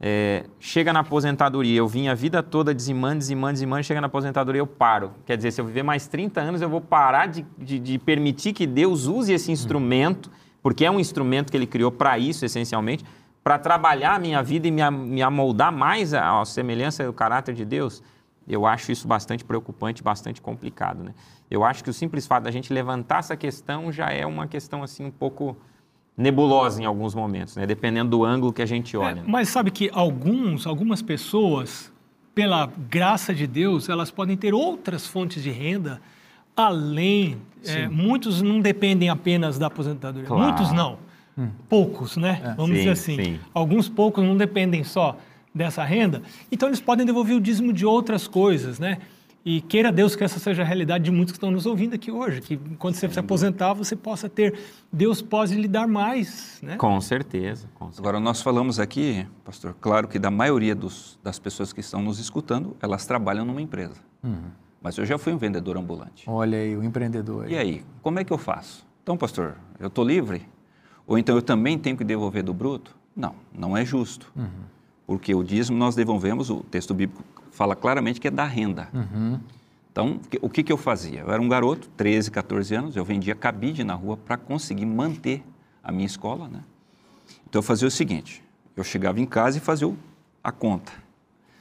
é, 0.00 0.44
chega 0.58 0.92
na 0.92 1.00
aposentadoria, 1.00 1.78
eu 1.78 1.86
vim 1.86 2.08
a 2.08 2.14
vida 2.14 2.42
toda 2.42 2.74
dizimando, 2.74 3.18
dizimando, 3.18 3.52
dizimando, 3.54 3.84
chega 3.84 4.00
na 4.00 4.06
aposentadoria 4.06 4.60
eu 4.60 4.66
paro. 4.66 5.12
Quer 5.24 5.36
dizer, 5.36 5.52
se 5.52 5.60
eu 5.60 5.64
viver 5.64 5.82
mais 5.82 6.06
30 6.06 6.40
anos, 6.40 6.60
eu 6.60 6.68
vou 6.68 6.80
parar 6.80 7.26
de, 7.26 7.46
de, 7.56 7.78
de 7.78 7.98
permitir 7.98 8.52
que 8.52 8.66
Deus 8.66 9.06
use 9.06 9.32
esse 9.32 9.52
instrumento, 9.52 10.30
porque 10.62 10.84
é 10.84 10.90
um 10.90 10.98
instrumento 10.98 11.50
que 11.50 11.56
Ele 11.56 11.66
criou 11.66 11.92
para 11.92 12.18
isso, 12.18 12.44
essencialmente, 12.44 13.04
para 13.42 13.58
trabalhar 13.58 14.14
a 14.14 14.18
minha 14.18 14.42
vida 14.42 14.66
e 14.66 14.70
me, 14.70 14.90
me 14.90 15.22
amoldar 15.22 15.72
mais 15.72 16.12
à, 16.12 16.40
à 16.40 16.44
semelhança 16.44 17.04
do 17.04 17.12
caráter 17.12 17.54
de 17.54 17.64
Deus. 17.64 18.02
Eu 18.46 18.66
acho 18.66 18.90
isso 18.92 19.06
bastante 19.06 19.44
preocupante, 19.44 20.02
bastante 20.02 20.40
complicado. 20.40 21.02
Né? 21.02 21.14
Eu 21.50 21.64
acho 21.64 21.84
que 21.84 21.90
o 21.90 21.94
simples 21.94 22.26
fato 22.26 22.44
da 22.44 22.50
gente 22.50 22.72
levantar 22.72 23.20
essa 23.20 23.36
questão 23.36 23.90
já 23.92 24.10
é 24.10 24.26
uma 24.26 24.46
questão 24.46 24.82
assim 24.82 25.04
um 25.04 25.10
pouco 25.10 25.56
nebulosa 26.16 26.80
em 26.80 26.84
alguns 26.84 27.14
momentos, 27.14 27.56
né? 27.56 27.66
dependendo 27.66 28.10
do 28.10 28.24
ângulo 28.24 28.52
que 28.52 28.62
a 28.62 28.66
gente 28.66 28.96
olha. 28.96 29.20
É, 29.20 29.24
mas 29.26 29.48
sabe 29.48 29.70
que 29.70 29.90
alguns, 29.92 30.66
algumas 30.66 31.02
pessoas, 31.02 31.92
pela 32.34 32.70
graça 32.88 33.34
de 33.34 33.46
Deus, 33.46 33.88
elas 33.88 34.10
podem 34.10 34.36
ter 34.36 34.54
outras 34.54 35.06
fontes 35.06 35.42
de 35.42 35.50
renda 35.50 36.00
além. 36.56 37.38
É, 37.66 37.88
muitos 37.88 38.42
não 38.42 38.60
dependem 38.60 39.08
apenas 39.08 39.58
da 39.58 39.66
aposentadoria. 39.66 40.26
Claro. 40.26 40.42
Muitos 40.42 40.72
não. 40.72 40.98
Poucos, 41.68 42.16
né? 42.16 42.54
Vamos 42.56 42.70
Sim, 42.70 42.74
dizer 42.76 42.90
assim. 42.90 43.16
sim. 43.16 43.40
Alguns 43.52 43.88
poucos 43.88 44.22
não 44.22 44.36
dependem 44.36 44.84
só 44.84 45.16
dessa 45.52 45.82
renda. 45.82 46.22
Então 46.50 46.68
eles 46.68 46.80
podem 46.80 47.04
devolver 47.04 47.36
o 47.36 47.40
dízimo 47.40 47.72
de 47.72 47.84
outras 47.84 48.28
coisas, 48.28 48.78
né? 48.78 48.98
E 49.44 49.60
queira 49.60 49.92
Deus 49.92 50.16
que 50.16 50.24
essa 50.24 50.38
seja 50.38 50.62
a 50.62 50.64
realidade 50.64 51.04
de 51.04 51.10
muitos 51.10 51.32
que 51.32 51.36
estão 51.36 51.50
nos 51.50 51.66
ouvindo 51.66 51.94
aqui 51.94 52.10
hoje, 52.10 52.40
que 52.40 52.56
quando 52.78 52.94
você 52.94 53.08
se 53.10 53.18
aposentar, 53.18 53.74
você 53.74 53.94
possa 53.94 54.26
ter, 54.26 54.58
Deus 54.90 55.20
pode 55.20 55.54
lhe 55.54 55.68
dar 55.68 55.86
mais, 55.86 56.58
né? 56.62 56.76
Com 56.76 56.98
certeza, 57.00 57.68
com 57.74 57.86
certeza. 57.86 58.00
Agora, 58.00 58.18
nós 58.18 58.40
falamos 58.40 58.80
aqui, 58.80 59.26
pastor, 59.44 59.76
claro 59.78 60.08
que 60.08 60.18
da 60.18 60.30
maioria 60.30 60.74
dos, 60.74 61.18
das 61.22 61.38
pessoas 61.38 61.74
que 61.74 61.80
estão 61.80 62.00
nos 62.00 62.18
escutando, 62.18 62.74
elas 62.80 63.04
trabalham 63.04 63.44
numa 63.44 63.60
empresa. 63.60 64.00
Mas 64.80 64.96
eu 64.96 65.04
já 65.04 65.18
fui 65.18 65.34
um 65.34 65.38
vendedor 65.38 65.76
ambulante. 65.76 66.24
Olha 66.26 66.56
aí, 66.56 66.74
o 66.74 66.82
empreendedor. 66.82 67.50
E 67.50 67.56
aí, 67.56 67.84
como 68.00 68.18
é 68.18 68.24
que 68.24 68.32
eu 68.32 68.38
faço? 68.38 68.86
Então, 69.02 69.14
pastor, 69.14 69.56
eu 69.78 69.88
estou 69.88 70.04
livre? 70.06 70.48
Ou 71.06 71.18
então 71.18 71.36
eu 71.36 71.42
também 71.42 71.78
tenho 71.78 71.98
que 71.98 72.04
devolver 72.04 72.42
do 72.42 72.54
bruto? 72.54 72.96
Não, 73.14 73.34
não 73.52 73.76
é 73.76 73.84
justo. 73.84 74.32
Porque 75.06 75.34
o 75.34 75.44
dízimo 75.44 75.76
nós 75.76 75.94
devolvemos, 75.94 76.48
o 76.48 76.62
texto 76.62 76.94
bíblico 76.94 77.33
fala 77.54 77.74
claramente 77.76 78.20
que 78.20 78.28
é 78.28 78.30
da 78.30 78.44
renda. 78.44 78.88
Então, 79.90 80.18
que- 80.28 80.38
o 80.42 80.48
que, 80.50 80.62
que 80.62 80.72
eu 80.72 80.76
fazia? 80.76 81.20
Eu 81.20 81.30
era 81.32 81.40
um 81.40 81.48
garoto, 81.48 81.88
13, 81.96 82.30
14 82.30 82.74
anos, 82.74 82.96
eu 82.96 83.04
vendia 83.04 83.34
cabide 83.34 83.84
na 83.84 83.94
rua 83.94 84.16
para 84.16 84.36
conseguir 84.36 84.86
manter 84.86 85.44
a 85.82 85.92
minha 85.92 86.06
escola, 86.06 86.48
né? 86.48 86.60
Então, 87.48 87.60
eu 87.60 87.62
fazia 87.62 87.86
o 87.86 87.90
seguinte, 87.90 88.42
eu 88.76 88.82
chegava 88.82 89.20
em 89.20 89.26
casa 89.26 89.58
e 89.58 89.60
fazia 89.60 89.90
a 90.42 90.50
conta. 90.50 90.92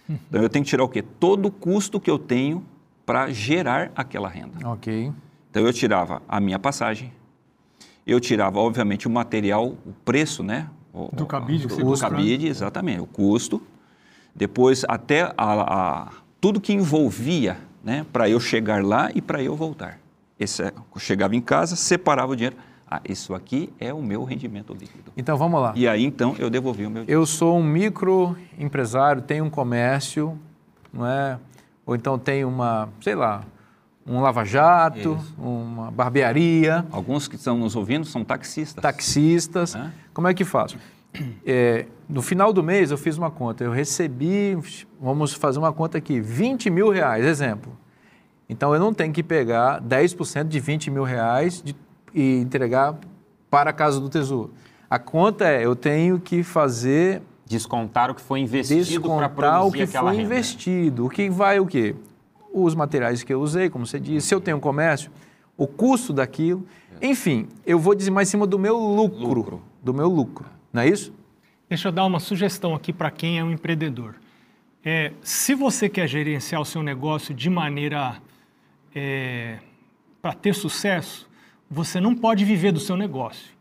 Então, 0.09 0.41
eu 0.41 0.49
tenho 0.49 0.65
que 0.65 0.69
tirar 0.69 0.83
o 0.83 0.89
quê? 0.89 1.01
Todo 1.01 1.45
o 1.45 1.51
custo 1.51 1.99
que 1.99 2.09
eu 2.09 2.17
tenho 2.17 2.65
para 3.05 3.29
gerar 3.31 3.91
aquela 3.95 4.27
renda. 4.27 4.67
Ok. 4.67 5.11
Então 5.49 5.63
eu 5.63 5.71
tirava 5.71 6.21
a 6.27 6.39
minha 6.39 6.57
passagem, 6.57 7.13
eu 8.07 8.19
tirava, 8.19 8.57
obviamente, 8.59 9.07
o 9.07 9.11
material, 9.11 9.67
o 9.85 9.93
preço, 10.03 10.41
né? 10.41 10.67
O- 10.91 11.09
Do 11.13 11.25
cabide 11.27 11.67
que 11.67 11.67
do, 11.67 11.75
do 11.75 11.81
cabide, 12.09 12.47
exatamente, 12.47 12.99
o 13.01 13.05
custo. 13.05 13.61
Depois, 14.35 14.83
até 14.87 15.23
a, 15.23 15.33
a- 15.37 16.07
tudo 16.41 16.59
que 16.59 16.73
envolvia, 16.73 17.57
né? 17.83 18.05
Para 18.11 18.29
eu 18.29 18.39
chegar 18.39 18.83
lá 18.83 19.09
e 19.13 19.21
para 19.21 19.41
eu 19.41 19.55
voltar. 19.55 19.99
Esse, 20.39 20.63
é- 20.63 20.73
eu 20.93 20.99
chegava 20.99 21.35
em 21.35 21.41
casa, 21.41 21.75
separava 21.75 22.31
o 22.31 22.35
dinheiro. 22.35 22.55
Ah, 22.89 23.01
isso 23.07 23.33
aqui 23.33 23.71
é 23.79 23.93
o 23.93 24.01
meu 24.01 24.23
rendimento 24.23 24.73
líquido. 24.73 25.11
Então 25.17 25.35
vamos 25.37 25.59
lá. 25.61 25.73
E 25.75 25.87
aí, 25.87 26.03
então, 26.03 26.35
eu 26.37 26.49
devolvia 26.49 26.87
o 26.87 26.91
meu 26.91 27.03
dinheiro. 27.03 27.21
Eu 27.21 27.25
sou 27.25 27.57
um 27.57 27.63
microempresário, 27.63 29.21
tenho 29.21 29.45
um 29.45 29.49
comércio, 29.49 30.37
não 30.91 31.05
é? 31.05 31.39
Ou 31.85 31.95
então 31.95 32.17
tenho 32.19 32.47
uma, 32.47 32.89
sei 33.01 33.15
lá, 33.15 33.43
um 34.05 34.19
lava-jato, 34.21 35.17
uma 35.37 35.89
barbearia, 35.91 36.85
Alguns 36.91 37.27
que 37.27 37.35
estão 37.35 37.57
nos 37.57 37.75
ouvindo 37.75 38.05
são 38.05 38.23
taxistas. 38.23 38.81
taxistas. 38.81 39.75
Hã? 39.75 39.91
Como 40.13 40.27
é 40.27 40.33
que 40.33 40.43
faço? 40.43 40.77
É, 41.45 41.85
no 42.09 42.21
final 42.21 42.51
do 42.53 42.63
mês 42.63 42.89
eu 42.91 42.97
fiz 42.97 43.17
uma 43.17 43.29
conta, 43.29 43.63
eu 43.63 43.71
recebi, 43.71 44.57
vamos 44.99 45.33
fazer 45.33 45.59
uma 45.59 45.71
conta 45.73 45.97
aqui, 45.97 46.19
20 46.19 46.69
mil 46.69 46.89
reais, 46.89 47.25
exemplo. 47.25 47.77
Então 48.49 48.73
eu 48.73 48.79
não 48.79 48.93
tenho 48.93 49.13
que 49.13 49.21
pegar 49.23 49.81
10% 49.81 50.45
de 50.47 50.59
20 50.59 50.89
mil 50.91 51.03
reais 51.03 51.61
de- 51.61 51.75
e 52.13 52.37
entregar 52.39 52.95
para 53.49 53.69
a 53.69 53.73
Casa 53.73 53.99
do 53.99 54.09
Tesouro. 54.09 54.53
A 54.89 54.97
conta 54.99 55.45
é, 55.47 55.65
eu 55.65 55.75
tenho 55.75 56.19
que 56.19 56.43
fazer 56.43 57.21
Descontar 57.45 58.09
o 58.09 58.15
que 58.15 58.21
foi 58.21 58.39
investido 58.39 58.83
para 59.01 59.09
descontar 59.09 59.29
produzir 59.29 59.67
o 59.67 59.71
que 59.71 59.81
aquela 59.83 60.09
foi 60.09 60.17
renda. 60.21 60.25
investido. 60.33 61.05
O 61.05 61.09
que 61.09 61.29
vai 61.29 61.59
o 61.59 61.65
quê? 61.65 61.95
Os 62.53 62.73
materiais 62.73 63.21
que 63.23 63.33
eu 63.33 63.41
usei, 63.41 63.69
como 63.69 63.85
você 63.85 63.99
disse. 63.99 64.27
Se 64.27 64.33
eu 64.35 64.41
tenho 64.41 64.57
um 64.57 64.59
comércio, 64.59 65.11
o 65.57 65.67
custo 65.67 66.13
daquilo. 66.13 66.65
Enfim, 67.01 67.47
eu 67.65 67.77
vou 67.77 67.93
dizimar 67.93 68.23
em 68.23 68.25
cima 68.25 68.47
do 68.47 68.57
meu 68.57 68.77
lucro. 68.77 69.19
Lucro. 69.27 69.61
Do 69.83 69.93
meu 69.93 70.07
lucro. 70.07 70.45
Não 70.73 70.81
é 70.81 70.89
isso? 70.89 71.13
Deixa 71.69 71.87
eu 71.87 71.91
dar 71.91 72.05
uma 72.05 72.19
sugestão 72.19 72.73
aqui 72.73 72.91
para 72.91 73.11
quem 73.11 73.37
é 73.39 73.43
um 73.43 73.51
empreendedor. 73.51 74.15
É, 74.83 75.13
se 75.21 75.55
você 75.55 75.87
quer 75.87 76.07
gerenciar 76.07 76.59
o 76.59 76.65
seu 76.65 76.83
negócio 76.83 77.33
de 77.33 77.49
maneira 77.49 78.17
para 80.21 80.33
ter 80.33 80.53
sucesso, 80.53 81.29
você 81.69 81.99
não 81.99 82.15
pode 82.15 82.43
viver 82.43 82.71
do 82.71 82.79
seu 82.79 82.97
negócio. 82.97 83.53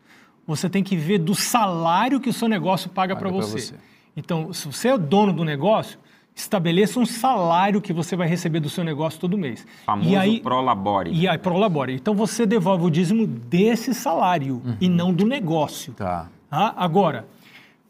Você 0.45 0.69
tem 0.69 0.83
que 0.83 0.95
viver 0.95 1.19
do 1.19 1.33
salário 1.33 2.19
que 2.19 2.29
o 2.29 2.33
seu 2.33 2.47
negócio 2.47 2.89
paga 2.89 3.15
para 3.15 3.29
Paga 3.29 3.41
você. 3.41 3.59
você. 3.59 3.75
Então, 4.15 4.51
se 4.51 4.67
você 4.67 4.89
é 4.89 4.93
o 4.93 4.97
dono 4.97 5.31
do 5.33 5.43
negócio, 5.45 5.97
estabeleça 6.35 6.99
um 6.99 7.05
salário 7.05 7.81
que 7.81 7.93
você 7.93 8.15
vai 8.15 8.27
receber 8.27 8.59
do 8.59 8.69
seu 8.69 8.83
negócio 8.83 9.19
todo 9.19 9.37
mês. 9.37 9.65
Famoso 9.85 10.09
e 10.09 10.15
aí, 10.15 10.39
prolabore. 10.41 11.11
e 11.11 11.27
aí 11.27 11.37
prolabore. 11.37 11.93
Então 11.93 12.13
você 12.13 12.45
devolve 12.45 12.85
o 12.85 12.89
dízimo 12.89 13.25
desse 13.25 13.93
salário 13.93 14.61
e 14.81 14.89
não 14.89 15.13
do 15.13 15.25
negócio. 15.25 15.93
Tá. 15.93 16.29
Tá? 16.53 16.71
Agora, 16.77 17.25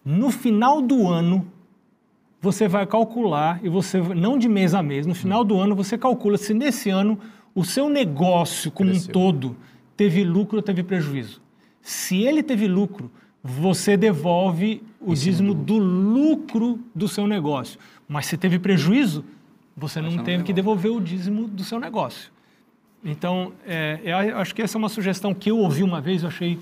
no 0.05 0.32
final 0.32 0.82
do 0.82 1.09
ano, 1.09 1.45
você 2.39 2.66
vai 2.66 2.88
calcular, 2.88 3.59
e 3.61 3.68
você, 3.68 3.99
não 3.99 4.38
de 4.38 4.47
mês 4.47 4.74
a 4.74 4.82
mês, 4.82 5.05
no 5.05 5.14
final 5.14 5.43
do 5.43 5.59
ano 5.59 5.76
você 5.76 5.97
calcula 5.97 6.38
se 6.38 6.53
nesse 6.53 6.89
ano 6.89 7.20
o 7.53 7.66
seu 7.66 7.89
negócio 7.89 8.72
como 8.72 8.89
um 8.89 8.93
Cresceu. 8.93 9.11
todo 9.11 9.57
teve 9.97 10.24
lucro 10.24 10.55
ou 10.55 10.64
teve 10.64 10.82
prejuízo. 10.82 11.41
Se 11.82 12.22
ele 12.22 12.41
teve 12.41 12.66
lucro, 12.66 13.11
você 13.43 13.97
devolve 13.97 14.82
o 15.01 15.14
dízimo 15.14 15.53
do 15.53 15.78
lucro 15.78 16.80
do 16.95 17.09
seu 17.09 17.28
negócio. 17.28 17.78
Mas 18.07 18.28
se 18.28 18.38
teve 18.38 18.59
prejuízo, 18.59 19.26
você 19.76 20.01
não 20.01 20.11
não 20.11 20.24
teve 20.24 20.41
que 20.41 20.53
devolve. 20.53 20.84
devolver 20.84 21.01
o 21.01 21.05
dízimo 21.05 21.49
do 21.49 21.66
seu 21.66 21.82
negócio. 21.82 22.32
Então, 23.03 23.51
é, 23.68 23.99
eu 24.05 24.38
acho 24.38 24.55
que 24.55 24.61
essa 24.61 24.78
é 24.78 24.80
uma 24.80 24.88
sugestão 24.88 25.34
que 25.34 25.51
eu 25.51 25.57
ouvi 25.57 25.84
uma 25.84 25.99
vez, 25.99 26.24
eu 26.24 26.30
achei 26.30 26.57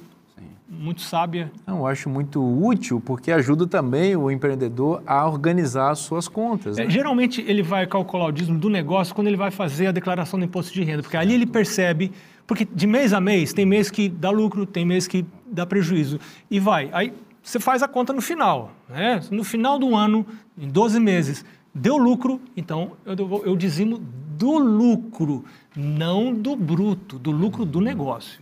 muito 0.69 1.01
sábia. 1.01 1.51
Não, 1.67 1.79
eu 1.79 1.87
acho 1.87 2.09
muito 2.09 2.41
útil 2.41 3.01
porque 3.03 3.31
ajuda 3.31 3.67
também 3.67 4.15
o 4.15 4.31
empreendedor 4.31 5.03
a 5.05 5.27
organizar 5.27 5.91
as 5.91 5.99
suas 5.99 6.27
contas. 6.27 6.77
É, 6.77 6.85
né? 6.85 6.89
geralmente 6.89 7.41
ele 7.47 7.61
vai 7.61 7.85
calcular 7.85 8.25
o 8.27 8.31
dízimo 8.31 8.57
do 8.57 8.69
negócio 8.69 9.13
quando 9.13 9.27
ele 9.27 9.37
vai 9.37 9.51
fazer 9.51 9.87
a 9.87 9.91
declaração 9.91 10.39
do 10.39 10.45
imposto 10.45 10.73
de 10.73 10.83
renda, 10.83 11.01
porque 11.03 11.17
ali 11.17 11.33
ele 11.33 11.45
percebe, 11.45 12.11
porque 12.47 12.65
de 12.65 12.87
mês 12.87 13.11
a 13.13 13.19
mês 13.19 13.51
tem 13.53 13.65
mês 13.65 13.91
que 13.91 14.07
dá 14.09 14.29
lucro, 14.29 14.65
tem 14.65 14.85
mês 14.85 15.07
que 15.07 15.25
dá 15.45 15.65
prejuízo 15.65 16.19
e 16.49 16.59
vai. 16.59 16.89
Aí 16.93 17.13
você 17.43 17.59
faz 17.59 17.83
a 17.83 17.87
conta 17.87 18.13
no 18.13 18.21
final, 18.21 18.71
né? 18.87 19.19
No 19.31 19.43
final 19.43 19.77
do 19.79 19.95
ano, 19.95 20.25
em 20.57 20.67
12 20.69 20.99
meses, 20.99 21.43
deu 21.73 21.97
lucro, 21.97 22.39
então 22.55 22.91
eu, 23.05 23.15
devo- 23.15 23.41
eu 23.45 23.55
dizimo 23.57 23.99
do 24.37 24.57
lucro, 24.57 25.43
não 25.75 26.33
do 26.33 26.55
bruto, 26.55 27.19
do 27.19 27.29
lucro 27.31 27.65
do 27.65 27.79
negócio. 27.81 28.39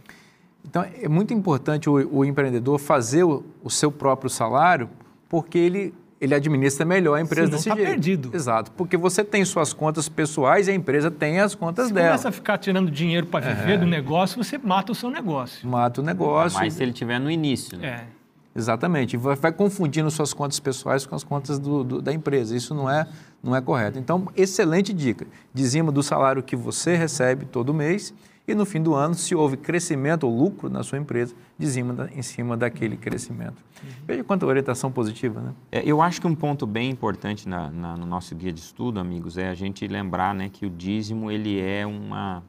Então, 0.70 0.86
é 1.02 1.08
muito 1.10 1.34
importante 1.34 1.90
o, 1.90 1.94
o 2.20 2.24
empreendedor 2.24 2.78
fazer 2.78 3.24
o, 3.24 3.44
o 3.64 3.72
seu 3.72 3.92
próprio 3.92 4.30
salário, 4.30 4.88
porque 5.28 5.58
ele, 5.58 5.96
ele 6.22 6.36
administra 6.36 6.86
melhor 6.86 7.16
a 7.16 7.22
empresa 7.22 7.48
Senão 7.48 7.58
desse 7.58 7.70
tá 7.70 7.76
jeito. 7.76 7.88
perdido. 7.90 8.30
Exato, 8.32 8.72
porque 8.74 8.96
você 8.96 9.24
tem 9.24 9.44
suas 9.44 9.74
contas 9.74 10.08
pessoais 10.08 10.68
e 10.68 10.72
a 10.72 10.76
empresa 10.76 11.10
tem 11.10 11.40
as 11.40 11.56
contas 11.56 11.88
Se 11.88 11.94
dela. 11.94 12.10
começa 12.10 12.30
a 12.30 12.32
ficar 12.32 12.60
tirando 12.60 12.92
dinheiro 12.92 13.26
para 13.26 13.52
viver 13.52 13.80
do 13.80 13.88
negócio, 13.88 14.42
você 14.42 14.60
mata 14.60 14.92
o 14.92 14.96
seu 14.96 15.10
negócio. 15.10 15.68
Mata 15.68 16.02
o 16.02 16.04
negócio. 16.04 16.60
Mas 16.60 16.76
se 16.76 16.84
ele 16.84 16.94
tiver 16.94 17.18
no 17.20 17.32
início, 17.32 17.76
né? 17.76 17.88
É. 18.16 18.20
Exatamente. 18.56 19.18
Vai, 19.18 19.36
vai 19.36 19.52
confundindo 19.52 20.12
suas 20.12 20.34
contas 20.34 20.60
pessoais 20.60 21.04
com 21.06 21.16
as 21.16 21.24
contas 21.24 21.58
do, 21.58 21.84
do, 21.84 22.02
da 22.02 22.14
empresa. 22.14 22.56
Isso 22.56 22.76
não 22.76 22.88
é, 22.90 23.08
não 23.42 23.56
é 23.56 23.62
correto. 23.62 23.98
Então, 23.98 24.28
excelente 24.36 24.94
dica. 24.94 25.26
Dizima 25.54 25.92
do 25.92 26.04
salário 26.04 26.44
que 26.44 26.56
você 26.56 26.96
recebe 26.96 27.46
todo 27.46 27.74
mês 27.74 28.14
e 28.52 28.56
no 28.56 28.66
fim 28.66 28.82
do 28.82 28.96
ano, 28.96 29.14
se 29.14 29.36
houve 29.36 29.58
crescimento 29.58 30.26
ou 30.26 30.36
lucro 30.36 30.70
na 30.70 30.84
sua 30.84 30.98
empresa, 30.98 31.36
dizima 31.58 32.10
em 32.16 32.22
cima 32.22 32.58
daquele 32.58 32.98
crescimento. 32.98 33.64
Uhum. 33.84 33.90
Veja 34.08 34.24
quanta 34.24 34.46
orientação 34.46 34.92
positiva, 34.92 35.40
né? 35.42 35.54
É, 35.72 35.84
eu 35.86 36.02
acho 36.02 36.20
que 36.20 36.28
um 36.28 36.36
ponto 36.36 36.66
bem 36.66 36.90
importante 36.90 37.48
na, 37.48 37.70
na, 37.70 37.96
no 37.96 38.06
nosso 38.06 38.36
guia 38.36 38.52
de 38.52 38.60
estudo, 38.60 39.00
amigos, 39.00 39.38
é 39.38 39.50
a 39.50 39.54
gente 39.54 39.88
lembrar 39.88 40.34
né, 40.34 40.50
que 40.50 40.66
o 40.66 40.70
dízimo 40.70 41.30
ele 41.30 41.60
é 41.60 41.86
uma 41.86 42.44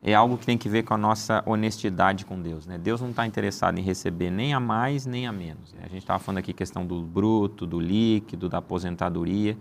é 0.00 0.14
algo 0.14 0.38
que 0.38 0.46
tem 0.46 0.56
que 0.56 0.68
ver 0.68 0.84
com 0.84 0.94
a 0.94 0.98
nossa 0.98 1.42
honestidade 1.44 2.24
com 2.24 2.40
Deus. 2.40 2.66
Né? 2.66 2.78
Deus 2.78 3.00
não 3.00 3.10
está 3.10 3.26
interessado 3.26 3.78
em 3.78 3.82
receber 3.82 4.30
nem 4.30 4.54
a 4.54 4.60
mais 4.60 5.06
nem 5.06 5.26
a 5.26 5.32
menos. 5.32 5.74
A 5.82 5.88
gente 5.88 5.98
estava 5.98 6.18
falando 6.20 6.38
aqui 6.38 6.52
questão 6.52 6.86
do 6.86 7.02
bruto, 7.02 7.66
do 7.66 7.80
líquido, 7.80 8.48
da 8.48 8.58
aposentadoria, 8.58 9.56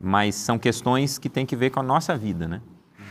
mas 0.00 0.34
são 0.34 0.58
questões 0.58 1.16
que 1.16 1.28
têm 1.28 1.46
que 1.46 1.54
ver 1.54 1.70
com 1.70 1.78
a 1.78 1.82
nossa 1.82 2.16
vida, 2.16 2.48
né? 2.48 2.60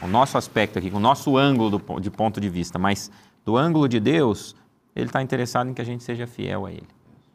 O 0.01 0.07
nosso 0.07 0.37
aspecto 0.37 0.79
aqui, 0.79 0.91
com 0.91 0.97
o 0.97 1.01
nosso 1.01 1.37
ângulo 1.37 1.77
do, 1.77 1.99
de 1.99 2.11
ponto 2.11 2.39
de 2.39 2.49
vista. 2.49 2.77
Mas 2.77 3.11
do 3.43 3.57
ângulo 3.57 3.87
de 3.87 3.99
Deus, 3.99 4.55
Ele 4.95 5.05
está 5.07 5.21
interessado 5.21 5.69
em 5.69 5.73
que 5.73 5.81
a 5.81 5.85
gente 5.85 6.03
seja 6.03 6.27
fiel 6.27 6.65
a 6.65 6.71
Ele. 6.71 6.87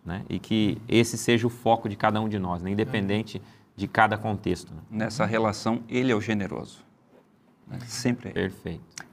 Né? 0.05 0.25
E 0.29 0.39
que 0.39 0.79
esse 0.89 1.19
seja 1.19 1.47
o 1.47 1.51
foco 1.51 1.89
de 1.89 1.97
cada 1.97 2.21
um 2.21 2.29
de 2.29 2.39
nós, 2.39 2.63
né? 2.63 2.71
independente 2.71 3.41
de 3.77 3.87
cada 3.87 4.17
contexto. 4.17 4.73
Né? 4.73 4.81
Nessa 4.91 5.25
relação, 5.25 5.83
Ele 5.89 6.13
é 6.13 6.15
o 6.15 6.21
generoso. 6.21 6.79
Né? 7.67 7.79
Sempre. 7.87 8.31
Perfeito. 8.31 9.05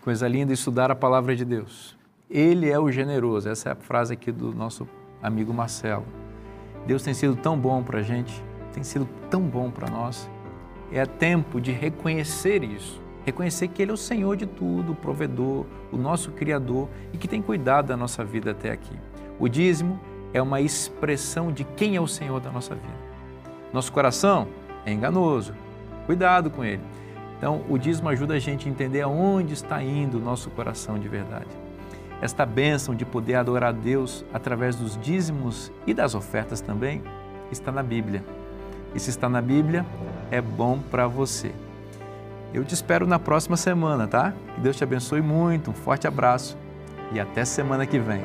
Coisa 0.00 0.26
linda 0.26 0.52
estudar 0.52 0.90
a 0.90 0.94
palavra 0.94 1.34
de 1.36 1.44
Deus. 1.44 1.96
Ele 2.28 2.68
é 2.70 2.78
o 2.78 2.90
generoso. 2.90 3.48
Essa 3.48 3.68
é 3.68 3.72
a 3.72 3.76
frase 3.76 4.14
aqui 4.14 4.32
do 4.32 4.52
nosso 4.54 4.88
amigo 5.22 5.52
Marcelo. 5.52 6.06
Deus 6.86 7.02
tem 7.02 7.14
sido 7.14 7.36
tão 7.36 7.58
bom 7.58 7.82
para 7.82 8.00
a 8.00 8.02
gente, 8.02 8.42
tem 8.72 8.82
sido 8.82 9.08
tão 9.30 9.42
bom 9.42 9.70
para 9.70 9.88
nós. 9.88 10.28
É 10.92 11.06
tempo 11.06 11.60
de 11.60 11.72
reconhecer 11.72 12.62
isso. 12.62 13.00
Reconhecer 13.24 13.68
que 13.68 13.80
Ele 13.80 13.90
é 13.90 13.94
o 13.94 13.96
Senhor 13.96 14.36
de 14.36 14.46
tudo, 14.46 14.92
o 14.92 14.94
provedor, 14.94 15.64
o 15.90 15.96
nosso 15.96 16.32
Criador 16.32 16.88
e 17.12 17.16
que 17.16 17.28
tem 17.28 17.40
cuidado 17.40 17.86
da 17.86 17.96
nossa 17.96 18.24
vida 18.24 18.50
até 18.50 18.70
aqui. 18.70 18.94
O 19.38 19.48
dízimo 19.48 19.98
é 20.34 20.42
uma 20.42 20.60
expressão 20.60 21.50
de 21.50 21.64
quem 21.64 21.96
é 21.96 22.00
o 22.00 22.06
Senhor 22.06 22.40
da 22.40 22.50
nossa 22.50 22.74
vida. 22.74 23.12
Nosso 23.72 23.92
coração 23.92 24.48
é 24.84 24.92
enganoso. 24.92 25.54
Cuidado 26.04 26.50
com 26.50 26.64
ele. 26.64 26.82
Então, 27.38 27.64
o 27.68 27.78
dízimo 27.78 28.08
ajuda 28.08 28.34
a 28.34 28.38
gente 28.38 28.68
a 28.68 28.70
entender 28.70 29.00
aonde 29.00 29.54
está 29.54 29.82
indo 29.82 30.18
o 30.18 30.20
nosso 30.20 30.50
coração 30.50 30.98
de 30.98 31.08
verdade. 31.08 31.48
Esta 32.20 32.46
bênção 32.46 32.94
de 32.94 33.04
poder 33.04 33.34
adorar 33.34 33.70
a 33.70 33.72
Deus 33.72 34.24
através 34.32 34.76
dos 34.76 34.96
dízimos 34.96 35.72
e 35.86 35.92
das 35.92 36.14
ofertas 36.14 36.60
também 36.60 37.02
está 37.50 37.72
na 37.72 37.82
Bíblia. 37.82 38.22
E 38.94 39.00
se 39.00 39.10
está 39.10 39.28
na 39.28 39.42
Bíblia, 39.42 39.84
é 40.32 40.40
bom 40.40 40.78
para 40.78 41.06
você. 41.06 41.52
Eu 42.54 42.64
te 42.64 42.72
espero 42.72 43.06
na 43.06 43.18
próxima 43.18 43.56
semana, 43.56 44.08
tá? 44.08 44.32
Que 44.54 44.60
Deus 44.62 44.76
te 44.76 44.82
abençoe 44.82 45.20
muito. 45.20 45.70
Um 45.70 45.74
forte 45.74 46.06
abraço 46.06 46.56
e 47.12 47.20
até 47.20 47.44
semana 47.44 47.86
que 47.86 47.98
vem. 47.98 48.22